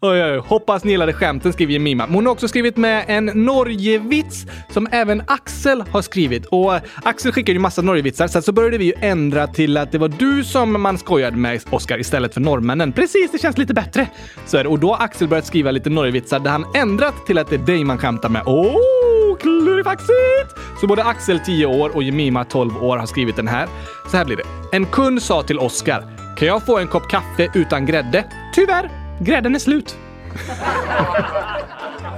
Oj, 0.00 0.24
oj, 0.24 0.38
hoppas 0.38 0.84
ni 0.84 0.90
gillade 0.90 1.12
skämten, 1.12 1.52
skriver 1.52 1.78
Mima. 1.78 2.06
Hon 2.06 2.26
har 2.26 2.32
också 2.32 2.48
skrivit 2.48 2.76
med 2.76 3.04
en 3.08 3.24
Norgevits 3.24 4.46
som 4.70 4.88
även 4.92 5.22
Axel 5.26 5.84
har 5.90 6.02
skrivit. 6.02 6.46
Och 6.46 6.74
eh, 6.74 6.82
Axel 7.02 7.32
skickade 7.32 7.52
ju 7.52 7.58
massa 7.58 7.82
Norgevitsar, 7.82 8.26
sen 8.26 8.42
så 8.42 8.52
började 8.52 8.78
vi 8.78 8.84
ju 8.84 8.92
ändra 9.00 9.46
till 9.46 9.76
att 9.76 9.92
det 9.92 9.98
var 9.98 10.08
du 10.08 10.44
som 10.44 10.82
man 10.82 10.98
skojade 10.98 11.36
med, 11.36 11.62
Oscar, 11.70 11.98
istället 11.98 12.34
för 12.34 12.40
norrmännen. 12.40 12.92
Precis, 12.92 13.32
det 13.32 13.38
känns 13.38 13.58
lite 13.58 13.74
bättre. 13.74 14.08
Så 14.46 14.56
är 14.56 14.62
det. 14.62 14.68
Och 14.68 14.78
då 14.78 14.94
har 14.94 15.04
Axel 15.04 15.28
börjat 15.28 15.46
skriva 15.46 15.70
lite 15.70 15.90
Norgevitsar 15.90 16.40
där 16.40 16.50
han 16.50 16.64
ändrat 16.74 17.26
till 17.26 17.38
att 17.38 17.50
det 17.50 17.56
är 17.56 17.66
dig 17.66 17.84
man 17.84 17.98
skämtar 17.98 18.28
med. 18.28 18.42
Åh, 18.46 18.76
oh, 18.76 19.05
klurifaxigt! 19.40 20.80
Så 20.80 20.86
både 20.86 21.04
Axel 21.04 21.40
10 21.40 21.66
år 21.66 21.96
och 21.96 22.02
Jemima 22.02 22.44
12 22.44 22.84
år 22.84 22.96
har 22.96 23.06
skrivit 23.06 23.36
den 23.36 23.48
här. 23.48 23.68
Så 24.10 24.16
här 24.16 24.24
blir 24.24 24.36
det. 24.36 24.42
En 24.72 24.86
kund 24.86 25.22
sa 25.22 25.42
till 25.42 25.58
Oscar, 25.58 26.02
kan 26.36 26.48
jag 26.48 26.66
få 26.66 26.78
en 26.78 26.88
kopp 26.88 27.08
kaffe 27.08 27.48
utan 27.54 27.86
grädde? 27.86 28.24
Tyvärr, 28.54 28.90
grädden 29.20 29.54
är 29.54 29.58
slut. 29.58 29.96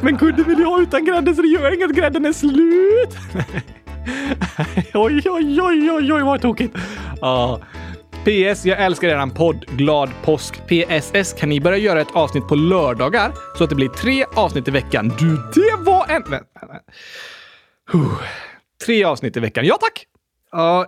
Men 0.02 0.18
kunden 0.18 0.44
vill 0.44 0.58
ju 0.58 0.64
ha 0.64 0.82
utan 0.82 1.04
grädde 1.04 1.34
så 1.34 1.42
det 1.42 1.48
gör 1.48 1.74
inget, 1.74 1.96
grädden 1.96 2.24
är 2.24 2.32
slut. 2.32 3.16
oj, 4.94 5.22
oj, 5.30 5.60
oj, 5.62 5.90
oj, 5.90 6.12
oj, 6.12 6.22
vad 6.22 6.42
tokigt. 6.42 6.76
Ja. 7.20 7.60
PS, 8.24 8.64
jag 8.64 8.78
älskar 8.78 9.08
eran 9.08 9.30
podd. 9.30 9.64
Glad 9.76 10.10
påsk. 10.24 10.60
PSS, 10.66 11.32
kan 11.32 11.48
ni 11.48 11.60
börja 11.60 11.78
göra 11.78 12.00
ett 12.00 12.16
avsnitt 12.16 12.48
på 12.48 12.54
lördagar 12.54 13.32
så 13.58 13.64
att 13.64 13.70
det 13.70 13.76
blir 13.76 13.88
tre 13.88 14.24
avsnitt 14.34 14.68
i 14.68 14.70
veckan? 14.70 15.12
Du, 15.18 15.36
det 15.54 15.84
en... 16.08 16.22
Vänta, 16.30 16.66
vänta. 16.66 16.92
Huh. 17.92 18.22
Tre 18.86 19.04
avsnitt 19.04 19.36
i 19.36 19.40
veckan. 19.40 19.66
Ja, 19.66 19.78
tack! 19.80 20.06
Ja, 20.52 20.86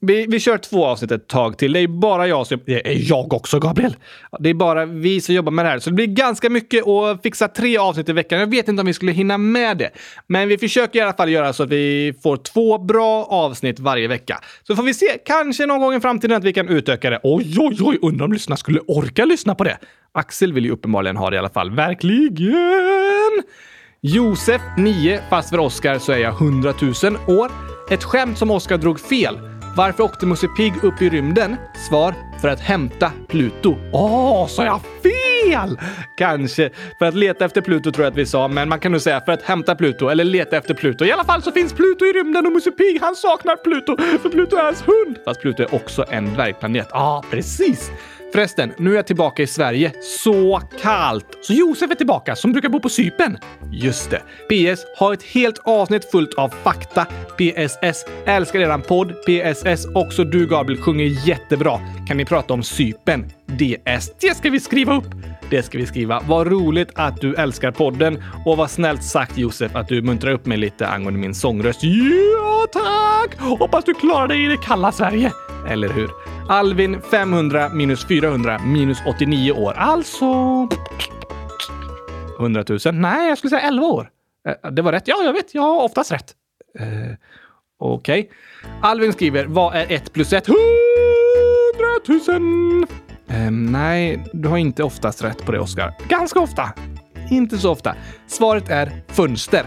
vi, 0.00 0.26
vi 0.26 0.40
kör 0.40 0.58
två 0.58 0.86
avsnitt 0.86 1.10
ett 1.10 1.28
tag 1.28 1.58
till. 1.58 1.72
Det 1.72 1.80
är 1.80 1.88
bara 1.88 2.26
jag 2.26 2.46
som... 2.46 2.60
Det 2.66 2.88
är 2.88 3.10
jag 3.10 3.32
också, 3.32 3.58
Gabriel. 3.58 3.96
Det 4.40 4.50
är 4.50 4.54
bara 4.54 4.86
vi 4.86 5.20
som 5.20 5.34
jobbar 5.34 5.52
med 5.52 5.64
det 5.64 5.68
här, 5.68 5.78
så 5.78 5.90
det 5.90 5.94
blir 5.94 6.06
ganska 6.06 6.50
mycket 6.50 6.86
att 6.86 7.22
fixa 7.22 7.48
tre 7.48 7.78
avsnitt 7.78 8.08
i 8.08 8.12
veckan. 8.12 8.40
Jag 8.40 8.50
vet 8.50 8.68
inte 8.68 8.80
om 8.80 8.86
vi 8.86 8.92
skulle 8.92 9.12
hinna 9.12 9.38
med 9.38 9.78
det, 9.78 9.90
men 10.26 10.48
vi 10.48 10.58
försöker 10.58 10.98
i 10.98 11.02
alla 11.02 11.12
fall 11.12 11.30
göra 11.30 11.52
så 11.52 11.62
att 11.62 11.68
vi 11.68 12.14
får 12.22 12.36
två 12.36 12.78
bra 12.78 13.24
avsnitt 13.24 13.80
varje 13.80 14.08
vecka. 14.08 14.40
Så 14.62 14.76
får 14.76 14.82
vi 14.82 14.94
se, 14.94 15.18
kanske 15.24 15.66
någon 15.66 15.80
gång 15.80 15.94
i 15.94 16.00
framtiden 16.00 16.36
att 16.36 16.44
vi 16.44 16.52
kan 16.52 16.68
utöka 16.68 17.10
det. 17.10 17.20
Oj, 17.22 17.56
oj, 17.58 17.76
oj, 17.80 17.98
undrar 18.02 18.24
om 18.24 18.32
lyssnarna 18.32 18.56
skulle 18.56 18.80
orka 18.80 19.24
lyssna 19.24 19.54
på 19.54 19.64
det. 19.64 19.78
Axel 20.12 20.52
vill 20.52 20.64
ju 20.64 20.70
uppenbarligen 20.70 21.16
ha 21.16 21.30
det 21.30 21.36
i 21.36 21.38
alla 21.38 21.50
fall. 21.50 21.70
Verkligen! 21.70 23.42
Josef, 24.08 24.62
9, 24.76 25.20
fast 25.30 25.50
för 25.50 25.58
Oscar 25.58 25.98
så 25.98 26.12
är 26.12 26.18
jag 26.18 26.34
100 26.34 26.74
000 26.80 26.92
år. 27.38 27.50
Ett 27.90 28.04
skämt 28.04 28.38
som 28.38 28.50
Oscar 28.50 28.78
drog 28.78 29.00
fel. 29.00 29.38
Varför 29.76 30.04
åkte 30.04 30.26
Musse 30.26 30.48
Pigg 30.48 30.84
upp 30.84 31.02
i 31.02 31.08
rymden? 31.08 31.56
Svar, 31.88 32.14
för 32.40 32.48
att 32.48 32.60
hämta 32.60 33.12
Pluto. 33.28 33.76
Åh, 33.92 34.46
sa 34.46 34.64
jag 34.64 34.80
fel? 35.02 35.78
Kanske. 36.16 36.70
För 36.98 37.06
att 37.06 37.14
leta 37.14 37.44
efter 37.44 37.60
Pluto 37.60 37.92
tror 37.92 38.04
jag 38.04 38.10
att 38.10 38.18
vi 38.18 38.26
sa, 38.26 38.48
men 38.48 38.68
man 38.68 38.80
kan 38.80 38.92
nog 38.92 39.00
säga 39.00 39.20
för 39.20 39.32
att 39.32 39.42
hämta 39.42 39.74
Pluto 39.74 40.08
eller 40.08 40.24
leta 40.24 40.56
efter 40.56 40.74
Pluto. 40.74 41.04
I 41.04 41.12
alla 41.12 41.24
fall 41.24 41.42
så 41.42 41.52
finns 41.52 41.72
Pluto 41.72 42.04
i 42.04 42.12
rymden 42.12 42.46
och 42.46 42.52
Musse 42.52 42.70
Pigg 42.70 42.98
han 43.00 43.16
saknar 43.16 43.56
Pluto, 43.56 43.96
för 44.22 44.28
Pluto 44.28 44.56
är 44.56 44.62
hans 44.64 44.82
hund. 44.88 45.16
Fast 45.24 45.40
Pluto 45.40 45.62
är 45.62 45.74
också 45.74 46.04
en 46.08 46.34
dvärgplanet. 46.34 46.88
Ja, 46.90 47.24
precis. 47.30 47.90
Förresten, 48.32 48.72
nu 48.78 48.92
är 48.92 48.96
jag 48.96 49.06
tillbaka 49.06 49.42
i 49.42 49.46
Sverige. 49.46 49.92
Så 50.02 50.60
kallt! 50.82 51.26
Så 51.42 51.52
Josef 51.52 51.90
är 51.90 51.94
tillbaka, 51.94 52.36
som 52.36 52.52
brukar 52.52 52.68
bo 52.68 52.80
på 52.80 52.88
Sypen. 52.88 53.38
Just 53.72 54.10
det. 54.10 54.22
PS. 54.48 54.84
Har 54.96 55.12
ett 55.12 55.22
helt 55.22 55.58
avsnitt 55.64 56.10
fullt 56.10 56.34
av 56.34 56.48
fakta. 56.48 57.04
PSS. 57.04 58.04
Älskar 58.26 58.60
eran 58.60 58.82
podd. 58.82 59.12
PSS. 59.26 59.86
Också 59.94 60.24
du 60.24 60.46
Gabriel 60.46 60.82
sjunger 60.82 61.28
jättebra. 61.28 61.80
Kan 62.08 62.16
ni 62.16 62.24
prata 62.24 62.54
om 62.54 62.62
Sypen? 62.62 63.32
DS. 63.46 64.10
Det 64.20 64.36
ska 64.36 64.50
vi 64.50 64.60
skriva 64.60 64.96
upp! 64.96 65.35
Det 65.50 65.62
ska 65.62 65.78
vi 65.78 65.86
skriva. 65.86 66.22
Vad 66.26 66.46
roligt 66.46 66.90
att 66.94 67.20
du 67.20 67.34
älskar 67.34 67.70
podden 67.70 68.22
och 68.44 68.56
vad 68.56 68.70
snällt 68.70 69.04
sagt 69.04 69.38
Josef 69.38 69.76
att 69.76 69.88
du 69.88 70.02
muntrar 70.02 70.32
upp 70.32 70.46
mig 70.46 70.58
lite 70.58 70.88
angående 70.88 71.20
min 71.20 71.34
sångröst. 71.34 71.80
Ja, 71.82 72.66
tack! 72.72 73.40
Hoppas 73.40 73.84
du 73.84 73.94
klarar 73.94 74.28
dig 74.28 74.44
i 74.44 74.48
det 74.48 74.56
kalla 74.56 74.92
Sverige. 74.92 75.32
Eller 75.68 75.88
hur? 75.88 76.10
Alvin 76.48 77.00
500 77.10 77.68
minus 77.68 78.04
400 78.04 78.58
minus 78.58 78.98
89 79.06 79.52
år. 79.52 79.72
Alltså... 79.72 80.26
100 82.38 82.64
000? 82.68 82.78
Nej, 82.92 83.28
jag 83.28 83.38
skulle 83.38 83.50
säga 83.50 83.62
11 83.62 83.86
år. 83.86 84.10
Eh, 84.48 84.70
det 84.70 84.82
var 84.82 84.92
rätt. 84.92 85.08
Ja, 85.08 85.16
jag 85.24 85.32
vet. 85.32 85.54
Jag 85.54 85.62
har 85.62 85.82
oftast 85.82 86.12
rätt. 86.12 86.34
Eh, 86.78 87.16
Okej. 87.78 88.30
Alvin 88.80 89.12
skriver, 89.12 89.46
vad 89.46 89.74
är 89.74 89.86
1 89.88 90.12
plus 90.12 90.32
1? 90.32 90.48
100 90.48 90.58
000! 92.38 92.86
Eh, 93.28 93.50
nej, 93.50 94.24
du 94.32 94.48
har 94.48 94.56
inte 94.56 94.82
oftast 94.82 95.24
rätt 95.24 95.46
på 95.46 95.52
det, 95.52 95.58
Oskar. 95.60 95.94
Ganska 96.08 96.40
ofta. 96.40 96.72
Inte 97.30 97.58
så 97.58 97.70
ofta. 97.70 97.94
Svaret 98.26 98.68
är 98.68 99.02
fönster. 99.08 99.66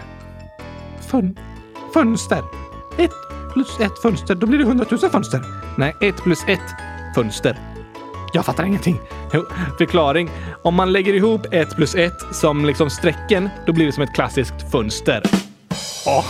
Fön... 1.10 1.38
Fönster. 1.94 2.42
Ett 2.98 3.10
plus 3.52 3.80
ett 3.80 4.02
fönster, 4.02 4.34
då 4.34 4.46
blir 4.46 4.58
det 4.58 4.64
hundratusen 4.64 5.10
fönster. 5.10 5.40
Nej, 5.78 5.94
ett 6.00 6.16
plus 6.16 6.44
ett 6.48 6.74
fönster. 7.14 7.58
Jag 8.34 8.44
fattar 8.44 8.64
ingenting. 8.64 9.00
Jo, 9.32 9.44
förklaring. 9.78 10.30
Om 10.62 10.74
man 10.74 10.92
lägger 10.92 11.14
ihop 11.14 11.46
ett 11.50 11.76
plus 11.76 11.94
ett 11.94 12.34
som 12.34 12.64
liksom 12.64 12.90
strecken, 12.90 13.48
då 13.66 13.72
blir 13.72 13.86
det 13.86 13.92
som 13.92 14.02
ett 14.02 14.14
klassiskt 14.14 14.72
fönster. 14.72 15.22
Oh 16.06 16.24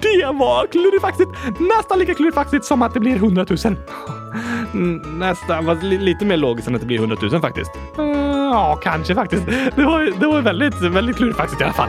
det 0.00 0.26
var 0.26 0.66
klurifaxigt! 0.66 1.30
Nästan 1.60 1.98
lika 1.98 2.14
klurifaxigt 2.14 2.64
som 2.64 2.82
att 2.82 2.94
det 2.94 3.00
blir 3.00 3.16
100 3.16 3.46
000. 3.64 3.76
Mm, 4.74 5.18
nästan, 5.18 5.64
fast 5.64 5.82
lite 5.82 6.24
mer 6.24 6.36
logiskt 6.36 6.68
än 6.68 6.74
att 6.74 6.80
det 6.80 6.86
blir 6.86 6.98
100 6.98 7.16
000 7.22 7.40
faktiskt. 7.40 7.70
Mm, 7.98 8.16
ja, 8.28 8.78
kanske 8.82 9.14
faktiskt. 9.14 9.46
Det 9.76 9.84
var, 9.84 10.20
det 10.20 10.26
var 10.26 10.40
väldigt, 10.40 10.82
väldigt 10.82 11.16
klurifaxigt 11.16 11.60
i 11.60 11.64
alla 11.64 11.72
fall. 11.72 11.88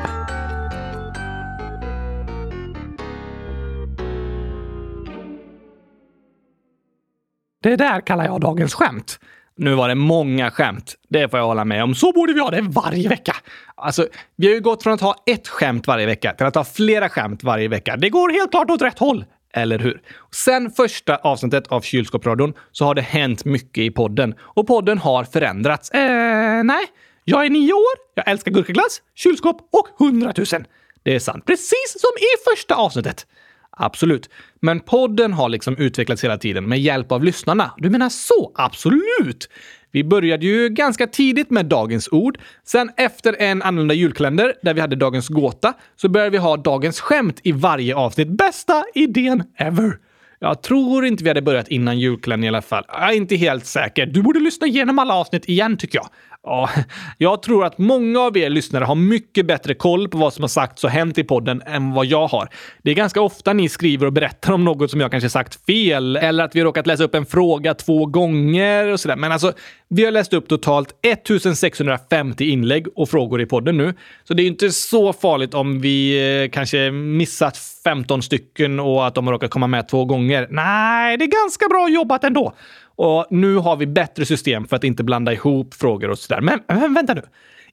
Det 7.64 7.76
där 7.76 8.02
kallar 8.02 8.26
jag 8.26 8.42
dagens 8.42 8.74
skämt. 8.74 9.20
Nu 9.58 9.76
var 9.76 9.88
det 9.88 9.96
många 9.96 10.52
skämt. 10.52 10.96
Det 11.10 11.30
får 11.30 11.40
jag 11.40 11.48
hålla 11.48 11.66
med 11.66 11.84
om. 11.84 11.96
Så 11.96 12.12
borde 12.12 12.34
vi 12.34 12.40
ha 12.40 12.52
det 12.52 12.62
varje 12.62 13.10
vecka. 13.10 13.36
Alltså, 13.76 14.08
vi 14.36 14.48
har 14.48 14.54
ju 14.54 14.62
gått 14.62 14.84
från 14.84 14.94
att 14.94 15.02
ha 15.02 15.16
ett 15.26 15.48
skämt 15.48 15.88
varje 15.88 16.06
vecka 16.06 16.34
till 16.34 16.46
att 16.46 16.56
ha 16.56 16.64
flera 16.64 17.10
skämt 17.10 17.44
varje 17.44 17.68
vecka. 17.68 17.98
Det 17.98 18.10
går 18.10 18.30
helt 18.30 18.52
klart 18.52 18.70
åt 18.70 18.82
rätt 18.82 19.00
håll. 19.00 19.26
Eller 19.54 19.80
hur? 19.80 20.02
Sen 20.32 20.72
första 20.72 21.16
avsnittet 21.16 21.68
av 21.68 21.82
Kylskåpsradion 21.82 22.54
så 22.72 22.86
har 22.86 22.96
det 22.96 23.02
hänt 23.02 23.46
mycket 23.46 23.82
i 23.82 23.92
podden 23.92 24.36
och 24.40 24.68
podden 24.68 24.98
har 24.98 25.24
förändrats. 25.24 25.90
Eh, 25.92 26.64
nej. 26.64 26.86
Jag 27.24 27.46
är 27.46 27.50
nio 27.50 27.74
år, 27.74 27.96
jag 28.16 28.28
älskar 28.28 28.52
gurkaglass, 28.52 29.02
kylskåp 29.16 29.58
och 29.72 29.88
hundratusen. 30.06 30.66
Det 31.04 31.16
är 31.16 31.20
sant. 31.20 31.46
Precis 31.46 31.96
som 31.98 32.10
i 32.20 32.52
första 32.52 32.76
avsnittet. 32.76 33.28
Absolut. 33.72 34.30
Men 34.62 34.80
podden 34.80 35.34
har 35.34 35.50
liksom 35.50 35.78
utvecklats 35.78 36.24
hela 36.24 36.38
tiden 36.38 36.70
med 36.70 36.80
hjälp 36.80 37.12
av 37.12 37.24
lyssnarna. 37.24 37.72
Du 37.78 37.90
menar 37.90 38.10
så? 38.10 38.52
Absolut! 38.56 39.50
Vi 39.92 40.04
började 40.04 40.46
ju 40.46 40.70
ganska 40.70 41.08
tidigt 41.08 41.50
med 41.50 41.66
Dagens 41.66 42.10
ord. 42.12 42.38
Sen 42.64 42.90
efter 42.98 43.36
en 43.40 43.62
annorlunda 43.62 43.94
julkalender 43.94 44.54
där 44.62 44.74
vi 44.74 44.82
hade 44.82 44.96
Dagens 44.96 45.28
gåta 45.28 45.74
så 45.96 46.10
började 46.10 46.32
vi 46.32 46.38
ha 46.38 46.58
Dagens 46.58 47.00
skämt 47.00 47.40
i 47.44 47.52
varje 47.52 47.96
avsnitt. 47.96 48.28
Bästa 48.28 48.84
idén 48.94 49.44
ever! 49.58 49.98
Jag 50.40 50.62
tror 50.62 51.06
inte 51.06 51.24
vi 51.24 51.30
hade 51.30 51.42
börjat 51.42 51.68
innan 51.68 52.00
julkalendern 52.00 52.46
i 52.46 52.48
alla 52.48 52.62
fall. 52.62 52.84
Jag 52.88 53.10
är 53.10 53.16
inte 53.16 53.36
helt 53.36 53.66
säker. 53.66 54.06
Du 54.06 54.22
borde 54.22 54.40
lyssna 54.40 54.68
igenom 54.68 55.00
alla 55.00 55.14
avsnitt 55.14 55.50
igen 55.50 55.78
tycker 55.78 55.98
jag. 55.98 56.08
Ja, 56.44 56.70
jag 57.18 57.42
tror 57.42 57.66
att 57.66 57.78
många 57.78 58.20
av 58.20 58.38
er 58.38 58.50
lyssnare 58.50 58.84
har 58.84 58.96
mycket 58.96 59.46
bättre 59.46 59.74
koll 59.74 60.10
på 60.10 60.18
vad 60.18 60.34
som 60.34 60.44
har 60.44 60.48
sagts 60.48 60.84
och 60.84 60.90
hänt 60.90 61.18
i 61.18 61.24
podden 61.24 61.62
än 61.66 61.94
vad 61.94 62.06
jag 62.06 62.28
har. 62.28 62.50
Det 62.84 62.92
är 62.92 62.96
ganska 62.96 63.22
ofta 63.22 63.54
ni 63.54 63.70
skriver 63.70 64.06
och 64.06 64.14
berättar 64.14 64.54
om 64.54 64.66
något 64.66 64.92
som 64.92 65.02
jag 65.02 65.12
kanske 65.12 65.30
sagt 65.30 65.66
fel 65.66 66.16
eller 66.16 66.44
att 66.44 66.56
vi 66.56 66.60
har 66.60 66.66
råkat 66.66 66.88
läsa 66.88 67.04
upp 67.04 67.16
en 67.16 67.26
fråga 67.26 67.74
två 67.74 68.06
gånger 68.06 68.88
och 68.88 69.00
sådär. 69.00 69.16
Men 69.16 69.32
alltså, 69.32 69.54
vi 69.90 70.06
har 70.06 70.12
läst 70.12 70.34
upp 70.34 70.48
totalt 70.48 70.90
1650 71.02 72.46
inlägg 72.46 72.88
och 72.96 73.10
frågor 73.10 73.42
i 73.42 73.46
podden 73.46 73.78
nu. 73.78 73.94
Så 74.24 74.34
det 74.34 74.44
är 74.44 74.48
inte 74.48 74.72
så 74.72 75.14
farligt 75.14 75.54
om 75.54 75.82
vi 75.82 76.20
eh, 76.44 76.50
kanske 76.50 76.92
missat 76.92 77.58
15 77.88 78.22
stycken 78.22 78.80
och 78.80 79.08
att 79.08 79.16
de 79.16 79.30
råkar 79.30 79.48
komma 79.48 79.68
med 79.68 79.88
två 79.88 80.06
gånger. 80.06 80.48
Nej, 80.50 81.18
det 81.18 81.26
är 81.26 81.44
ganska 81.44 81.68
bra 81.68 81.90
jobbat 81.90 82.24
ändå. 82.24 82.54
Och 82.96 83.28
nu 83.30 83.56
har 83.56 83.76
vi 83.76 83.88
bättre 83.88 84.26
system 84.26 84.68
för 84.68 84.76
att 84.76 84.84
inte 84.84 85.04
blanda 85.04 85.34
ihop 85.34 85.74
frågor 85.74 86.10
och 86.10 86.20
sådär. 86.20 86.42
Men, 86.42 86.60
men 86.68 86.94
vänta 86.94 87.14
nu. 87.14 87.22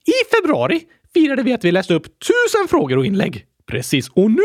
I 0.05 0.37
februari 0.37 0.81
firade 1.15 1.43
vi 1.43 1.53
att 1.53 1.65
vi 1.65 1.73
läste 1.73 1.95
upp 1.95 2.05
tusen 2.05 2.69
frågor 2.69 2.99
och 2.99 3.07
inlägg. 3.07 3.45
Precis. 3.67 4.09
Och 4.09 4.31
nu, 4.31 4.43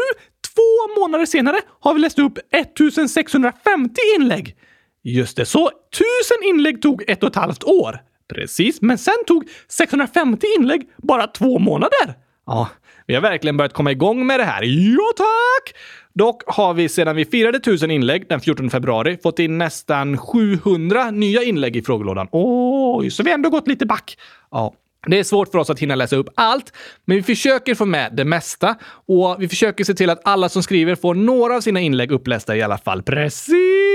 två 0.56 1.02
månader 1.02 1.26
senare, 1.26 1.58
har 1.80 1.94
vi 1.94 2.00
läst 2.00 2.20
upp 2.20 2.38
1650 2.52 3.96
inlägg. 4.20 4.56
Just 5.04 5.38
det, 5.38 5.46
så 5.46 5.72
tusen 5.94 6.50
inlägg 6.50 6.82
tog 6.82 7.04
ett 7.08 7.24
och 7.24 7.30
ett 7.30 7.36
halvt 7.36 7.64
år. 7.64 8.00
Precis, 8.34 8.82
men 8.82 8.98
sen 8.98 9.24
tog 9.28 9.50
650 9.68 10.48
inlägg 10.60 10.90
bara 10.98 11.28
två 11.28 11.60
månader. 11.60 12.16
Ja, 12.46 12.70
vi 13.10 13.16
har 13.16 13.22
verkligen 13.22 13.58
börjat 13.58 13.74
komma 13.74 13.92
igång 13.92 14.28
med 14.28 14.40
det 14.40 14.44
här. 14.44 14.64
Ja, 14.64 15.12
tack! 15.18 15.76
Dock 16.14 16.44
har 16.48 16.74
vi 16.74 16.90
sedan 16.90 17.16
vi 17.16 17.26
firade 17.26 17.58
1000 17.58 17.92
inlägg 17.92 18.28
den 18.30 18.42
14 18.42 18.70
februari 18.70 19.18
fått 19.24 19.40
in 19.40 19.58
nästan 19.58 20.18
700 20.18 21.12
nya 21.12 21.44
inlägg 21.44 21.76
i 21.76 21.82
frågelådan. 21.82 22.28
Oj, 22.32 23.12
så 23.12 23.24
vi 23.24 23.30
har 23.30 23.36
ändå 23.36 23.50
gått 23.50 23.68
lite 23.68 23.86
back. 23.86 24.18
Ja. 24.52 24.74
Det 25.08 25.20
är 25.20 25.24
svårt 25.24 25.52
för 25.52 25.60
oss 25.60 25.70
att 25.70 25.80
hinna 25.80 25.96
läsa 25.96 26.16
upp 26.16 26.30
allt, 26.36 26.74
men 27.06 27.18
vi 27.18 27.24
försöker 27.24 27.76
få 27.76 27.86
med 27.86 28.14
det 28.16 28.26
mesta 28.26 28.76
och 29.08 29.36
vi 29.40 29.48
försöker 29.48 29.84
se 29.84 29.94
till 29.94 30.10
att 30.10 30.22
alla 30.24 30.50
som 30.50 30.64
skriver 30.64 30.96
får 30.96 31.16
några 31.16 31.56
av 31.56 31.62
sina 31.62 31.80
inlägg 31.80 32.12
upplästa 32.12 32.56
i 32.56 32.62
alla 32.62 32.78
fall. 32.78 33.04
Precis! 33.04 33.89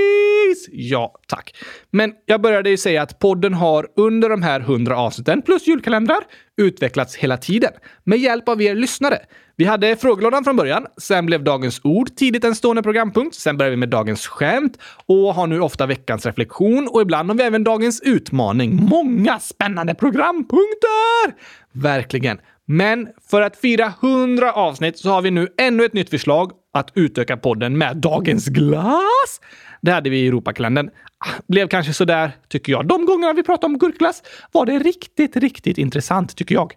Ja, 0.73 1.15
tack. 1.29 1.57
Men 1.91 2.13
jag 2.27 2.41
började 2.41 2.71
ju 2.71 2.77
säga 2.77 3.03
att 3.03 3.19
podden 3.19 3.55
har 3.55 3.89
under 3.97 4.29
de 4.29 4.43
här 4.43 4.61
100 4.61 4.97
avsnitten 4.97 5.43
plus 5.43 5.67
julkalendrar 5.67 6.21
utvecklats 6.57 7.17
hela 7.17 7.37
tiden 7.37 7.73
med 8.05 8.19
hjälp 8.19 8.49
av 8.49 8.63
er 8.63 8.75
lyssnare. 8.75 9.19
Vi 9.57 9.65
hade 9.65 9.97
frågelådan 9.97 10.45
från 10.45 10.57
början, 10.57 10.87
sen 10.97 11.27
blev 11.27 11.45
dagens 11.45 11.81
ord 11.85 12.17
tidigt 12.17 12.45
en 12.45 12.55
stående 12.55 12.83
programpunkt, 12.83 13.35
sen 13.35 13.57
började 13.57 13.71
vi 13.71 13.81
med 13.81 13.89
dagens 13.89 14.27
skämt 14.27 14.79
och 15.07 15.35
har 15.35 15.47
nu 15.47 15.61
ofta 15.61 15.87
veckans 15.87 16.27
reflektion 16.27 16.89
och 16.89 17.03
ibland 17.03 17.31
har 17.31 17.37
vi 17.37 17.43
även 17.43 17.65
dagens 17.65 18.01
utmaning. 18.01 18.77
Många 18.77 19.41
spännande 19.41 19.95
programpunkter! 19.95 21.35
Verkligen. 21.73 22.39
Men 22.67 23.09
för 23.31 23.43
att 23.43 23.57
fira 23.57 23.93
100 24.03 24.53
avsnitt 24.53 24.99
så 24.99 25.11
har 25.11 25.23
vi 25.23 25.31
nu 25.31 25.49
ännu 25.59 25.85
ett 25.85 25.93
nytt 25.93 26.11
förslag 26.11 26.53
att 26.75 26.91
utöka 26.95 27.37
podden 27.37 27.79
med 27.79 27.97
dagens 27.97 28.47
glass. 28.47 29.41
Det 29.85 29.93
hade 29.93 30.11
vi 30.11 30.19
i 30.19 30.27
Europakalendern. 30.27 30.91
Ah, 31.19 31.31
blev 31.47 31.69
kanske 31.69 31.93
sådär, 31.93 32.33
tycker 32.49 32.73
jag. 32.73 32.87
De 32.87 33.07
gångerna 33.07 33.33
vi 33.33 33.43
pratade 33.43 33.67
om 33.67 33.79
gurkglass 33.79 34.23
var 34.53 34.67
det 34.67 34.79
riktigt, 34.79 35.37
riktigt 35.37 35.79
intressant, 35.79 36.37
tycker 36.37 36.55
jag. 36.55 36.73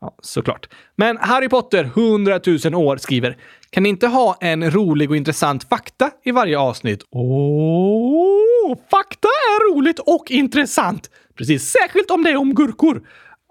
Ja, 0.00 0.14
såklart. 0.22 0.68
Men 0.96 1.16
Harry 1.16 1.48
Potter, 1.48 1.84
100 1.84 2.40
000 2.64 2.74
år, 2.74 2.96
skriver 2.96 3.36
Kan 3.70 3.82
ni 3.82 3.88
inte 3.88 4.06
ha 4.06 4.36
en 4.40 4.70
rolig 4.70 5.10
och 5.10 5.16
intressant 5.16 5.68
fakta 5.68 6.10
i 6.24 6.30
varje 6.30 6.58
avsnitt? 6.58 7.02
Åh, 7.10 8.76
fakta 8.90 9.28
är 9.28 9.74
roligt 9.74 9.98
och 9.98 10.30
intressant! 10.30 11.10
Precis, 11.38 11.70
särskilt 11.70 12.10
om 12.10 12.24
det 12.24 12.30
är 12.30 12.36
om 12.36 12.54
gurkor. 12.54 13.02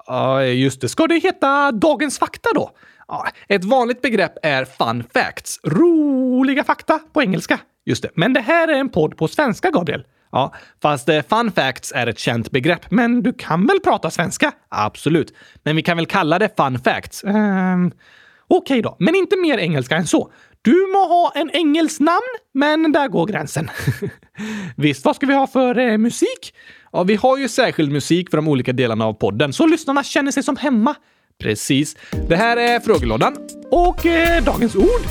Ja, 0.08 0.44
just 0.44 0.82
det. 0.82 0.90
Ska 0.90 1.08
det 1.08 1.20
heta 1.20 1.72
Dagens 1.72 2.20
fakta 2.20 2.50
då? 2.56 2.72
Ja, 3.12 3.28
ett 3.48 3.66
vanligt 3.66 4.02
begrepp 4.02 4.34
är 4.44 4.66
fun 4.66 5.04
facts. 5.14 5.60
Roliga 5.64 6.64
fakta 6.64 7.00
på 7.14 7.22
engelska. 7.22 7.60
Just 7.86 8.04
det. 8.04 8.10
Men 8.16 8.34
det 8.34 8.42
här 8.42 8.68
är 8.68 8.74
en 8.80 8.90
podd 8.90 9.18
på 9.18 9.28
svenska, 9.28 9.72
Gabriel. 9.72 10.04
Ja, 10.32 10.54
fast 10.82 11.10
eh, 11.10 11.22
fun 11.30 11.52
facts 11.52 11.92
är 11.96 12.08
ett 12.08 12.20
känt 12.20 12.52
begrepp. 12.52 12.92
Men 12.92 13.24
du 13.24 13.34
kan 13.34 13.68
väl 13.68 13.80
prata 13.80 14.12
svenska? 14.12 14.52
Absolut. 14.70 15.34
Men 15.64 15.76
vi 15.76 15.82
kan 15.82 15.98
väl 15.98 16.06
kalla 16.06 16.40
det 16.40 16.50
fun 16.58 16.80
facts? 16.80 17.24
Ehm, 17.24 17.92
Okej 18.54 18.82
då, 18.82 18.96
men 19.00 19.16
inte 19.16 19.38
mer 19.38 19.58
engelska 19.58 19.96
än 19.96 20.08
så. 20.08 20.32
Du 20.62 20.88
må 20.94 21.08
ha 21.08 21.32
en 21.36 21.50
engelsk 21.54 22.00
namn, 22.00 22.38
men 22.54 22.92
där 22.92 23.08
går 23.08 23.26
gränsen. 23.26 23.70
Visst, 24.78 25.06
vad 25.06 25.16
ska 25.16 25.26
vi 25.26 25.34
ha 25.34 25.48
för 25.48 25.78
eh, 25.78 25.98
musik? 25.98 26.54
Ja, 26.92 27.04
vi 27.04 27.16
har 27.16 27.38
ju 27.38 27.50
särskild 27.50 27.92
musik 27.92 28.30
för 28.30 28.38
de 28.38 28.48
olika 28.48 28.74
delarna 28.74 29.06
av 29.06 29.14
podden, 29.14 29.54
så 29.54 29.68
lyssnarna 29.68 30.04
känner 30.04 30.32
sig 30.32 30.44
som 30.44 30.58
hemma. 30.58 30.96
Precis. 31.40 31.96
Det 32.30 32.36
här 32.36 32.58
är 32.58 32.80
frågelådan. 32.80 33.36
Och 33.72 34.06
eh, 34.06 34.44
dagens 34.44 34.76
ord. 34.76 35.02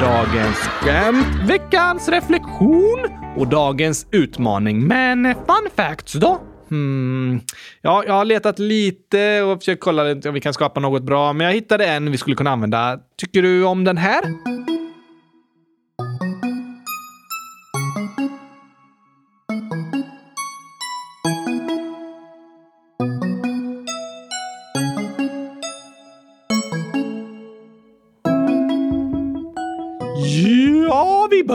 Dagens 0.00 0.56
skämt. 0.56 1.26
Veckans 1.48 2.08
reflektion. 2.08 2.98
och 3.36 3.48
dagens 3.48 4.06
utmaning. 4.10 4.86
Men 4.86 5.26
eh, 5.26 5.36
fun 5.36 5.70
facts 5.76 6.12
då? 6.12 6.40
Hmm. 6.68 7.40
Ja, 7.82 8.04
jag 8.06 8.14
har 8.14 8.24
letat 8.24 8.58
lite 8.58 9.42
och 9.42 9.58
försökt 9.58 9.80
kolla 9.80 10.12
om 10.12 10.34
vi 10.34 10.40
kan 10.40 10.54
skapa 10.54 10.80
något 10.80 11.02
bra, 11.02 11.32
men 11.32 11.46
jag 11.46 11.54
hittade 11.54 11.86
en 11.86 12.10
vi 12.10 12.18
skulle 12.18 12.36
kunna 12.36 12.50
använda. 12.50 12.98
Tycker 13.18 13.42
du 13.42 13.64
om 13.64 13.84
den 13.84 13.96
här? 13.96 14.22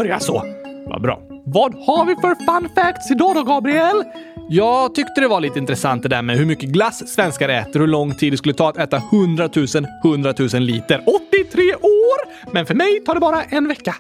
Ja, 0.02 0.04
vi 0.04 0.08
börjar 0.08 0.20
så. 0.20 0.44
Vad 0.90 1.02
bra. 1.02 1.22
Vad 1.46 1.76
har 1.76 2.06
vi 2.06 2.16
för 2.16 2.36
fun 2.36 2.70
facts 2.76 3.12
idag 3.12 3.36
då, 3.36 3.44
Gabriel? 3.44 4.04
Jag 4.50 4.96
tyckte 4.96 5.22
det 5.22 5.28
var 5.28 5.42
lite 5.42 5.60
intressant 5.60 6.04
det 6.04 6.10
där 6.10 6.22
med 6.22 6.38
hur 6.38 6.46
mycket 6.46 6.70
glass 6.70 7.14
svenskar 7.14 7.50
äter 7.50 7.76
och 7.76 7.80
hur 7.80 7.88
lång 7.88 8.16
tid 8.16 8.34
det 8.34 8.38
skulle 8.38 8.54
ta 8.54 8.70
att 8.70 8.78
äta 8.78 8.98
100 8.98 9.50
000 9.56 9.68
100 10.04 10.34
000 10.40 10.50
liter. 10.62 11.04
83 11.32 11.74
år! 11.74 12.52
Men 12.54 12.66
för 12.66 12.76
mig 12.76 13.00
tar 13.06 13.14
det 13.14 13.20
bara 13.20 13.44
en 13.44 13.68
vecka. 13.68 13.96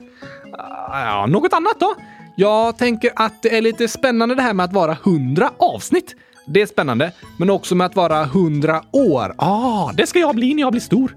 Ja, 0.87 1.25
något 1.29 1.53
annat 1.53 1.79
då? 1.79 1.95
Jag 2.35 2.77
tänker 2.77 3.11
att 3.15 3.41
det 3.41 3.57
är 3.57 3.61
lite 3.61 3.87
spännande 3.87 4.35
det 4.35 4.41
här 4.41 4.53
med 4.53 4.63
att 4.63 4.73
vara 4.73 4.97
100 5.05 5.49
avsnitt. 5.57 6.15
Det 6.47 6.61
är 6.61 6.65
spännande, 6.65 7.11
men 7.37 7.49
också 7.49 7.75
med 7.75 7.85
att 7.85 7.95
vara 7.95 8.23
100 8.23 8.83
år. 8.91 9.33
Ah, 9.37 9.91
det 9.93 10.07
ska 10.07 10.19
jag 10.19 10.35
bli 10.35 10.53
när 10.53 10.61
jag 10.61 10.71
blir 10.71 10.81
stor. 10.81 11.15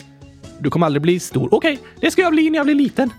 Du 0.58 0.70
kommer 0.70 0.86
aldrig 0.86 1.02
bli 1.02 1.20
stor. 1.20 1.48
Okej, 1.54 1.78
det 2.00 2.10
ska 2.10 2.22
jag 2.22 2.32
bli 2.32 2.50
när 2.50 2.58
jag 2.58 2.66
blir 2.66 2.74
liten. 2.74 3.10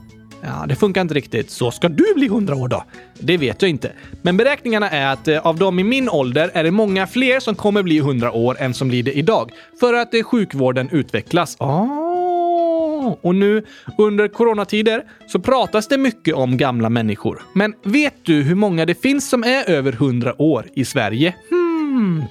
Ja, 0.47 0.65
det 0.67 0.75
funkar 0.75 1.01
inte 1.01 1.13
riktigt. 1.13 1.49
Så 1.51 1.71
ska 1.71 1.89
du 1.89 2.13
bli 2.15 2.25
100 2.25 2.55
år 2.55 2.67
då? 2.67 2.83
Det 3.19 3.37
vet 3.37 3.61
jag 3.61 3.69
inte. 3.69 3.91
Men 4.21 4.37
beräkningarna 4.37 4.89
är 4.89 5.13
att 5.13 5.27
eh, 5.27 5.45
av 5.47 5.57
dem 5.57 5.79
i 5.79 5.83
min 5.83 6.09
ålder 6.09 6.51
är 6.53 6.63
det 6.63 6.71
många 6.71 7.07
fler 7.07 7.39
som 7.39 7.55
kommer 7.55 7.83
bli 7.83 7.97
100 7.97 8.31
år 8.31 8.57
än 8.59 8.73
som 8.73 8.87
blir 8.87 9.03
det 9.03 9.11
idag. 9.17 9.51
För 9.79 9.93
att 9.93 10.13
eh, 10.13 10.23
sjukvården 10.23 10.89
utvecklas. 10.91 11.55
Ah, 11.59 13.17
Och 13.21 13.35
nu 13.35 13.65
under 13.97 14.27
coronatider 14.27 15.03
så 15.27 15.39
pratas 15.39 15.87
det 15.87 15.97
mycket 15.97 16.35
om 16.35 16.57
gamla 16.57 16.89
människor. 16.89 17.41
Men 17.53 17.73
vet 17.83 18.15
du 18.23 18.41
hur 18.41 18.55
många 18.55 18.85
det 18.85 19.01
finns 19.01 19.29
som 19.29 19.43
är 19.43 19.69
över 19.69 19.91
100 19.93 20.41
år 20.41 20.65
i 20.73 20.85
Sverige? 20.85 21.35
hmm. 21.49 22.23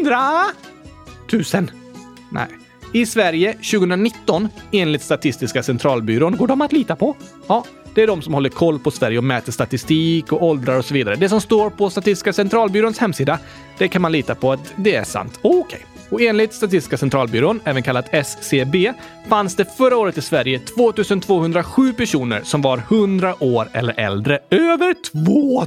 100 0.00 0.20
000. 1.32 1.70
Nej. 2.30 2.46
I 2.94 3.06
Sverige 3.06 3.52
2019, 3.52 4.48
enligt 4.72 5.02
Statistiska 5.02 5.62
centralbyrån, 5.62 6.36
Går 6.36 6.46
de 6.46 6.60
att 6.60 6.72
lita 6.72 6.96
på? 6.96 7.16
Ja, 7.48 7.64
det 7.94 8.02
är 8.02 8.06
de 8.06 8.22
som 8.22 8.34
håller 8.34 8.48
koll 8.50 8.78
på 8.78 8.90
Sverige 8.90 9.18
och 9.18 9.24
mäter 9.24 9.52
statistik 9.52 10.32
och 10.32 10.42
åldrar 10.42 10.78
och 10.78 10.84
så 10.84 10.94
vidare. 10.94 11.16
Det 11.16 11.28
som 11.28 11.40
står 11.40 11.70
på 11.70 11.90
Statistiska 11.90 12.32
centralbyråns 12.32 12.98
hemsida, 12.98 13.38
det 13.78 13.88
kan 13.88 14.02
man 14.02 14.12
lita 14.12 14.34
på 14.34 14.52
att 14.52 14.74
det 14.76 14.94
är 14.94 15.04
sant. 15.04 15.38
Okej. 15.42 15.86
Och 16.10 16.20
enligt 16.20 16.54
Statistiska 16.54 16.96
centralbyrån, 16.96 17.60
även 17.64 17.82
kallat 17.82 18.14
SCB, 18.14 18.92
fanns 19.28 19.56
det 19.56 19.76
förra 19.76 19.96
året 19.96 20.18
i 20.18 20.22
Sverige 20.22 20.58
2207 20.58 21.92
personer 21.92 22.40
som 22.42 22.62
var 22.62 22.78
100 22.78 23.34
år 23.42 23.68
eller 23.72 24.00
äldre. 24.00 24.38
Över 24.50 24.94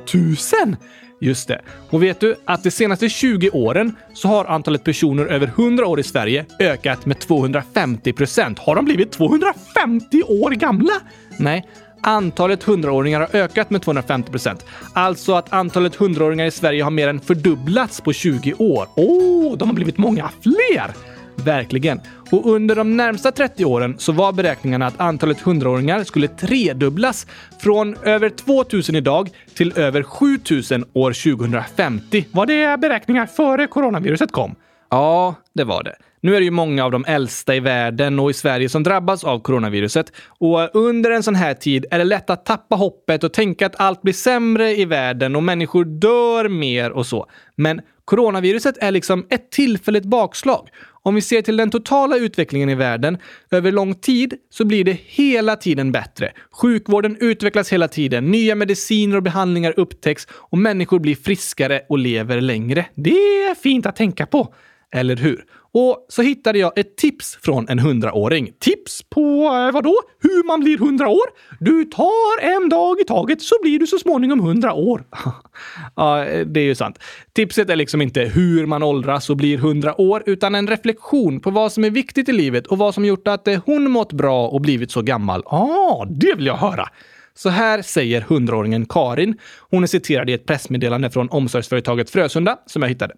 2000! 0.08 0.76
Just 1.22 1.48
det. 1.48 1.62
Och 1.90 2.04
vet 2.04 2.20
du 2.20 2.36
att 2.46 2.64
de 2.64 2.72
senaste 2.72 3.10
20 3.10 3.50
åren 3.50 3.96
så 4.14 4.28
har 4.28 4.46
antalet 4.46 4.84
personer 4.84 5.26
över 5.26 5.48
100 5.48 5.88
år 5.88 6.00
i 6.00 6.04
Sverige 6.04 6.46
ökat 6.60 7.06
med 7.06 7.20
250 7.20 8.14
procent. 8.14 8.60
Har 8.60 8.76
de 8.76 8.86
blivit 8.86 9.12
250 9.12 10.24
år 10.24 10.52
gamla? 10.52 10.94
Nej, 11.38 11.66
antalet 12.02 12.66
100-åringar 12.66 13.20
har 13.20 13.36
ökat 13.36 13.70
med 13.70 13.82
250 13.82 14.32
procent. 14.32 14.66
Alltså 14.94 15.34
att 15.34 15.54
antalet 15.54 15.98
100-åringar 15.98 16.46
i 16.46 16.52
Sverige 16.52 16.84
har 16.84 16.92
mer 16.92 17.08
än 17.08 17.20
fördubblats 17.20 18.02
på 18.02 18.14
20 18.14 18.54
år. 18.54 18.88
Åh, 18.96 19.54
oh, 19.54 19.58
de 19.58 19.70
har 19.70 19.76
blivit 19.76 19.98
många 19.98 20.30
fler! 20.42 21.15
Verkligen. 21.44 22.02
Och 22.32 22.46
under 22.52 22.76
de 22.76 22.98
närmsta 22.98 23.32
30 23.32 23.66
åren 23.66 23.96
så 23.98 24.12
var 24.12 24.34
beräkningarna 24.34 24.88
att 24.88 25.00
antalet 25.00 25.42
100-åringar 25.42 26.04
skulle 26.04 26.28
tredubblas 26.28 27.28
från 27.60 27.96
över 27.96 28.30
2000 28.30 28.96
idag 28.96 29.30
till 29.56 29.74
över 29.78 30.04
7000 30.04 30.86
år 30.94 31.36
2050. 31.36 32.26
Var 32.32 32.46
det 32.46 32.80
beräkningar 32.80 33.26
före 33.26 33.68
coronaviruset 33.68 34.32
kom? 34.32 34.56
Ja, 34.90 35.36
det 35.54 35.64
var 35.64 35.84
det. 35.84 35.96
Nu 36.22 36.36
är 36.36 36.40
det 36.40 36.46
ju 36.46 36.52
många 36.52 36.86
av 36.86 36.92
de 36.92 37.06
äldsta 37.08 37.56
i 37.56 37.60
världen 37.60 38.20
och 38.20 38.30
i 38.30 38.34
Sverige 38.34 38.70
som 38.70 38.84
drabbas 38.84 39.24
av 39.24 39.40
coronaviruset. 39.40 40.12
Och 40.28 40.76
under 40.76 41.12
en 41.12 41.24
sån 41.24 41.36
här 41.36 41.54
tid 41.54 41.86
är 41.92 41.98
det 41.98 42.04
lätt 42.04 42.30
att 42.30 42.46
tappa 42.46 42.76
hoppet 42.76 43.24
och 43.24 43.34
tänka 43.34 43.66
att 43.66 43.80
allt 43.80 44.02
blir 44.02 44.14
sämre 44.14 44.72
i 44.76 44.86
världen 44.86 45.36
och 45.36 45.44
människor 45.44 45.86
dör 45.86 46.50
mer 46.50 46.92
och 46.92 47.06
så. 47.06 47.26
Men 47.56 47.82
coronaviruset 48.06 48.78
är 48.78 48.92
liksom 48.92 49.26
ett 49.30 49.52
tillfälligt 49.52 50.06
bakslag. 50.06 50.70
Om 51.06 51.16
vi 51.16 51.22
ser 51.22 51.42
till 51.42 51.58
den 51.58 51.70
totala 51.70 52.18
utvecklingen 52.18 52.70
i 52.70 52.76
världen 52.76 53.18
över 53.52 53.72
lång 53.72 53.96
tid 53.96 54.34
så 54.50 54.66
blir 54.66 54.84
det 54.84 54.98
hela 55.06 55.56
tiden 55.56 55.92
bättre. 55.92 56.32
Sjukvården 56.52 57.18
utvecklas 57.20 57.74
hela 57.74 57.88
tiden, 57.88 58.32
nya 58.32 58.56
mediciner 58.56 59.18
och 59.18 59.24
behandlingar 59.24 59.74
upptäcks 59.78 60.28
och 60.32 60.58
människor 60.58 61.00
blir 61.00 61.16
friskare 61.16 61.82
och 61.90 61.98
lever 61.98 62.42
längre. 62.42 62.86
Det 62.96 63.10
är 63.12 63.56
fint 63.56 63.86
att 63.86 63.96
tänka 63.96 64.26
på. 64.26 64.54
Eller 64.92 65.16
hur? 65.16 65.46
Och 65.78 66.06
så 66.10 66.22
hittade 66.22 66.60
jag 66.60 66.78
ett 66.78 66.98
tips 66.98 67.38
från 67.42 67.70
en 67.70 67.80
hundraåring. 67.80 68.52
Tips 68.60 69.04
på 69.10 69.46
eh, 69.46 69.72
vad 69.74 69.84
då? 69.84 69.96
Hur 70.22 70.48
man 70.48 70.60
blir 70.60 70.76
100 70.76 71.08
år? 71.08 71.26
Du 71.60 71.86
tar 71.86 72.42
en 72.42 72.70
dag 72.70 73.00
i 73.00 73.04
taget 73.04 73.42
så 73.42 73.56
blir 73.62 73.80
du 73.80 73.88
så 73.88 73.98
småningom 73.98 74.40
100 74.40 74.74
år. 74.74 75.04
ja, 75.96 76.26
det 76.46 76.60
är 76.60 76.64
ju 76.64 76.76
sant. 76.76 77.00
Tipset 77.34 77.70
är 77.70 77.76
liksom 77.76 78.02
inte 78.02 78.22
hur 78.22 78.66
man 78.66 78.84
åldras 78.84 79.30
och 79.30 79.38
blir 79.38 79.58
100 79.58 80.02
år, 80.02 80.24
utan 80.26 80.56
en 80.56 80.68
reflektion 80.68 81.40
på 81.40 81.52
vad 81.52 81.72
som 81.72 81.84
är 81.84 81.90
viktigt 81.90 82.30
i 82.30 82.32
livet 82.32 82.68
och 82.68 82.78
vad 82.78 82.94
som 82.94 83.06
gjort 83.06 83.28
att 83.28 83.48
eh, 83.48 83.62
hon 83.66 83.92
mått 83.92 84.14
bra 84.14 84.48
och 84.48 84.62
blivit 84.62 84.92
så 84.92 85.02
gammal. 85.02 85.44
ah, 85.46 86.06
det 86.06 86.34
vill 86.36 86.46
jag 86.46 86.58
höra. 86.58 86.90
Så 87.34 87.50
här 87.50 87.82
säger 87.82 88.22
hundraåringen 88.22 88.86
Karin. 88.86 89.38
Hon 89.70 89.84
är 89.84 89.88
citerad 89.88 90.30
i 90.30 90.34
ett 90.34 90.46
pressmeddelande 90.46 91.10
från 91.10 91.30
omsorgsföretaget 91.30 92.10
Frösunda 92.10 92.58
som 92.66 92.82
jag 92.82 92.90
hittade. 92.90 93.14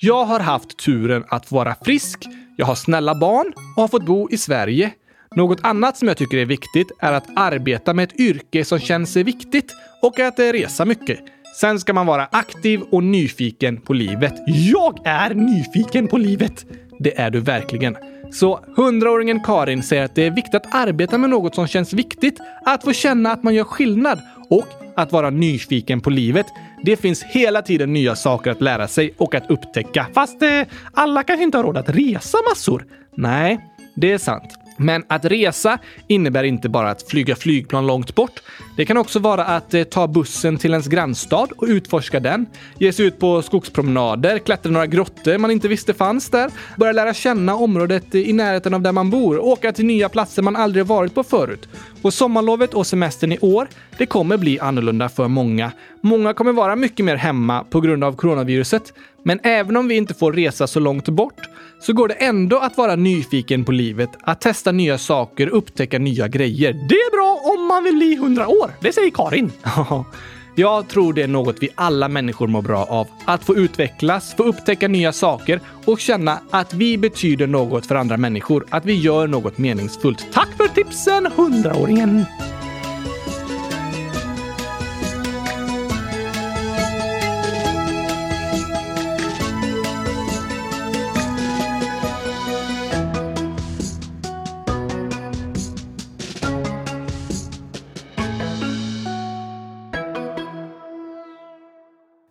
Jag 0.00 0.24
har 0.24 0.40
haft 0.40 0.76
turen 0.76 1.24
att 1.28 1.52
vara 1.52 1.74
frisk, 1.82 2.24
jag 2.56 2.66
har 2.66 2.74
snälla 2.74 3.14
barn 3.14 3.52
och 3.76 3.82
har 3.82 3.88
fått 3.88 4.06
bo 4.06 4.30
i 4.30 4.36
Sverige. 4.36 4.92
Något 5.36 5.58
annat 5.62 5.96
som 5.96 6.08
jag 6.08 6.16
tycker 6.16 6.36
är 6.38 6.44
viktigt 6.44 6.86
är 7.00 7.12
att 7.12 7.26
arbeta 7.36 7.94
med 7.94 8.02
ett 8.02 8.20
yrke 8.20 8.64
som 8.64 8.78
känns 8.78 9.16
viktigt 9.16 9.74
och 10.02 10.20
att 10.20 10.38
resa 10.38 10.84
mycket. 10.84 11.18
Sen 11.60 11.80
ska 11.80 11.92
man 11.92 12.06
vara 12.06 12.28
aktiv 12.32 12.80
och 12.80 13.04
nyfiken 13.04 13.80
på 13.80 13.92
livet. 13.92 14.34
Jag 14.46 14.98
är 15.04 15.34
nyfiken 15.34 16.08
på 16.08 16.18
livet! 16.18 16.66
Det 16.98 17.20
är 17.20 17.30
du 17.30 17.40
verkligen. 17.40 17.96
Så 18.32 18.60
100-åringen 18.76 19.40
Karin 19.44 19.82
säger 19.82 20.04
att 20.04 20.14
det 20.14 20.26
är 20.26 20.30
viktigt 20.30 20.54
att 20.54 20.74
arbeta 20.74 21.18
med 21.18 21.30
något 21.30 21.54
som 21.54 21.66
känns 21.66 21.92
viktigt, 21.92 22.40
att 22.66 22.84
få 22.84 22.92
känna 22.92 23.32
att 23.32 23.42
man 23.42 23.54
gör 23.54 23.64
skillnad 23.64 24.20
och 24.50 24.68
att 24.98 25.12
vara 25.12 25.30
nyfiken 25.30 26.00
på 26.00 26.10
livet. 26.10 26.46
Det 26.82 26.96
finns 26.96 27.22
hela 27.22 27.62
tiden 27.62 27.92
nya 27.92 28.16
saker 28.16 28.50
att 28.50 28.60
lära 28.60 28.88
sig 28.88 29.14
och 29.16 29.34
att 29.34 29.50
upptäcka. 29.50 30.06
Fast 30.14 30.42
eh, 30.42 30.62
alla 30.92 31.22
kanske 31.22 31.42
inte 31.42 31.58
har 31.58 31.64
råd 31.64 31.76
att 31.76 31.88
resa 31.88 32.38
massor. 32.50 32.84
Nej, 33.14 33.60
det 33.94 34.12
är 34.12 34.18
sant. 34.18 34.58
Men 34.80 35.04
att 35.08 35.24
resa 35.24 35.78
innebär 36.06 36.44
inte 36.44 36.68
bara 36.68 36.90
att 36.90 37.02
flyga 37.02 37.36
flygplan 37.36 37.86
långt 37.86 38.14
bort. 38.14 38.42
Det 38.76 38.84
kan 38.84 38.96
också 38.96 39.18
vara 39.18 39.44
att 39.44 39.74
eh, 39.74 39.84
ta 39.84 40.08
bussen 40.08 40.56
till 40.58 40.70
ens 40.70 40.86
grannstad 40.86 41.48
och 41.56 41.66
utforska 41.66 42.20
den. 42.20 42.46
Ge 42.78 42.92
sig 42.92 43.06
ut 43.06 43.18
på 43.18 43.42
skogspromenader, 43.42 44.38
klättra 44.38 44.72
några 44.72 44.86
grottor 44.86 45.38
man 45.38 45.50
inte 45.50 45.68
visste 45.68 45.94
fanns 45.94 46.30
där, 46.30 46.50
börja 46.76 46.92
lära 46.92 47.14
känna 47.14 47.54
området 47.54 48.14
i 48.14 48.32
närheten 48.32 48.74
av 48.74 48.82
där 48.82 48.92
man 48.92 49.10
bor, 49.10 49.38
åka 49.38 49.72
till 49.72 49.86
nya 49.86 50.08
platser 50.08 50.42
man 50.42 50.56
aldrig 50.56 50.86
varit 50.86 51.14
på 51.14 51.22
förut. 51.24 51.68
Och 52.02 52.14
sommarlovet 52.14 52.74
och 52.74 52.86
semestern 52.86 53.32
i 53.32 53.38
år, 53.38 53.68
det 53.98 54.06
kommer 54.06 54.36
bli 54.36 54.60
annorlunda 54.60 55.08
för 55.08 55.28
många. 55.28 55.72
Många 56.00 56.34
kommer 56.34 56.52
vara 56.52 56.76
mycket 56.76 57.04
mer 57.04 57.16
hemma 57.16 57.64
på 57.64 57.80
grund 57.80 58.04
av 58.04 58.16
coronaviruset. 58.16 58.92
Men 59.22 59.40
även 59.42 59.76
om 59.76 59.88
vi 59.88 59.96
inte 59.96 60.14
får 60.14 60.32
resa 60.32 60.66
så 60.66 60.80
långt 60.80 61.08
bort 61.08 61.40
så 61.80 61.92
går 61.92 62.08
det 62.08 62.14
ändå 62.14 62.58
att 62.58 62.76
vara 62.76 62.96
nyfiken 62.96 63.64
på 63.64 63.72
livet, 63.72 64.10
att 64.20 64.40
testa 64.40 64.72
nya 64.72 64.98
saker, 64.98 65.46
upptäcka 65.46 65.98
nya 65.98 66.28
grejer. 66.28 66.72
Det 66.72 66.94
är 66.94 67.10
bra 67.10 67.54
om 67.54 67.66
man 67.66 67.84
vill 67.84 67.96
bli 67.96 68.14
100 68.14 68.48
år, 68.48 68.70
det 68.80 68.92
säger 68.92 69.10
Karin. 69.10 69.52
Jag 70.58 70.88
tror 70.88 71.12
det 71.12 71.22
är 71.22 71.28
något 71.28 71.56
vi 71.60 71.68
alla 71.74 72.08
människor 72.08 72.46
mår 72.46 72.62
bra 72.62 72.84
av. 72.84 73.08
Att 73.24 73.44
få 73.44 73.56
utvecklas, 73.56 74.34
få 74.34 74.42
upptäcka 74.42 74.88
nya 74.88 75.12
saker 75.12 75.60
och 75.84 76.00
känna 76.00 76.40
att 76.50 76.74
vi 76.74 76.98
betyder 76.98 77.46
något 77.46 77.86
för 77.86 77.94
andra 77.94 78.16
människor. 78.16 78.66
Att 78.70 78.84
vi 78.84 78.94
gör 78.94 79.26
något 79.26 79.58
meningsfullt. 79.58 80.26
Tack 80.32 80.48
för 80.56 80.68
tipsen, 80.68 81.26
100-åringen! 81.26 82.24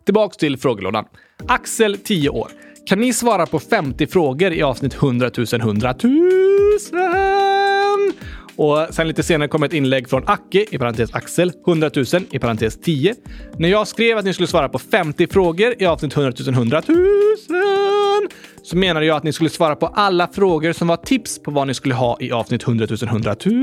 Tillbaks 0.08 0.36
till 0.36 0.56
frågelådan. 0.56 1.04
Axel, 1.48 1.98
10 1.98 2.28
år. 2.28 2.50
Kan 2.86 3.00
ni 3.00 3.12
svara 3.12 3.46
på 3.46 3.58
50 3.58 4.06
frågor 4.06 4.52
i 4.52 4.62
avsnitt 4.62 4.94
100 4.94 5.30
000 5.36 5.46
100 5.52 5.94
000? 6.02 6.12
Och 8.56 8.94
sen 8.94 9.08
lite 9.08 9.22
senare 9.22 9.48
kom 9.48 9.62
ett 9.62 9.72
inlägg 9.72 10.10
från 10.10 10.22
Acke, 10.26 10.66
i 10.70 10.78
parentes 10.78 11.14
Axel, 11.14 11.52
100 11.66 11.90
000, 11.94 12.04
i 12.30 12.38
parentes 12.38 12.80
10. 12.80 13.14
När 13.56 13.68
jag 13.68 13.88
skrev 13.88 14.18
att 14.18 14.24
ni 14.24 14.34
skulle 14.34 14.46
svara 14.46 14.68
på 14.68 14.78
50 14.78 15.26
frågor 15.26 15.74
i 15.78 15.86
avsnitt 15.86 16.16
100 16.16 16.32
000 16.46 16.54
100 16.54 16.82
000 16.86 16.98
så 18.62 18.76
menade 18.76 19.06
jag 19.06 19.16
att 19.16 19.24
ni 19.24 19.32
skulle 19.32 19.50
svara 19.50 19.76
på 19.76 19.86
alla 19.86 20.28
frågor 20.28 20.72
som 20.72 20.88
var 20.88 20.96
tips 20.96 21.42
på 21.42 21.50
vad 21.50 21.66
ni 21.66 21.74
skulle 21.74 21.94
ha 21.94 22.16
i 22.20 22.32
avsnitt 22.32 22.62
100 22.62 22.86
000 22.90 22.98
100 23.02 23.36
000. 23.44 23.54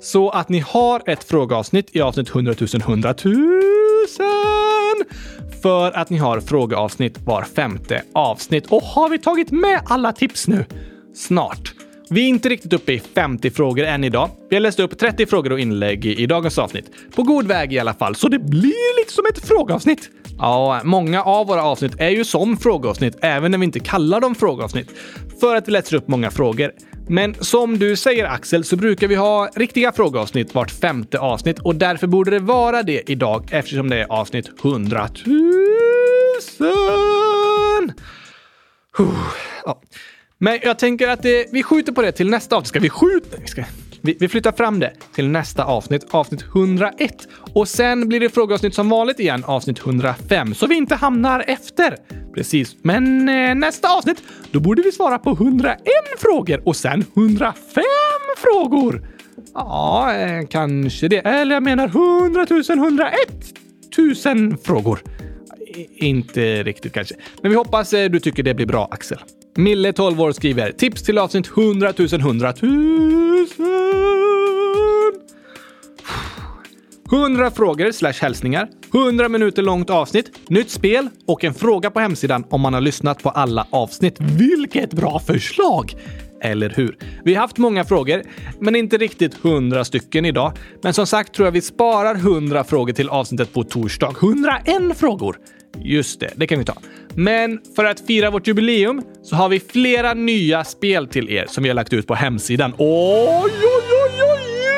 Så 0.00 0.30
att 0.30 0.48
ni 0.48 0.58
har 0.58 1.02
ett 1.06 1.24
frågeavsnitt 1.24 1.96
i 1.96 2.00
avsnitt 2.00 2.30
100 2.30 2.54
000 2.60 2.68
100 2.82 3.14
000 3.24 3.77
för 5.62 5.92
att 5.92 6.10
ni 6.10 6.16
har 6.16 6.40
frågeavsnitt 6.40 7.18
var 7.24 7.42
femte 7.42 8.02
avsnitt. 8.12 8.66
Och 8.66 8.82
har 8.82 9.08
vi 9.08 9.18
tagit 9.18 9.50
med 9.50 9.80
alla 9.86 10.12
tips 10.12 10.48
nu? 10.48 10.64
Snart. 11.14 11.74
Vi 12.10 12.24
är 12.24 12.28
inte 12.28 12.48
riktigt 12.48 12.72
uppe 12.72 12.92
i 12.92 13.00
50 13.14 13.50
frågor 13.50 13.84
än 13.84 14.04
idag. 14.04 14.30
Vi 14.50 14.56
har 14.56 14.60
läst 14.60 14.80
upp 14.80 14.98
30 14.98 15.26
frågor 15.26 15.52
och 15.52 15.60
inlägg 15.60 16.06
i, 16.06 16.26
dagens 16.26 16.58
avsnitt. 16.58 16.90
På 17.14 17.22
god 17.22 17.46
väg 17.46 17.72
i 17.72 17.78
alla 17.78 17.94
fall, 17.94 18.14
så 18.14 18.28
det 18.28 18.38
blir 18.38 19.00
lite 19.00 19.12
som 19.12 19.26
ett 19.26 19.48
frågeavsnitt. 19.48 20.10
Ja, 20.38 20.80
många 20.84 21.22
av 21.22 21.46
våra 21.46 21.62
avsnitt 21.62 21.92
är 21.98 22.10
ju 22.10 22.24
som 22.24 22.56
frågeavsnitt, 22.56 23.16
även 23.20 23.50
när 23.50 23.58
vi 23.58 23.64
inte 23.64 23.80
kallar 23.80 24.20
dem 24.20 24.34
frågeavsnitt. 24.34 24.90
För 25.40 25.56
att 25.56 25.68
vi 25.68 25.72
läser 25.72 25.96
upp 25.96 26.08
många 26.08 26.30
frågor. 26.30 26.72
Men 27.08 27.34
som 27.34 27.78
du 27.78 27.96
säger 27.96 28.24
Axel 28.24 28.64
så 28.64 28.76
brukar 28.76 29.08
vi 29.08 29.14
ha 29.14 29.48
riktiga 29.54 29.92
frågeavsnitt 29.92 30.54
vart 30.54 30.70
femte 30.70 31.18
avsnitt 31.18 31.58
och 31.58 31.74
därför 31.74 32.06
borde 32.06 32.30
det 32.30 32.38
vara 32.38 32.82
det 32.82 33.10
idag 33.10 33.48
eftersom 33.50 33.90
det 33.90 33.96
är 33.96 34.12
avsnitt 34.12 34.50
100 34.64 35.08
000. 35.26 37.92
Ja. 39.64 39.80
Men 40.38 40.58
jag 40.62 40.78
tänker 40.78 41.08
att 41.08 41.22
det, 41.22 41.46
vi 41.52 41.62
skjuter 41.62 41.92
på 41.92 42.02
det 42.02 42.12
till 42.12 42.30
nästa 42.30 42.56
avsnitt. 42.56 42.68
Ska 42.68 42.80
vi 42.80 42.90
skjuta? 42.90 43.36
Vi, 43.40 43.46
ska, 43.46 43.64
vi, 44.08 44.16
vi 44.20 44.28
flyttar 44.28 44.52
fram 44.52 44.80
det 44.80 44.92
till 45.14 45.28
nästa 45.28 45.64
avsnitt, 45.64 46.06
avsnitt 46.10 46.42
101. 46.42 47.28
Och 47.54 47.68
sen 47.68 48.08
blir 48.08 48.20
det 48.20 48.28
frågeavsnitt 48.28 48.74
som 48.74 48.88
vanligt 48.88 49.20
igen, 49.20 49.44
avsnitt 49.44 49.78
105. 49.78 50.54
Så 50.54 50.66
vi 50.66 50.74
inte 50.74 50.94
hamnar 50.94 51.44
efter. 51.46 51.96
Precis. 52.34 52.76
Men 52.82 53.28
eh, 53.28 53.54
nästa 53.54 53.88
avsnitt, 53.96 54.22
då 54.50 54.60
borde 54.60 54.82
vi 54.82 54.92
svara 54.92 55.18
på 55.18 55.30
101 55.30 55.78
frågor 56.18 56.62
och 56.68 56.76
sen 56.76 57.04
105 57.16 57.54
frågor. 58.36 59.08
Ja, 59.54 60.14
eh, 60.14 60.46
kanske 60.50 61.08
det. 61.08 61.16
Eller 61.18 61.56
jag 61.56 61.62
menar 61.62 61.86
100 61.88 62.46
000, 62.50 62.62
101 62.78 63.14
000 64.26 64.56
frågor. 64.64 65.00
I- 65.76 66.06
Inte 66.08 66.62
riktigt 66.62 66.92
kanske. 66.92 67.14
Men 67.42 67.50
vi 67.50 67.56
hoppas 67.56 67.92
eh, 67.92 68.10
du 68.10 68.20
tycker 68.20 68.42
det 68.42 68.54
blir 68.54 68.66
bra, 68.66 68.88
Axel. 68.90 69.18
Mille, 69.58 69.92
12 69.92 70.20
år, 70.20 70.32
skriver 70.32 70.72
tips 70.72 71.02
till 71.02 71.18
avsnitt 71.18 71.46
100 71.56 71.92
000 71.98 72.08
100 72.20 72.54
000. 72.62 73.46
100 77.12 77.50
frågor 77.50 77.92
slash 77.92 78.12
hälsningar, 78.12 78.68
100 78.94 79.28
minuter 79.28 79.62
långt 79.62 79.90
avsnitt, 79.90 80.30
nytt 80.48 80.70
spel 80.70 81.08
och 81.26 81.44
en 81.44 81.54
fråga 81.54 81.90
på 81.90 82.00
hemsidan 82.00 82.44
om 82.50 82.60
man 82.60 82.74
har 82.74 82.80
lyssnat 82.80 83.22
på 83.22 83.30
alla 83.30 83.66
avsnitt. 83.70 84.16
Vilket 84.18 84.92
bra 84.92 85.18
förslag! 85.18 85.94
Eller 86.42 86.70
hur? 86.70 86.96
Vi 87.24 87.34
har 87.34 87.40
haft 87.40 87.58
många 87.58 87.84
frågor, 87.84 88.22
men 88.60 88.76
inte 88.76 88.96
riktigt 88.96 89.44
100 89.44 89.84
stycken 89.84 90.24
idag. 90.24 90.52
Men 90.82 90.94
som 90.94 91.06
sagt 91.06 91.34
tror 91.34 91.46
jag 91.46 91.52
vi 91.52 91.60
sparar 91.60 92.14
100 92.14 92.64
frågor 92.64 92.92
till 92.92 93.08
avsnittet 93.08 93.52
på 93.52 93.64
torsdag. 93.64 94.14
101 94.20 94.98
frågor! 94.98 95.36
Just 95.82 96.20
det, 96.20 96.30
det 96.36 96.46
kan 96.46 96.58
vi 96.58 96.64
ta. 96.64 96.74
Men 97.14 97.60
för 97.76 97.84
att 97.84 98.06
fira 98.06 98.30
vårt 98.30 98.46
jubileum 98.46 99.02
så 99.22 99.36
har 99.36 99.48
vi 99.48 99.60
flera 99.60 100.14
nya 100.14 100.64
spel 100.64 101.06
till 101.06 101.30
er 101.30 101.46
som 101.48 101.62
vi 101.62 101.68
har 101.70 101.74
lagt 101.74 101.92
ut 101.92 102.06
på 102.06 102.14
hemsidan. 102.14 102.72
Oj, 102.78 102.88
oj, 103.44 103.52
oj, 103.62 104.22
oj, 104.22 104.70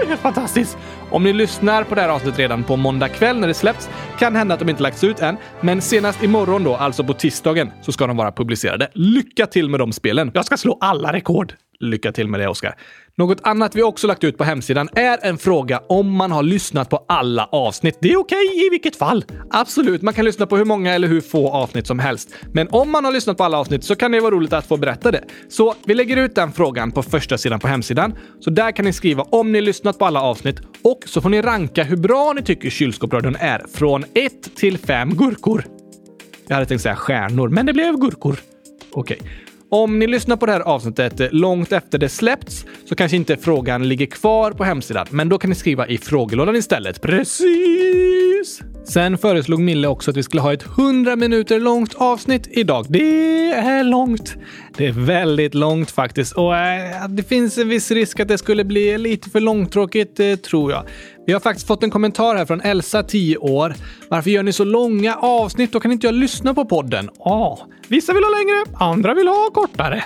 oj! 0.00 0.08
Helt 0.08 0.20
fantastiskt! 0.20 0.78
Om 1.10 1.24
ni 1.24 1.32
lyssnar 1.32 1.84
på 1.84 1.94
det 1.94 2.00
här 2.00 2.08
avsnittet 2.08 2.38
redan 2.38 2.64
på 2.64 2.76
måndag 2.76 3.08
kväll 3.08 3.38
när 3.38 3.48
det 3.48 3.54
släpps 3.54 3.88
kan 4.18 4.36
hända 4.36 4.54
att 4.54 4.60
de 4.60 4.68
inte 4.68 4.82
lagts 4.82 5.04
ut 5.04 5.20
än, 5.20 5.36
men 5.60 5.80
senast 5.80 6.22
imorgon 6.22 6.64
då, 6.64 6.76
alltså 6.76 7.04
på 7.04 7.14
tisdagen, 7.14 7.70
så 7.82 7.92
ska 7.92 8.06
de 8.06 8.16
vara 8.16 8.32
publicerade. 8.32 8.88
Lycka 8.94 9.46
till 9.46 9.68
med 9.68 9.80
de 9.80 9.92
spelen! 9.92 10.30
Jag 10.34 10.44
ska 10.44 10.56
slå 10.56 10.78
alla 10.80 11.12
rekord! 11.12 11.54
Lycka 11.80 12.12
till 12.12 12.28
med 12.28 12.40
det, 12.40 12.48
Oskar. 12.48 12.74
Något 13.16 13.38
annat 13.42 13.76
vi 13.76 13.82
också 13.82 14.06
lagt 14.06 14.24
ut 14.24 14.38
på 14.38 14.44
hemsidan 14.44 14.88
är 14.94 15.18
en 15.22 15.38
fråga 15.38 15.82
om 15.88 16.16
man 16.16 16.32
har 16.32 16.42
lyssnat 16.42 16.90
på 16.90 17.04
alla 17.08 17.44
avsnitt. 17.44 17.98
Det 18.00 18.12
är 18.12 18.16
okej 18.16 18.66
i 18.66 18.70
vilket 18.70 18.96
fall. 18.96 19.24
Absolut, 19.50 20.02
man 20.02 20.14
kan 20.14 20.24
lyssna 20.24 20.46
på 20.46 20.56
hur 20.56 20.64
många 20.64 20.94
eller 20.94 21.08
hur 21.08 21.20
få 21.20 21.50
avsnitt 21.50 21.86
som 21.86 21.98
helst. 21.98 22.34
Men 22.52 22.68
om 22.70 22.90
man 22.90 23.04
har 23.04 23.12
lyssnat 23.12 23.36
på 23.36 23.44
alla 23.44 23.58
avsnitt 23.58 23.84
så 23.84 23.96
kan 23.96 24.12
det 24.12 24.20
vara 24.20 24.34
roligt 24.34 24.52
att 24.52 24.66
få 24.66 24.76
berätta 24.76 25.10
det. 25.10 25.24
Så 25.48 25.74
vi 25.84 25.94
lägger 25.94 26.16
ut 26.16 26.34
den 26.34 26.52
frågan 26.52 26.92
på 26.92 27.02
första 27.02 27.38
sidan 27.38 27.60
på 27.60 27.68
hemsidan. 27.68 28.14
Så 28.40 28.50
där 28.50 28.70
kan 28.70 28.84
ni 28.84 28.92
skriva 28.92 29.22
om 29.22 29.52
ni 29.52 29.60
lyssnat 29.60 29.98
på 29.98 30.06
alla 30.06 30.22
avsnitt 30.22 30.60
och 30.82 31.00
så 31.06 31.20
får 31.20 31.28
ni 31.28 31.42
ranka 31.42 31.82
hur 31.84 31.96
bra 31.96 32.32
ni 32.36 32.42
tycker 32.42 32.70
kylskåpsradion 32.70 33.36
är 33.36 33.64
från 33.74 34.04
1 34.14 34.56
till 34.56 34.78
5 34.78 35.14
gurkor. 35.14 35.64
Jag 36.46 36.54
hade 36.54 36.66
tänkt 36.66 36.82
säga 36.82 36.96
stjärnor, 36.96 37.48
men 37.48 37.66
det 37.66 37.72
blev 37.72 37.96
gurkor. 37.96 38.36
Okej. 38.92 39.18
Om 39.74 39.98
ni 39.98 40.06
lyssnar 40.06 40.36
på 40.36 40.46
det 40.46 40.52
här 40.52 40.60
avsnittet 40.60 41.20
eh, 41.20 41.28
långt 41.30 41.72
efter 41.72 41.98
det 41.98 42.08
släppts 42.08 42.64
så 42.84 42.94
kanske 42.94 43.16
inte 43.16 43.36
frågan 43.36 43.88
ligger 43.88 44.06
kvar 44.06 44.52
på 44.52 44.64
hemsidan, 44.64 45.06
men 45.10 45.28
då 45.28 45.38
kan 45.38 45.50
ni 45.50 45.56
skriva 45.56 45.86
i 45.86 45.98
frågelådan 45.98 46.56
istället. 46.56 47.02
Precis! 47.02 48.62
Sen 48.84 49.18
föreslog 49.18 49.60
Mille 49.60 49.88
också 49.88 50.10
att 50.10 50.16
vi 50.16 50.22
skulle 50.22 50.42
ha 50.42 50.52
ett 50.52 50.66
100 50.78 51.16
minuter 51.16 51.60
långt 51.60 51.94
avsnitt 51.94 52.48
idag. 52.50 52.86
Det 52.88 53.52
är 53.52 53.84
långt. 53.84 54.36
Det 54.76 54.86
är 54.86 54.92
väldigt 54.92 55.54
långt 55.54 55.90
faktiskt 55.90 56.32
och 56.32 56.56
äh, 56.56 57.08
det 57.08 57.22
finns 57.22 57.58
en 57.58 57.68
viss 57.68 57.90
risk 57.90 58.20
att 58.20 58.28
det 58.28 58.38
skulle 58.38 58.64
bli 58.64 58.98
lite 58.98 59.30
för 59.30 59.40
långtråkigt, 59.40 60.20
eh, 60.20 60.36
tror 60.36 60.72
jag. 60.72 60.84
Vi 61.26 61.32
har 61.32 61.40
faktiskt 61.40 61.66
fått 61.66 61.82
en 61.82 61.90
kommentar 61.90 62.36
här 62.36 62.46
från 62.46 62.60
Elsa, 62.60 63.02
10 63.02 63.36
år. 63.36 63.74
Varför 64.08 64.30
gör 64.30 64.42
ni 64.42 64.52
så 64.52 64.64
långa 64.64 65.14
avsnitt? 65.14 65.72
Då 65.72 65.80
kan 65.80 65.92
inte 65.92 66.06
jag 66.06 66.14
lyssna 66.14 66.54
på 66.54 66.64
podden. 66.64 67.10
Ja, 67.18 67.66
vissa 67.88 68.12
vill 68.12 68.22
ha 68.24 68.30
längre, 68.30 68.64
andra 68.74 69.14
vill 69.14 69.28
ha 69.28 69.50
kortare. 69.54 70.04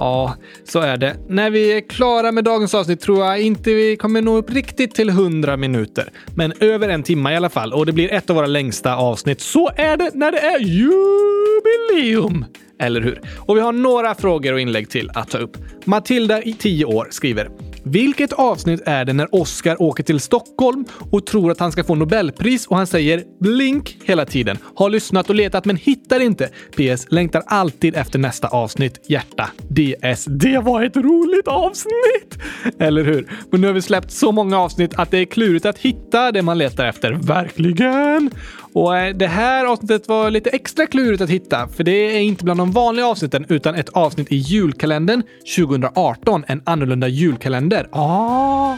Ja, 0.00 0.34
så 0.64 0.80
är 0.80 0.96
det. 0.96 1.16
När 1.28 1.50
vi 1.50 1.72
är 1.72 1.80
klara 1.80 2.32
med 2.32 2.44
dagens 2.44 2.74
avsnitt 2.74 3.00
tror 3.00 3.24
jag 3.24 3.40
inte 3.40 3.74
vi 3.74 3.96
kommer 3.96 4.22
nå 4.22 4.36
upp 4.36 4.52
riktigt 4.52 4.94
till 4.94 5.08
100 5.08 5.56
minuter. 5.56 6.12
Men 6.34 6.52
över 6.60 6.88
en 6.88 7.02
timme 7.02 7.32
i 7.32 7.36
alla 7.36 7.48
fall 7.48 7.72
och 7.72 7.86
det 7.86 7.92
blir 7.92 8.12
ett 8.12 8.30
av 8.30 8.36
våra 8.36 8.46
längsta 8.46 8.96
avsnitt. 8.96 9.40
Så 9.40 9.70
är 9.76 9.96
det 9.96 10.10
när 10.14 10.32
det 10.32 10.38
är 10.38 10.58
jubileum! 10.60 12.44
Eller 12.80 13.00
hur? 13.00 13.20
Och 13.38 13.56
vi 13.56 13.60
har 13.60 13.72
några 13.72 14.14
frågor 14.14 14.52
och 14.52 14.60
inlägg 14.60 14.90
till 14.90 15.10
att 15.14 15.30
ta 15.30 15.38
upp. 15.38 15.56
Matilda 15.84 16.42
i 16.42 16.52
10 16.52 16.84
år 16.84 17.08
skriver 17.10 17.50
vilket 17.84 18.32
avsnitt 18.32 18.80
är 18.84 19.04
det 19.04 19.12
när 19.12 19.34
Oscar 19.34 19.82
åker 19.82 20.02
till 20.02 20.20
Stockholm 20.20 20.84
och 21.10 21.26
tror 21.26 21.50
att 21.50 21.60
han 21.60 21.72
ska 21.72 21.84
få 21.84 21.94
Nobelpris 21.94 22.66
och 22.66 22.76
han 22.76 22.86
säger 22.86 23.24
blink 23.40 23.96
hela 24.04 24.24
tiden? 24.24 24.58
Har 24.74 24.90
lyssnat 24.90 25.28
och 25.28 25.34
letat 25.34 25.64
men 25.64 25.76
hittar 25.76 26.20
inte. 26.20 26.48
PS. 26.76 27.06
Längtar 27.10 27.42
alltid 27.46 27.96
efter 27.96 28.18
nästa 28.18 28.48
avsnitt. 28.48 29.00
Hjärta. 29.08 29.50
DS. 29.68 30.24
Det 30.24 30.58
var 30.58 30.82
ett 30.82 30.96
roligt 30.96 31.48
avsnitt! 31.48 32.38
Eller 32.78 33.04
hur? 33.04 33.30
Men 33.50 33.60
nu 33.60 33.66
har 33.66 33.74
vi 33.74 33.82
släppt 33.82 34.10
så 34.10 34.32
många 34.32 34.58
avsnitt 34.58 34.94
att 34.94 35.10
det 35.10 35.18
är 35.18 35.24
klurigt 35.24 35.66
att 35.66 35.78
hitta 35.78 36.32
det 36.32 36.42
man 36.42 36.58
letar 36.58 36.86
efter. 36.86 37.12
Verkligen! 37.12 38.30
Och 38.72 38.96
eh, 38.96 39.14
det 39.14 39.26
här 39.26 39.64
avsnittet 39.64 40.08
var 40.08 40.30
lite 40.30 40.50
extra 40.50 40.86
klurigt 40.86 41.22
att 41.22 41.30
hitta, 41.30 41.68
för 41.68 41.84
det 41.84 42.16
är 42.16 42.20
inte 42.20 42.44
bland 42.44 42.60
de 42.60 42.72
vanliga 42.72 43.06
avsnitten 43.06 43.46
utan 43.48 43.74
ett 43.74 43.88
avsnitt 43.88 44.32
i 44.32 44.36
julkalendern 44.36 45.22
2018, 45.56 46.44
en 46.48 46.62
annorlunda 46.64 47.08
julkalender. 47.08 47.88
Ah! 47.92 48.76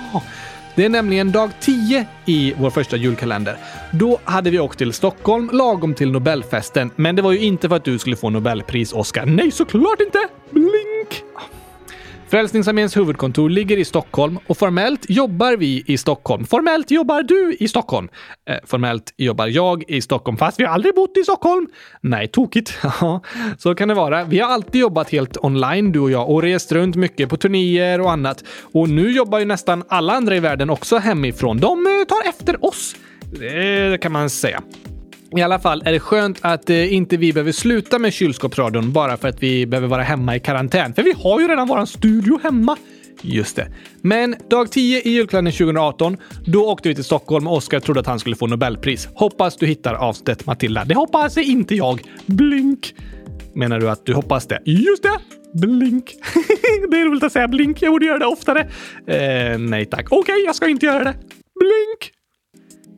Det 0.74 0.84
är 0.84 0.88
nämligen 0.88 1.32
dag 1.32 1.51
10 1.61 2.07
i 2.26 2.55
vår 2.59 2.70
första 2.70 2.97
julkalender. 2.97 3.57
Då 3.93 4.18
hade 4.24 4.51
vi 4.51 4.61
åkt 4.61 4.78
till 4.78 4.93
Stockholm 4.93 5.51
lagom 5.53 5.95
till 5.95 6.11
Nobelfesten, 6.11 6.91
men 6.97 7.16
det 7.16 7.22
var 7.22 7.32
ju 7.32 7.38
inte 7.41 7.68
för 7.68 7.76
att 7.76 7.84
du 7.84 7.99
skulle 7.99 8.16
få 8.16 8.30
Nobelpris, 8.30 8.93
Oscar. 8.93 9.26
Nej, 9.26 9.51
såklart 9.51 10.01
inte! 10.01 10.18
Blink! 10.51 11.24
Frälsningsarméns 12.31 12.97
huvudkontor 12.97 13.51
ligger 13.51 13.76
i 13.76 13.85
Stockholm 13.85 14.39
och 14.47 14.59
formellt 14.59 15.07
jobbar 15.09 15.57
vi 15.57 15.85
i 15.87 15.99
Stockholm. 15.99 16.45
Formellt 16.45 16.91
jobbar 16.91 17.22
du 17.22 17.57
i 17.61 17.68
Stockholm. 17.68 18.09
Eh, 18.51 18.57
formellt 18.64 19.14
jobbar 19.16 19.47
jag 19.47 19.85
i 19.89 20.01
Stockholm, 20.01 20.37
fast 20.37 20.61
vi 20.61 20.64
har 20.64 20.74
aldrig 20.74 20.95
bott 20.95 21.16
i 21.16 21.22
Stockholm. 21.22 21.66
Nej, 22.01 22.28
tokigt. 22.28 22.78
Ja, 23.01 23.22
så 23.59 23.74
kan 23.74 23.89
det 23.89 23.95
vara. 23.95 24.24
Vi 24.24 24.41
har 24.41 24.53
alltid 24.53 24.81
jobbat 24.81 25.11
helt 25.11 25.37
online, 25.43 25.93
du 25.93 26.01
och 26.01 26.11
jag, 26.11 26.31
och 26.31 26.43
rest 26.43 26.72
runt 26.72 26.97
mycket 26.97 27.28
på 27.28 27.37
turnéer 27.37 28.01
och 28.01 28.12
annat. 28.12 28.45
Och 28.72 28.89
nu 28.89 29.11
jobbar 29.11 29.39
ju 29.39 29.45
nästan 29.45 29.85
alla 29.89 30.12
andra 30.12 30.37
i 30.37 30.41
världen 30.41 30.70
också 30.70 30.99
hemifrån. 30.99 31.59
De 31.59 31.87
eh, 31.87 32.07
tar 32.09 32.28
efter 32.28 32.64
oss. 32.64 32.97
Det 33.39 34.01
kan 34.01 34.12
man 34.12 34.31
säga. 34.31 34.62
I 35.37 35.43
alla 35.43 35.59
fall 35.59 35.83
är 35.85 35.93
det 35.93 36.01
skönt 36.01 36.39
att 36.41 36.70
eh, 36.70 36.95
inte 36.95 37.16
vi 37.16 37.33
behöver 37.33 37.53
sluta 37.53 37.99
med 37.99 38.12
kylskåpsradion 38.12 38.93
bara 38.93 39.16
för 39.16 39.28
att 39.28 39.43
vi 39.43 39.66
behöver 39.66 39.89
vara 39.89 40.03
hemma 40.03 40.37
i 40.37 40.41
karantän. 40.41 40.95
För 40.95 41.03
vi 41.03 41.12
har 41.12 41.41
ju 41.41 41.49
redan 41.49 41.68
våran 41.68 41.87
studio 41.87 42.41
hemma. 42.43 42.76
Just 43.22 43.57
det. 43.57 43.68
Men 44.01 44.37
dag 44.51 44.70
10 44.72 45.01
i 45.01 45.11
julkalendern 45.11 45.53
2018, 45.53 46.16
då 46.47 46.70
åkte 46.70 46.89
vi 46.89 46.95
till 46.95 47.05
Stockholm 47.05 47.47
och 47.47 47.57
Oskar 47.57 47.81
trodde 47.81 48.01
att 48.01 48.07
han 48.07 48.18
skulle 48.18 48.37
få 48.37 48.47
Nobelpris. 48.47 49.09
Hoppas 49.14 49.57
du 49.57 49.66
hittar 49.66 49.95
avsnittet 49.95 50.47
Matilda. 50.47 50.85
Det 50.85 50.95
hoppas 50.95 51.37
inte 51.37 51.74
jag. 51.74 52.03
Blink! 52.26 52.95
Menar 53.55 53.81
du 53.81 53.91
att 53.91 54.07
du 54.07 54.14
hoppas 54.14 54.47
det? 54.47 54.62
Just 54.64 55.03
det! 55.03 55.18
Blink. 55.55 56.14
det 56.91 56.97
är 56.97 57.05
roligt 57.05 57.24
att 57.24 57.33
säga 57.33 57.49
blink. 57.49 57.83
Jag 57.83 57.93
borde 57.93 58.07
göra 58.07 58.18
det 58.18 58.26
oftare. 58.26 58.61
Eh, 59.07 59.59
nej 59.59 59.87
tack. 59.87 60.07
Okej, 60.11 60.45
jag 60.47 60.55
ska 60.55 60.68
inte 60.68 60.87
göra 60.87 61.05
det. 61.05 61.14
Blink! 61.61 62.20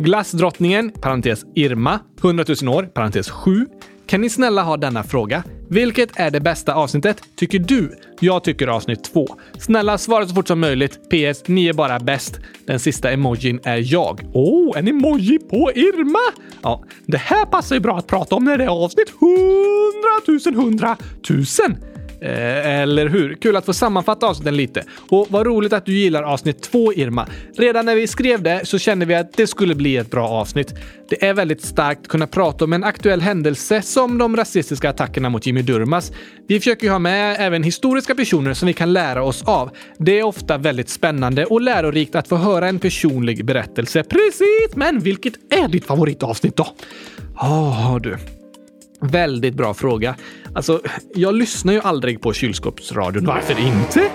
Glassdrottningen, 0.03 0.91
parentes 0.91 1.45
Irma, 1.55 2.01
100 2.23 2.45
000 2.63 2.75
år, 2.75 2.83
parentes 2.83 3.31
7. 3.31 3.67
Kan 4.07 4.21
ni 4.21 4.31
snälla 4.31 4.63
ha 4.63 4.77
denna 4.77 5.03
fråga? 5.03 5.45
Vilket 5.69 6.11
är 6.15 6.31
det 6.31 6.41
bästa 6.41 6.75
avsnittet, 6.75 7.23
tycker 7.37 7.59
du? 7.59 7.99
Jag 8.21 8.45
tycker 8.45 8.69
avsnitt 8.69 9.05
2. 9.05 9.27
Snälla 9.59 9.99
svara 9.99 10.27
så 10.27 10.35
fort 10.35 10.49
som 10.49 10.61
möjligt. 10.61 10.93
PS. 10.93 11.49
Ni 11.49 11.67
är 11.67 11.73
bara 11.73 11.99
bäst. 12.01 12.41
Den 12.67 12.81
sista 12.81 13.11
emojin 13.13 13.61
är 13.65 13.93
jag. 13.93 14.21
Oh, 14.33 14.79
en 14.79 14.89
emoji 14.89 15.39
på 15.39 15.73
Irma! 15.75 16.43
Ja, 16.63 16.85
det 17.07 17.19
här 17.19 17.47
passar 17.47 17.77
ju 17.77 17.81
bra 17.81 17.99
att 17.99 18.07
prata 18.07 18.37
om 18.37 18.45
när 18.45 18.59
det 18.59 18.65
är 18.65 18.85
avsnitt 18.85 19.13
100 19.21 20.57
000 20.61 20.65
100 20.65 20.97
000. 21.31 21.92
Eh, 22.23 22.81
eller 22.81 23.09
hur? 23.09 23.35
Kul 23.35 23.57
att 23.57 23.67
få 23.67 23.73
sammanfatta 23.73 24.27
avsnitten 24.27 24.57
lite. 24.57 24.85
Och 25.09 25.27
vad 25.31 25.47
roligt 25.47 25.73
att 25.73 25.87
du 25.87 25.93
gillar 25.93 26.23
avsnitt 26.23 26.63
två, 26.63 26.93
Irma. 26.93 27.27
Redan 27.57 27.87
när 27.87 27.95
vi 27.95 28.07
skrev 28.07 28.43
det 28.43 28.61
så 28.65 28.79
kände 28.79 29.07
vi 29.07 29.15
att 29.15 29.33
det 29.33 29.47
skulle 29.47 29.75
bli 29.75 29.97
ett 29.97 30.11
bra 30.11 30.29
avsnitt. 30.29 30.75
Det 31.09 31.27
är 31.27 31.35
väldigt 31.35 31.65
starkt 31.65 32.01
att 32.01 32.09
kunna 32.09 32.27
prata 32.27 32.65
om 32.65 32.73
en 32.73 32.85
aktuell 32.85 33.21
händelse 33.21 33.83
som 33.83 34.19
de 34.19 34.37
rasistiska 34.37 34.91
attackerna 34.91 35.29
mot 35.29 35.47
Jimmy 35.47 35.63
Durmaz. 35.63 36.13
Vi 36.49 36.59
försöker 36.59 36.85
ju 36.85 36.91
ha 36.91 36.99
med 36.99 37.37
även 37.39 37.63
historiska 37.63 38.15
personer 38.15 38.55
som 38.55 38.67
vi 38.67 38.73
kan 38.73 38.93
lära 38.93 39.23
oss 39.23 39.43
av. 39.43 39.71
Det 39.99 40.19
är 40.19 40.23
ofta 40.23 40.59
väldigt 40.59 40.89
spännande 40.89 41.47
och 41.47 41.61
lärorikt 41.61 42.15
att 42.15 42.29
få 42.29 42.37
höra 42.37 42.69
en 42.69 42.79
personlig 42.79 43.45
berättelse. 43.45 44.03
Precis! 44.03 44.77
Men 44.77 45.01
vilket 45.01 45.53
är 45.53 45.69
ditt 45.69 45.85
favoritavsnitt 45.85 46.57
då? 46.57 46.67
Ja, 47.37 48.01
du. 48.03 48.17
Väldigt 49.03 49.55
bra 49.55 49.75
fråga. 49.75 50.15
Alltså, 50.55 50.81
jag 51.15 51.35
lyssnar 51.35 51.73
ju 51.73 51.81
aldrig 51.81 52.21
på 52.21 52.33
kylskåpsradion. 52.33 53.25
Varför 53.25 53.57
inte? 53.61 54.11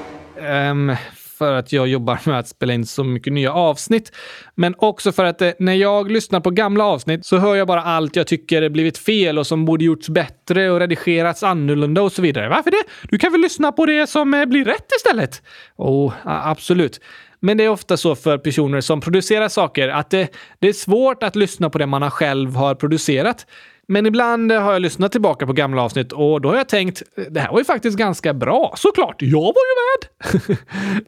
Um, 0.70 0.96
för 1.38 1.54
att 1.54 1.74
jag 1.74 1.88
jobbar 1.88 2.20
med 2.26 2.40
att 2.40 2.48
spela 2.48 2.74
in 2.74 2.86
så 2.86 3.04
mycket 3.04 3.34
nya 3.34 3.54
avsnitt. 3.54 4.12
Men 4.56 4.76
också 4.78 5.12
för 5.12 5.26
att 5.26 5.42
eh, 5.42 5.52
när 5.60 5.74
jag 5.74 6.12
lyssnar 6.12 6.40
på 6.40 6.50
gamla 6.50 6.84
avsnitt 6.84 7.26
så 7.26 7.38
hör 7.38 7.56
jag 7.56 7.68
bara 7.68 7.84
allt 7.84 8.16
jag 8.16 8.28
tycker 8.28 8.70
blivit 8.70 8.98
fel 8.98 9.40
och 9.40 9.48
som 9.48 9.66
borde 9.66 9.86
gjorts 9.86 10.10
bättre 10.10 10.72
och 10.72 10.80
redigerats 10.80 11.44
annorlunda 11.44 12.02
och 12.02 12.12
så 12.12 12.22
vidare. 12.22 12.50
Varför 12.50 12.72
det? 12.72 12.84
Du 13.10 13.18
kan 13.18 13.32
väl 13.32 13.42
lyssna 13.42 13.72
på 13.72 13.86
det 13.86 14.08
som 14.08 14.34
eh, 14.34 14.46
blir 14.46 14.66
rätt 14.66 14.92
istället? 14.98 15.42
Oh, 15.76 16.14
absolut. 16.24 17.00
Men 17.40 17.58
det 17.58 17.64
är 17.64 17.70
ofta 17.70 17.98
så 17.98 18.16
för 18.16 18.38
personer 18.38 18.82
som 18.82 19.02
producerar 19.02 19.50
saker 19.50 19.90
att 19.90 20.10
det, 20.10 20.28
det 20.60 20.68
är 20.68 20.74
svårt 20.74 21.24
att 21.24 21.36
lyssna 21.36 21.70
på 21.70 21.78
det 21.78 21.86
man 21.86 22.12
själv 22.12 22.56
har 22.56 22.76
producerat. 22.76 23.46
Men 23.88 24.06
ibland 24.06 24.52
har 24.52 24.74
jag 24.74 24.82
lyssnat 24.82 25.12
tillbaka 25.12 25.48
på 25.48 25.54
gamla 25.54 25.82
avsnitt 25.82 26.12
och 26.12 26.42
då 26.42 26.50
har 26.50 26.56
jag 26.56 26.70
tänkt, 26.70 27.04
det 27.30 27.40
här 27.40 27.52
var 27.52 27.60
ju 27.60 27.66
faktiskt 27.66 27.98
ganska 27.98 28.34
bra. 28.34 28.74
Såklart, 28.78 29.22
jag 29.22 29.42
var 29.42 29.54
ju 29.68 29.76
med! 29.78 30.58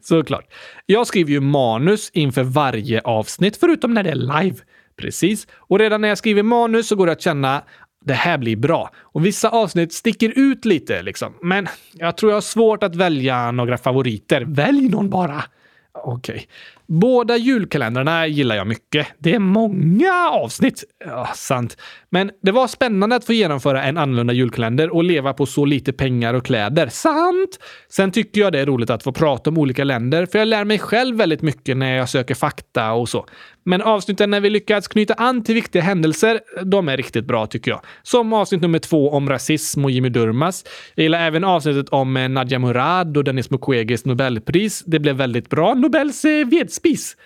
Såklart. 0.02 0.44
Jag 0.86 1.06
skriver 1.06 1.30
ju 1.30 1.40
manus 1.40 2.10
inför 2.10 2.42
varje 2.42 3.00
avsnitt, 3.00 3.56
förutom 3.56 3.94
när 3.94 4.02
det 4.02 4.10
är 4.10 4.42
live. 4.42 4.56
Precis. 4.96 5.46
Och 5.54 5.78
redan 5.78 6.00
när 6.00 6.08
jag 6.08 6.18
skriver 6.18 6.42
manus 6.42 6.88
så 6.88 6.96
går 6.96 7.06
det 7.06 7.12
att 7.12 7.22
känna 7.22 7.62
det 8.04 8.14
här 8.14 8.38
blir 8.38 8.56
bra. 8.56 8.90
Och 8.96 9.26
vissa 9.26 9.48
avsnitt 9.48 9.92
sticker 9.92 10.32
ut 10.36 10.64
lite 10.64 11.02
liksom. 11.02 11.34
Men 11.42 11.68
jag 11.92 12.16
tror 12.16 12.32
jag 12.32 12.36
har 12.36 12.40
svårt 12.40 12.82
att 12.82 12.96
välja 12.96 13.50
några 13.50 13.78
favoriter. 13.78 14.44
Välj 14.46 14.88
någon 14.88 15.10
bara! 15.10 15.44
Okej. 15.92 16.34
Okay. 16.34 16.46
Båda 16.92 17.36
julkalendrarna 17.36 18.26
gillar 18.26 18.56
jag 18.56 18.66
mycket. 18.66 19.06
Det 19.18 19.34
är 19.34 19.38
många 19.38 20.30
avsnitt. 20.30 20.84
Ja, 21.04 21.30
sant. 21.34 21.76
Men 22.08 22.30
det 22.42 22.52
var 22.52 22.68
spännande 22.68 23.16
att 23.16 23.24
få 23.24 23.32
genomföra 23.32 23.82
en 23.82 23.98
annorlunda 23.98 24.32
julkalender 24.32 24.94
och 24.94 25.04
leva 25.04 25.32
på 25.32 25.46
så 25.46 25.64
lite 25.64 25.92
pengar 25.92 26.34
och 26.34 26.46
kläder. 26.46 26.88
Sant! 26.88 27.58
Sen 27.88 28.10
tycker 28.12 28.40
jag 28.40 28.52
det 28.52 28.60
är 28.60 28.66
roligt 28.66 28.90
att 28.90 29.02
få 29.02 29.12
prata 29.12 29.50
om 29.50 29.58
olika 29.58 29.84
länder, 29.84 30.26
för 30.26 30.38
jag 30.38 30.48
lär 30.48 30.64
mig 30.64 30.78
själv 30.78 31.16
väldigt 31.16 31.42
mycket 31.42 31.76
när 31.76 31.96
jag 31.96 32.08
söker 32.08 32.34
fakta 32.34 32.92
och 32.92 33.08
så. 33.08 33.26
Men 33.64 33.82
avsnitten 33.82 34.30
när 34.30 34.40
vi 34.40 34.50
lyckats 34.50 34.88
knyta 34.88 35.14
an 35.14 35.44
till 35.44 35.54
viktiga 35.54 35.82
händelser, 35.82 36.40
de 36.64 36.88
är 36.88 36.96
riktigt 36.96 37.24
bra 37.24 37.46
tycker 37.46 37.70
jag. 37.70 37.80
Som 38.02 38.32
avsnitt 38.32 38.60
nummer 38.60 38.78
två 38.78 39.10
om 39.10 39.28
rasism 39.28 39.84
och 39.84 39.90
Jimmy 39.90 40.08
Durmaz. 40.08 40.64
Jag 40.94 41.02
gillar 41.02 41.26
även 41.26 41.44
avsnittet 41.44 41.88
om 41.88 42.16
eh, 42.16 42.28
Nadia 42.28 42.58
Murad 42.58 43.16
och 43.16 43.24
Dennis 43.24 43.50
Mukweges 43.50 44.04
Nobelpris. 44.04 44.82
Det 44.86 44.98
blev 44.98 45.16
väldigt 45.16 45.48
bra. 45.48 45.74
Nobels 45.74 46.24
eh, 46.24 46.46
Spis. 46.80 47.16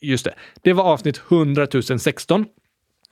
Just 0.00 0.24
det. 0.24 0.34
Det 0.62 0.72
var 0.72 0.84
avsnitt 0.84 1.20
100 1.28 1.66
016. 1.98 2.46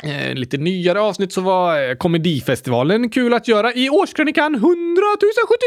Eh, 0.02 0.34
lite 0.34 0.56
nyare 0.56 1.00
avsnitt 1.00 1.32
så 1.32 1.40
var 1.40 1.88
eh, 1.88 1.94
Komedifestivalen 1.94 3.10
kul 3.10 3.34
att 3.34 3.48
göra 3.48 3.72
i 3.72 3.90
årskrönikan 3.90 4.54
100 4.54 5.02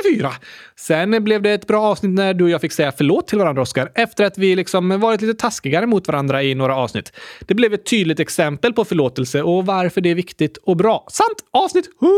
074. 0.03 0.32
Sen 0.75 1.23
blev 1.23 1.41
det 1.41 1.51
ett 1.51 1.67
bra 1.67 1.82
avsnitt 1.82 2.11
när 2.11 2.34
du 2.34 2.43
och 2.43 2.49
jag 2.49 2.61
fick 2.61 2.71
säga 2.71 2.91
förlåt 2.97 3.28
till 3.28 3.38
varandra, 3.38 3.61
Oskar, 3.61 3.91
efter 3.95 4.23
att 4.23 4.38
vi 4.38 4.55
liksom 4.55 4.99
varit 4.99 5.21
lite 5.21 5.34
taskigare 5.34 5.86
mot 5.86 6.07
varandra 6.07 6.43
i 6.43 6.55
några 6.55 6.75
avsnitt. 6.75 7.13
Det 7.39 7.53
blev 7.53 7.73
ett 7.73 7.86
tydligt 7.86 8.19
exempel 8.19 8.73
på 8.73 8.86
förlåtelse 8.86 9.41
och 9.41 9.65
varför 9.65 10.01
det 10.01 10.09
är 10.09 10.15
viktigt 10.15 10.57
och 10.57 10.78
bra. 10.78 11.07
Sant! 11.11 11.38
Avsnitt 11.51 11.89
100 12.01 12.11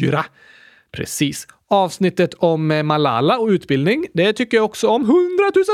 064! 0.00 0.24
Precis. 0.92 1.46
Avsnittet 1.72 2.34
om 2.34 2.70
eh, 2.70 2.82
Malala 2.82 3.38
och 3.38 3.48
utbildning, 3.48 4.06
det 4.14 4.32
tycker 4.32 4.56
jag 4.56 4.64
också 4.64 4.88
om. 4.88 5.02
100 5.02 5.16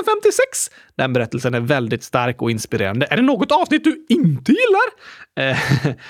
056! 0.04 0.70
Den 0.96 1.12
berättelsen 1.12 1.54
är 1.54 1.60
väldigt 1.60 2.02
stark 2.02 2.42
och 2.42 2.50
inspirerande. 2.50 3.06
Är 3.10 3.16
det 3.16 3.22
något 3.22 3.52
avsnitt 3.52 3.84
du 3.84 4.06
inte 4.08 4.52
gillar? 4.52 5.50
Eh, 5.50 5.58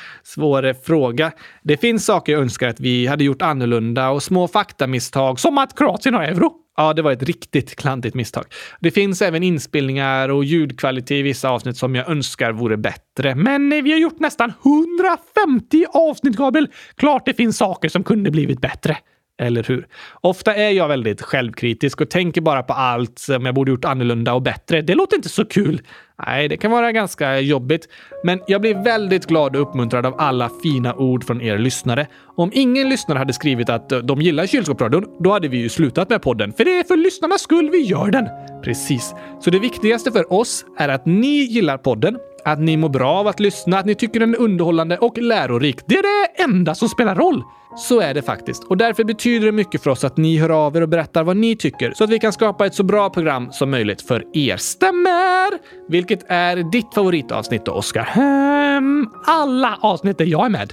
svår 0.22 0.84
fråga. 0.84 1.32
Det 1.62 1.76
finns 1.76 2.04
saker 2.04 2.32
jag 2.32 2.42
önskar 2.42 2.68
att 2.68 2.80
vi 2.80 3.06
hade 3.06 3.24
gjort 3.24 3.42
annorlunda 3.42 4.10
och 4.10 4.22
små 4.22 4.48
faktamisstag, 4.48 5.40
som 5.40 5.58
att 5.58 5.78
Kroatien 5.78 6.14
har 6.14 6.22
euro. 6.22 6.52
Ja, 6.76 6.92
det 6.92 7.02
var 7.02 7.12
ett 7.12 7.22
riktigt 7.22 7.76
klantigt 7.76 8.14
misstag. 8.14 8.44
Det 8.80 8.90
finns 8.90 9.22
även 9.22 9.42
inspelningar 9.42 10.28
och 10.28 10.44
ljudkvalitet 10.44 11.10
i 11.10 11.22
vissa 11.22 11.50
avsnitt 11.50 11.76
som 11.76 11.94
jag 11.94 12.08
önskar 12.08 12.52
vore 12.52 12.76
bättre. 12.76 13.34
Men 13.34 13.72
eh, 13.72 13.82
vi 13.82 13.92
har 13.92 13.98
gjort 13.98 14.20
nästan 14.20 14.52
150 14.64 15.84
avsnitt, 15.92 16.36
Gabriel. 16.36 16.68
Klart 16.96 17.26
det 17.26 17.34
finns 17.34 17.56
saker 17.56 17.88
som 17.88 18.04
kunde 18.04 18.30
blivit 18.30 18.60
bättre. 18.60 18.96
Eller 19.38 19.62
hur? 19.62 19.86
Ofta 20.20 20.54
är 20.54 20.70
jag 20.70 20.88
väldigt 20.88 21.22
självkritisk 21.22 22.00
och 22.00 22.10
tänker 22.10 22.40
bara 22.40 22.62
på 22.62 22.72
allt 22.72 23.18
som 23.18 23.46
jag 23.46 23.54
borde 23.54 23.70
gjort 23.70 23.84
annorlunda 23.84 24.34
och 24.34 24.42
bättre. 24.42 24.82
Det 24.82 24.94
låter 24.94 25.16
inte 25.16 25.28
så 25.28 25.44
kul. 25.44 25.82
Nej, 26.26 26.48
det 26.48 26.56
kan 26.56 26.70
vara 26.70 26.92
ganska 26.92 27.40
jobbigt. 27.40 27.88
Men 28.24 28.40
jag 28.46 28.60
blir 28.60 28.74
väldigt 28.74 29.26
glad 29.26 29.56
och 29.56 29.62
uppmuntrad 29.62 30.06
av 30.06 30.14
alla 30.18 30.50
fina 30.62 30.94
ord 30.94 31.24
från 31.24 31.40
er 31.40 31.58
lyssnare. 31.58 32.06
Om 32.36 32.50
ingen 32.54 32.88
lyssnare 32.88 33.18
hade 33.18 33.32
skrivit 33.32 33.68
att 33.68 33.92
eh, 33.92 33.98
de 33.98 34.20
gillar 34.20 34.46
kylskåpsradion, 34.46 35.06
då 35.20 35.32
hade 35.32 35.48
vi 35.48 35.56
ju 35.56 35.68
slutat 35.68 36.10
med 36.10 36.22
podden. 36.22 36.52
För 36.52 36.64
det 36.64 36.78
är 36.78 36.84
för 36.84 36.96
lyssnarnas 36.96 37.40
skull 37.40 37.70
vi 37.70 37.78
gör 37.82 38.10
den. 38.10 38.28
Precis. 38.62 39.14
Så 39.40 39.50
det 39.50 39.58
viktigaste 39.58 40.12
för 40.12 40.32
oss 40.32 40.64
är 40.78 40.88
att 40.88 41.06
ni 41.06 41.36
gillar 41.42 41.78
podden 41.78 42.18
att 42.44 42.58
ni 42.58 42.76
mår 42.76 42.88
bra 42.88 43.10
av 43.10 43.26
att 43.26 43.40
lyssna, 43.40 43.78
att 43.78 43.86
ni 43.86 43.94
tycker 43.94 44.20
den 44.20 44.34
är 44.34 44.38
underhållande 44.38 44.98
och 44.98 45.18
lärorik. 45.18 45.78
Det 45.86 45.94
är 45.94 46.02
det 46.02 46.42
enda 46.42 46.74
som 46.74 46.88
spelar 46.88 47.14
roll. 47.14 47.42
Så 47.76 48.00
är 48.00 48.14
det 48.14 48.22
faktiskt. 48.22 48.64
Och 48.64 48.76
därför 48.76 49.04
betyder 49.04 49.46
det 49.46 49.52
mycket 49.52 49.82
för 49.82 49.90
oss 49.90 50.04
att 50.04 50.16
ni 50.16 50.38
hör 50.38 50.50
av 50.50 50.76
er 50.76 50.80
och 50.80 50.88
berättar 50.88 51.24
vad 51.24 51.36
ni 51.36 51.56
tycker 51.56 51.92
så 51.94 52.04
att 52.04 52.10
vi 52.10 52.18
kan 52.18 52.32
skapa 52.32 52.66
ett 52.66 52.74
så 52.74 52.82
bra 52.82 53.10
program 53.10 53.52
som 53.52 53.70
möjligt 53.70 54.02
för 54.02 54.24
er. 54.32 54.56
Stämmer! 54.56 55.58
Vilket 55.88 56.07
vilket 56.08 56.26
är 56.30 56.56
ditt 56.56 56.94
favoritavsnitt 56.94 57.64
då, 57.64 57.72
Oskar? 57.72 58.08
Um, 58.16 58.22
ehm, 58.22 59.10
alla 59.26 59.78
avsnitt 59.80 60.18
där 60.18 60.24
jag 60.24 60.46
är 60.46 60.50
med. 60.50 60.72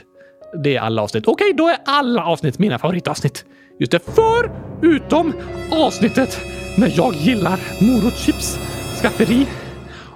Det 0.63 0.75
är 0.75 0.81
alla 0.81 1.01
avsnitt. 1.01 1.27
Okej, 1.27 1.53
då 1.53 1.67
är 1.67 1.77
alla 1.85 2.25
avsnitt 2.25 2.59
mina 2.59 2.79
favoritavsnitt. 2.79 3.45
Just 3.79 3.91
det, 3.91 3.99
förutom 3.99 5.33
avsnittet 5.71 6.41
när 6.77 6.93
jag 6.95 7.13
gillar 7.13 7.59
morotschips, 7.81 8.59
skafferi 9.01 9.47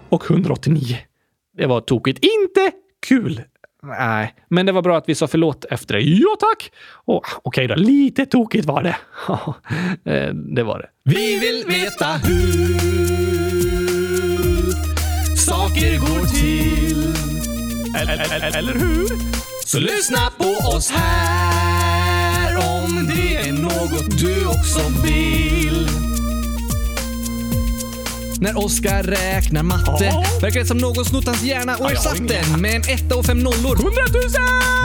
och 0.10 0.32
189. 0.32 0.98
Det 1.58 1.66
var 1.66 1.82
tokigt. 1.82 2.20
Inte 2.20 2.72
kul! 3.08 3.41
Nej, 3.84 4.34
men 4.50 4.66
det 4.66 4.72
var 4.72 4.82
bra 4.82 4.98
att 4.98 5.10
vi 5.10 5.16
sa 5.16 5.28
förlåt 5.28 5.66
efter 5.66 5.96
det. 5.96 6.02
Ja, 6.02 6.36
tack! 6.40 6.72
Oh, 7.06 7.16
Okej 7.16 7.66
okay 7.66 7.68
då, 7.68 7.76
lite 7.76 8.26
tokigt 8.26 8.66
var 8.66 8.84
det. 8.84 8.96
Eh, 10.12 10.34
det 10.34 10.64
var 10.64 10.80
det. 10.80 10.90
Vi 11.04 11.40
vill 11.40 11.64
veta 11.68 12.06
hur 12.06 13.28
saker 15.80 15.97
går 15.97 16.26
till. 16.26 17.14
Eller, 17.95 18.57
eller 18.57 18.73
hur? 18.73 19.07
Så 19.65 19.80
lyssna 19.80 20.31
på 20.38 20.68
oss 20.68 20.91
här 20.91 22.56
om 22.57 23.10
det 23.15 23.35
är 23.35 23.51
något 23.51 24.19
du 24.19 24.45
också 24.45 24.80
vill. 25.03 25.89
När 28.41 28.57
Oskar 28.57 29.03
räknar 29.03 29.64
matte 29.64 30.06
Ja. 30.06 30.23
verkar 30.41 30.60
det 30.60 30.65
som 30.65 30.77
någon 30.77 31.06
snott 31.06 31.26
hans 31.26 31.43
hjärna 31.43 31.76
och 31.76 31.85
Ja, 31.85 31.91
ersatt 31.91 32.27
den 32.27 32.61
med 32.61 32.76
en 32.76 32.81
etta 32.81 33.15
och 33.15 33.26
fem 33.26 33.39
nollor. 33.39 33.76
Hundratusen! 33.76 34.41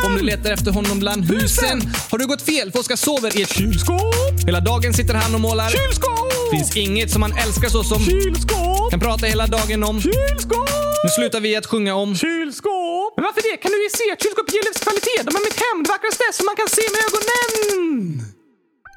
Om 0.07 0.17
du 0.17 0.23
letar 0.23 0.51
efter 0.51 0.71
honom 0.71 0.99
bland 0.99 1.25
husen 1.25 1.93
har 2.11 2.19
du 2.19 2.27
gått 2.27 2.43
fel 2.43 2.73
för 2.73 2.79
Oskar 2.79 2.97
sover 2.97 3.39
i 3.39 3.43
ett 3.43 3.57
Kylskåp! 3.57 4.15
Hela 4.47 4.61
dagen 4.61 4.95
sitter 4.95 5.15
han 5.15 5.35
och 5.35 5.41
målar. 5.41 5.71
Kylskåp! 5.71 6.24
Finns 6.55 6.77
inget 6.77 7.11
som 7.11 7.23
han 7.23 7.33
älskar 7.45 7.69
så 7.69 7.85
som 7.85 8.05
Kylskåp! 8.05 8.91
kan 8.91 9.01
prata 9.01 9.27
hela 9.27 9.47
dagen 9.47 9.85
om. 9.85 10.01
Kylskåp! 10.01 10.71
Nu 11.05 11.11
slutar 11.11 11.41
vi 11.41 11.57
att 11.57 11.67
sjunga 11.67 11.95
om. 11.95 12.17
Kylskåp! 12.17 13.13
Men 13.17 13.25
varför 13.25 13.43
det? 13.51 13.57
Kan 13.63 13.71
du 13.73 13.79
ju 13.87 13.91
se 14.01 14.13
att 14.13 14.23
kylskåp 14.23 14.49
ger 14.53 14.65
livskvalitet? 14.69 15.23
De 15.29 15.31
är 15.39 15.45
mitt 15.49 15.61
hem, 15.67 15.79
det 15.83 15.89
vackraste 15.95 16.25
som 16.33 16.45
man 16.47 16.57
kan 16.61 16.69
se 16.69 16.83
med 16.95 17.01
ögonen! 17.09 18.23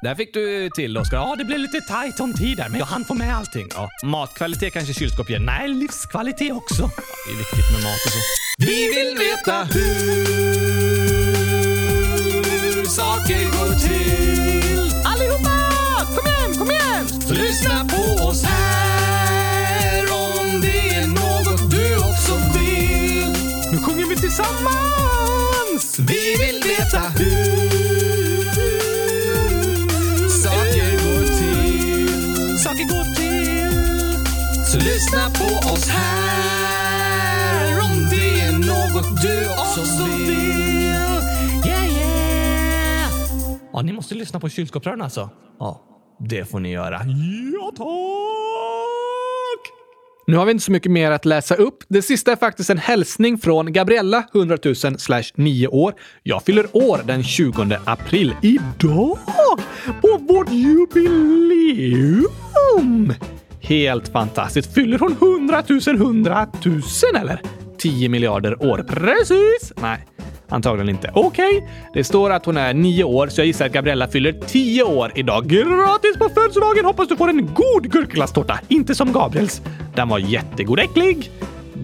Där 0.02 0.14
fick 0.14 0.34
du 0.34 0.70
till 0.78 0.98
Oskar. 0.98 1.16
Ja, 1.16 1.34
det 1.38 1.44
blev 1.44 1.58
lite 1.58 1.80
tajt 1.80 2.20
om 2.20 2.32
tid 2.34 2.56
där, 2.56 2.68
men 2.68 2.78
jag 2.78 2.86
hann 2.86 3.04
få 3.04 3.14
med 3.14 3.36
allting. 3.36 3.68
Ja, 3.74 3.88
matkvalitet 4.04 4.72
kanske 4.72 4.94
kylskåp 4.94 5.30
ger. 5.30 5.38
Nej, 5.38 5.68
livskvalitet 5.68 6.52
också. 6.52 6.82
det 7.26 7.32
är 7.34 7.38
viktigt 7.44 7.68
med 7.74 7.82
mat 7.86 8.00
och 8.06 8.12
så. 8.12 8.18
Vi 8.58 8.78
vill 8.94 9.12
veta 9.28 9.56
hur 12.58 12.84
saker 12.84 13.40
går 13.44 13.72
till. 13.84 14.17
Lyssna 17.58 17.84
på 17.84 18.24
oss 18.24 18.42
här 18.44 20.02
om 20.12 20.60
det 20.60 20.94
är 20.94 21.06
något 21.06 21.70
du 21.70 21.96
också 21.96 22.34
vill. 22.58 23.32
Nu 23.72 23.78
sjunger 23.78 24.06
vi 24.08 24.16
tillsammans! 24.16 25.98
Vi 25.98 26.36
vill 26.38 26.62
veta 26.62 27.00
hur 27.00 27.68
saker 30.30 30.92
går 30.92 31.26
till. 31.38 32.58
Saker 32.58 32.84
går 32.84 33.14
till. 33.14 34.24
Så 34.66 34.78
lyssna 34.78 35.30
på 35.30 35.68
oss 35.72 35.88
här 35.88 37.80
om 37.80 38.08
det 38.10 38.40
är 38.40 38.52
något 38.52 39.22
du 39.22 39.48
också 39.48 40.04
vill. 40.04 40.30
Yeah, 41.66 41.88
yeah! 41.92 43.10
Ja, 43.72 43.82
ni 43.82 43.92
måste 43.92 44.14
lyssna 44.14 44.40
på 44.40 44.48
kylskåpsrören 44.48 45.02
alltså. 45.02 45.30
Ja, 45.58 45.84
det 46.18 46.44
får 46.44 46.60
ni 46.60 46.72
göra. 46.72 47.00
Ja, 47.52 47.72
tack! 47.76 47.88
Nu 50.26 50.36
har 50.36 50.44
vi 50.44 50.52
inte 50.52 50.64
så 50.64 50.72
mycket 50.72 50.92
mer 50.92 51.10
att 51.10 51.24
läsa 51.24 51.54
upp. 51.54 51.84
Det 51.88 52.02
sista 52.02 52.32
är 52.32 52.36
faktiskt 52.36 52.70
en 52.70 52.78
hälsning 52.78 53.38
från 53.38 53.72
Gabriella, 53.72 54.24
100 54.34 54.58
000 54.64 54.76
slash 54.76 55.22
9 55.34 55.68
år. 55.68 55.94
Jag 56.22 56.42
fyller 56.42 56.66
år 56.76 57.00
den 57.04 57.24
20 57.24 57.78
april. 57.84 58.34
Idag! 58.42 59.18
På 60.00 60.18
vårt 60.28 60.52
jubileum! 60.52 62.28
Helt 63.60 64.08
fantastiskt. 64.08 64.74
Fyller 64.74 64.98
hon 64.98 65.12
100 65.12 65.62
000 65.68 65.80
100 65.96 66.46
000 66.64 66.82
eller? 67.20 67.42
10 67.78 68.08
miljarder 68.08 68.62
år. 68.62 68.86
Precis! 68.88 69.72
Nej, 69.82 70.06
antagligen 70.48 70.88
inte. 70.88 71.10
Okej, 71.14 71.68
det 71.92 72.04
står 72.04 72.30
att 72.30 72.44
hon 72.44 72.56
är 72.56 72.74
9 72.74 73.04
år 73.04 73.26
så 73.26 73.40
jag 73.40 73.46
gissar 73.46 73.66
att 73.66 73.72
Gabriella 73.72 74.08
fyller 74.08 74.32
10 74.32 74.82
år 74.82 75.12
idag. 75.14 75.46
Grattis 75.46 76.16
på 76.18 76.28
födelsedagen! 76.28 76.84
Hoppas 76.84 77.08
du 77.08 77.16
får 77.16 77.28
en 77.28 77.54
god 77.54 77.92
gurkglasstårta, 77.92 78.60
Inte 78.68 78.94
som 78.94 79.12
Gabriels. 79.12 79.62
Den 79.94 80.08
var 80.08 80.18
jättegod. 80.18 80.78
Äcklig! 80.78 81.30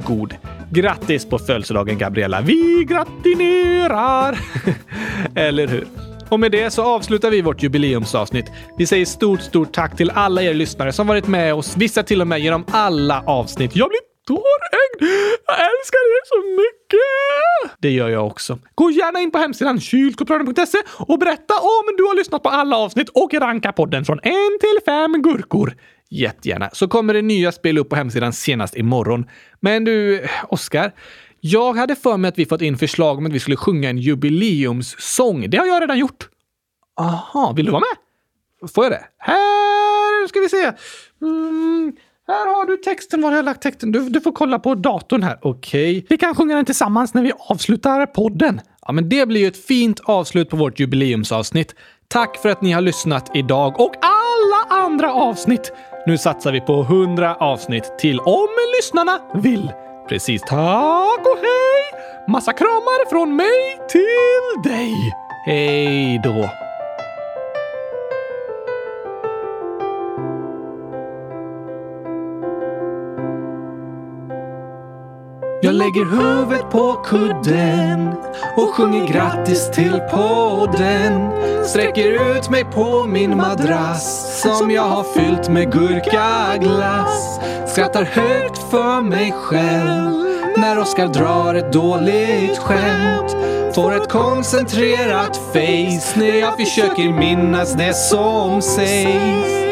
God. 0.06 0.34
Grattis 0.70 1.26
på 1.26 1.38
födelsedagen 1.38 1.98
Gabriella. 1.98 2.40
Vi 2.40 2.86
gratinerar! 2.88 4.38
Eller 5.34 5.66
hur? 5.66 5.86
Och 6.28 6.40
med 6.40 6.52
det 6.52 6.70
så 6.70 6.82
avslutar 6.82 7.30
vi 7.30 7.42
vårt 7.42 7.62
jubileumsavsnitt. 7.62 8.46
Vi 8.78 8.86
säger 8.86 9.04
stort, 9.04 9.40
stort 9.40 9.72
tack 9.72 9.96
till 9.96 10.10
alla 10.10 10.42
er 10.42 10.54
lyssnare 10.54 10.92
som 10.92 11.06
varit 11.06 11.26
med 11.26 11.54
oss, 11.54 11.76
vissa 11.76 12.02
till 12.02 12.20
och 12.20 12.26
med 12.26 12.40
genom 12.40 12.64
alla 12.70 13.22
avsnitt. 13.26 13.76
Jag 13.76 13.88
blir 13.88 14.13
tårögd! 14.26 15.12
Jag 15.46 15.56
älskar 15.56 15.98
er 16.16 16.24
så 16.24 16.38
mycket! 16.62 17.78
Det 17.78 17.90
gör 17.90 18.08
jag 18.08 18.26
också. 18.26 18.58
Gå 18.74 18.90
gärna 18.90 19.20
in 19.20 19.30
på 19.30 19.38
hemsidan 19.38 19.80
kylskåpsradion.se 19.80 20.78
och 20.98 21.18
berätta 21.18 21.54
om 21.54 21.96
du 21.96 22.02
har 22.02 22.16
lyssnat 22.16 22.42
på 22.42 22.48
alla 22.48 22.76
avsnitt 22.76 23.08
och 23.08 23.34
ranka 23.34 23.72
podden 23.72 24.04
från 24.04 24.20
en 24.22 24.58
till 24.60 24.78
fem 24.84 25.22
gurkor. 25.22 25.76
Jättegärna. 26.10 26.70
Så 26.72 26.88
kommer 26.88 27.14
det 27.14 27.22
nya 27.22 27.52
spel 27.52 27.78
upp 27.78 27.88
på 27.88 27.96
hemsidan 27.96 28.32
senast 28.32 28.76
imorgon. 28.76 29.26
Men 29.60 29.84
du, 29.84 30.26
Oskar. 30.48 30.92
Jag 31.40 31.74
hade 31.74 31.96
för 31.96 32.16
mig 32.16 32.28
att 32.28 32.38
vi 32.38 32.46
fått 32.46 32.62
in 32.62 32.78
förslag 32.78 33.18
om 33.18 33.26
att 33.26 33.32
vi 33.32 33.40
skulle 33.40 33.56
sjunga 33.56 33.90
en 33.90 33.98
jubileumssång. 33.98 35.50
Det 35.50 35.56
har 35.56 35.66
jag 35.66 35.82
redan 35.82 35.98
gjort. 35.98 36.28
Aha, 37.00 37.52
vill 37.56 37.66
du 37.66 37.72
vara 37.72 37.80
med? 37.80 38.70
Får 38.70 38.84
jag 38.84 38.92
det? 38.92 39.04
Här 39.18 40.28
ska 40.28 40.40
vi 40.40 40.48
se. 40.48 40.72
Mm, 41.22 41.92
här 42.26 42.46
har 42.46 42.66
du 42.66 42.76
texten. 42.76 43.22
Var 43.22 43.30
har 43.30 43.36
jag 43.36 43.44
lagt 43.44 43.62
texten? 43.62 43.92
Du, 43.92 44.08
du 44.08 44.20
får 44.20 44.32
kolla 44.32 44.58
på 44.58 44.74
datorn 44.74 45.22
här. 45.22 45.38
Okej. 45.42 46.06
Vi 46.08 46.18
kan 46.18 46.34
sjunga 46.34 46.56
den 46.56 46.64
tillsammans 46.64 47.14
när 47.14 47.22
vi 47.22 47.32
avslutar 47.38 48.06
podden. 48.06 48.60
Ja, 48.86 48.92
men 48.92 49.08
det 49.08 49.28
blir 49.28 49.40
ju 49.40 49.46
ett 49.46 49.66
fint 49.66 50.00
avslut 50.04 50.50
på 50.50 50.56
vårt 50.56 50.80
jubileumsavsnitt. 50.80 51.74
Tack 52.08 52.36
för 52.36 52.48
att 52.48 52.62
ni 52.62 52.72
har 52.72 52.80
lyssnat 52.80 53.30
idag 53.34 53.80
och 53.80 53.94
alla 54.00 54.84
andra 54.84 55.12
avsnitt. 55.12 55.72
Nu 56.06 56.18
satsar 56.18 56.52
vi 56.52 56.60
på 56.60 56.80
100 56.82 57.34
avsnitt 57.34 57.98
till 57.98 58.20
om 58.20 58.48
lyssnarna 58.78 59.18
vill. 59.34 59.72
Precis. 60.08 60.42
Tack 60.42 61.20
och 61.20 61.38
hej! 61.38 62.00
Massa 62.28 62.52
kramar 62.52 63.10
från 63.10 63.36
mig 63.36 63.78
till 63.88 64.70
dig. 64.70 64.94
Hej 65.46 66.20
då! 66.24 66.63
Jag 75.74 75.78
lägger 75.78 76.04
huvudet 76.04 76.70
på 76.70 76.92
kudden 76.92 78.08
och 78.56 78.74
sjunger 78.74 79.06
grattis 79.06 79.70
till 79.70 80.00
podden. 80.10 81.30
Sträcker 81.64 82.36
ut 82.36 82.50
mig 82.50 82.64
på 82.64 83.04
min 83.04 83.36
madrass 83.36 84.40
som 84.42 84.70
jag 84.70 84.82
har 84.82 85.02
fyllt 85.02 85.48
med 85.48 85.72
gurkaglass. 85.72 87.40
Skrattar 87.66 88.04
högt 88.04 88.58
för 88.70 89.00
mig 89.00 89.32
själv 89.32 90.12
när 90.56 90.78
Oskar 90.78 91.08
drar 91.08 91.54
ett 91.54 91.72
dåligt 91.72 92.58
skämt. 92.58 93.36
Får 93.74 93.96
ett 93.96 94.08
koncentrerat 94.08 95.36
face 95.36 96.18
när 96.20 96.40
jag 96.40 96.56
försöker 96.56 97.12
minnas 97.12 97.72
det 97.72 97.94
som 97.94 98.62
sägs. 98.62 99.64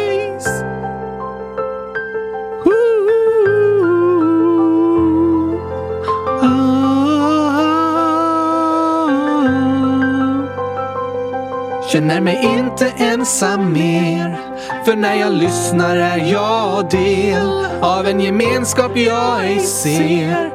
Känner 11.93 12.21
mig 12.21 12.41
inte 12.43 12.93
ensam 12.97 13.73
mer. 13.73 14.39
För 14.85 14.97
när 14.97 15.15
jag 15.15 15.33
lyssnar 15.33 15.97
är 15.97 16.33
jag 16.33 16.91
del 16.91 17.67
Av 17.81 18.07
en 18.07 18.21
gemenskap 18.21 18.97
jag 18.97 19.45
ej 19.45 19.61
ser. 19.61 20.51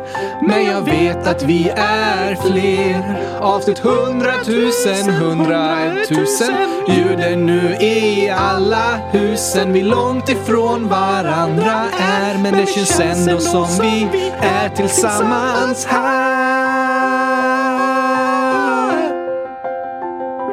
Men 0.48 0.66
jag 0.66 0.82
vet 0.82 1.28
att 1.28 1.44
vi 1.44 1.70
är 1.76 2.36
fler. 2.36 3.20
Avsnitt 3.42 3.80
hundratusen, 3.80 5.10
hundratusen. 5.10 6.56
Ljuder 6.88 7.36
nu 7.36 7.76
i 7.82 8.30
alla 8.30 9.00
husen. 9.12 9.74
Vi 9.74 9.84
långt 9.84 10.30
ifrån 10.30 10.88
varandra 10.88 11.84
är. 12.00 12.38
Men 12.38 12.54
det 12.54 12.66
känns 12.66 13.00
ändå 13.00 13.40
som 13.40 13.68
vi 13.82 14.08
är 14.42 14.70
tillsammans 14.70 15.86
här. 15.86 16.27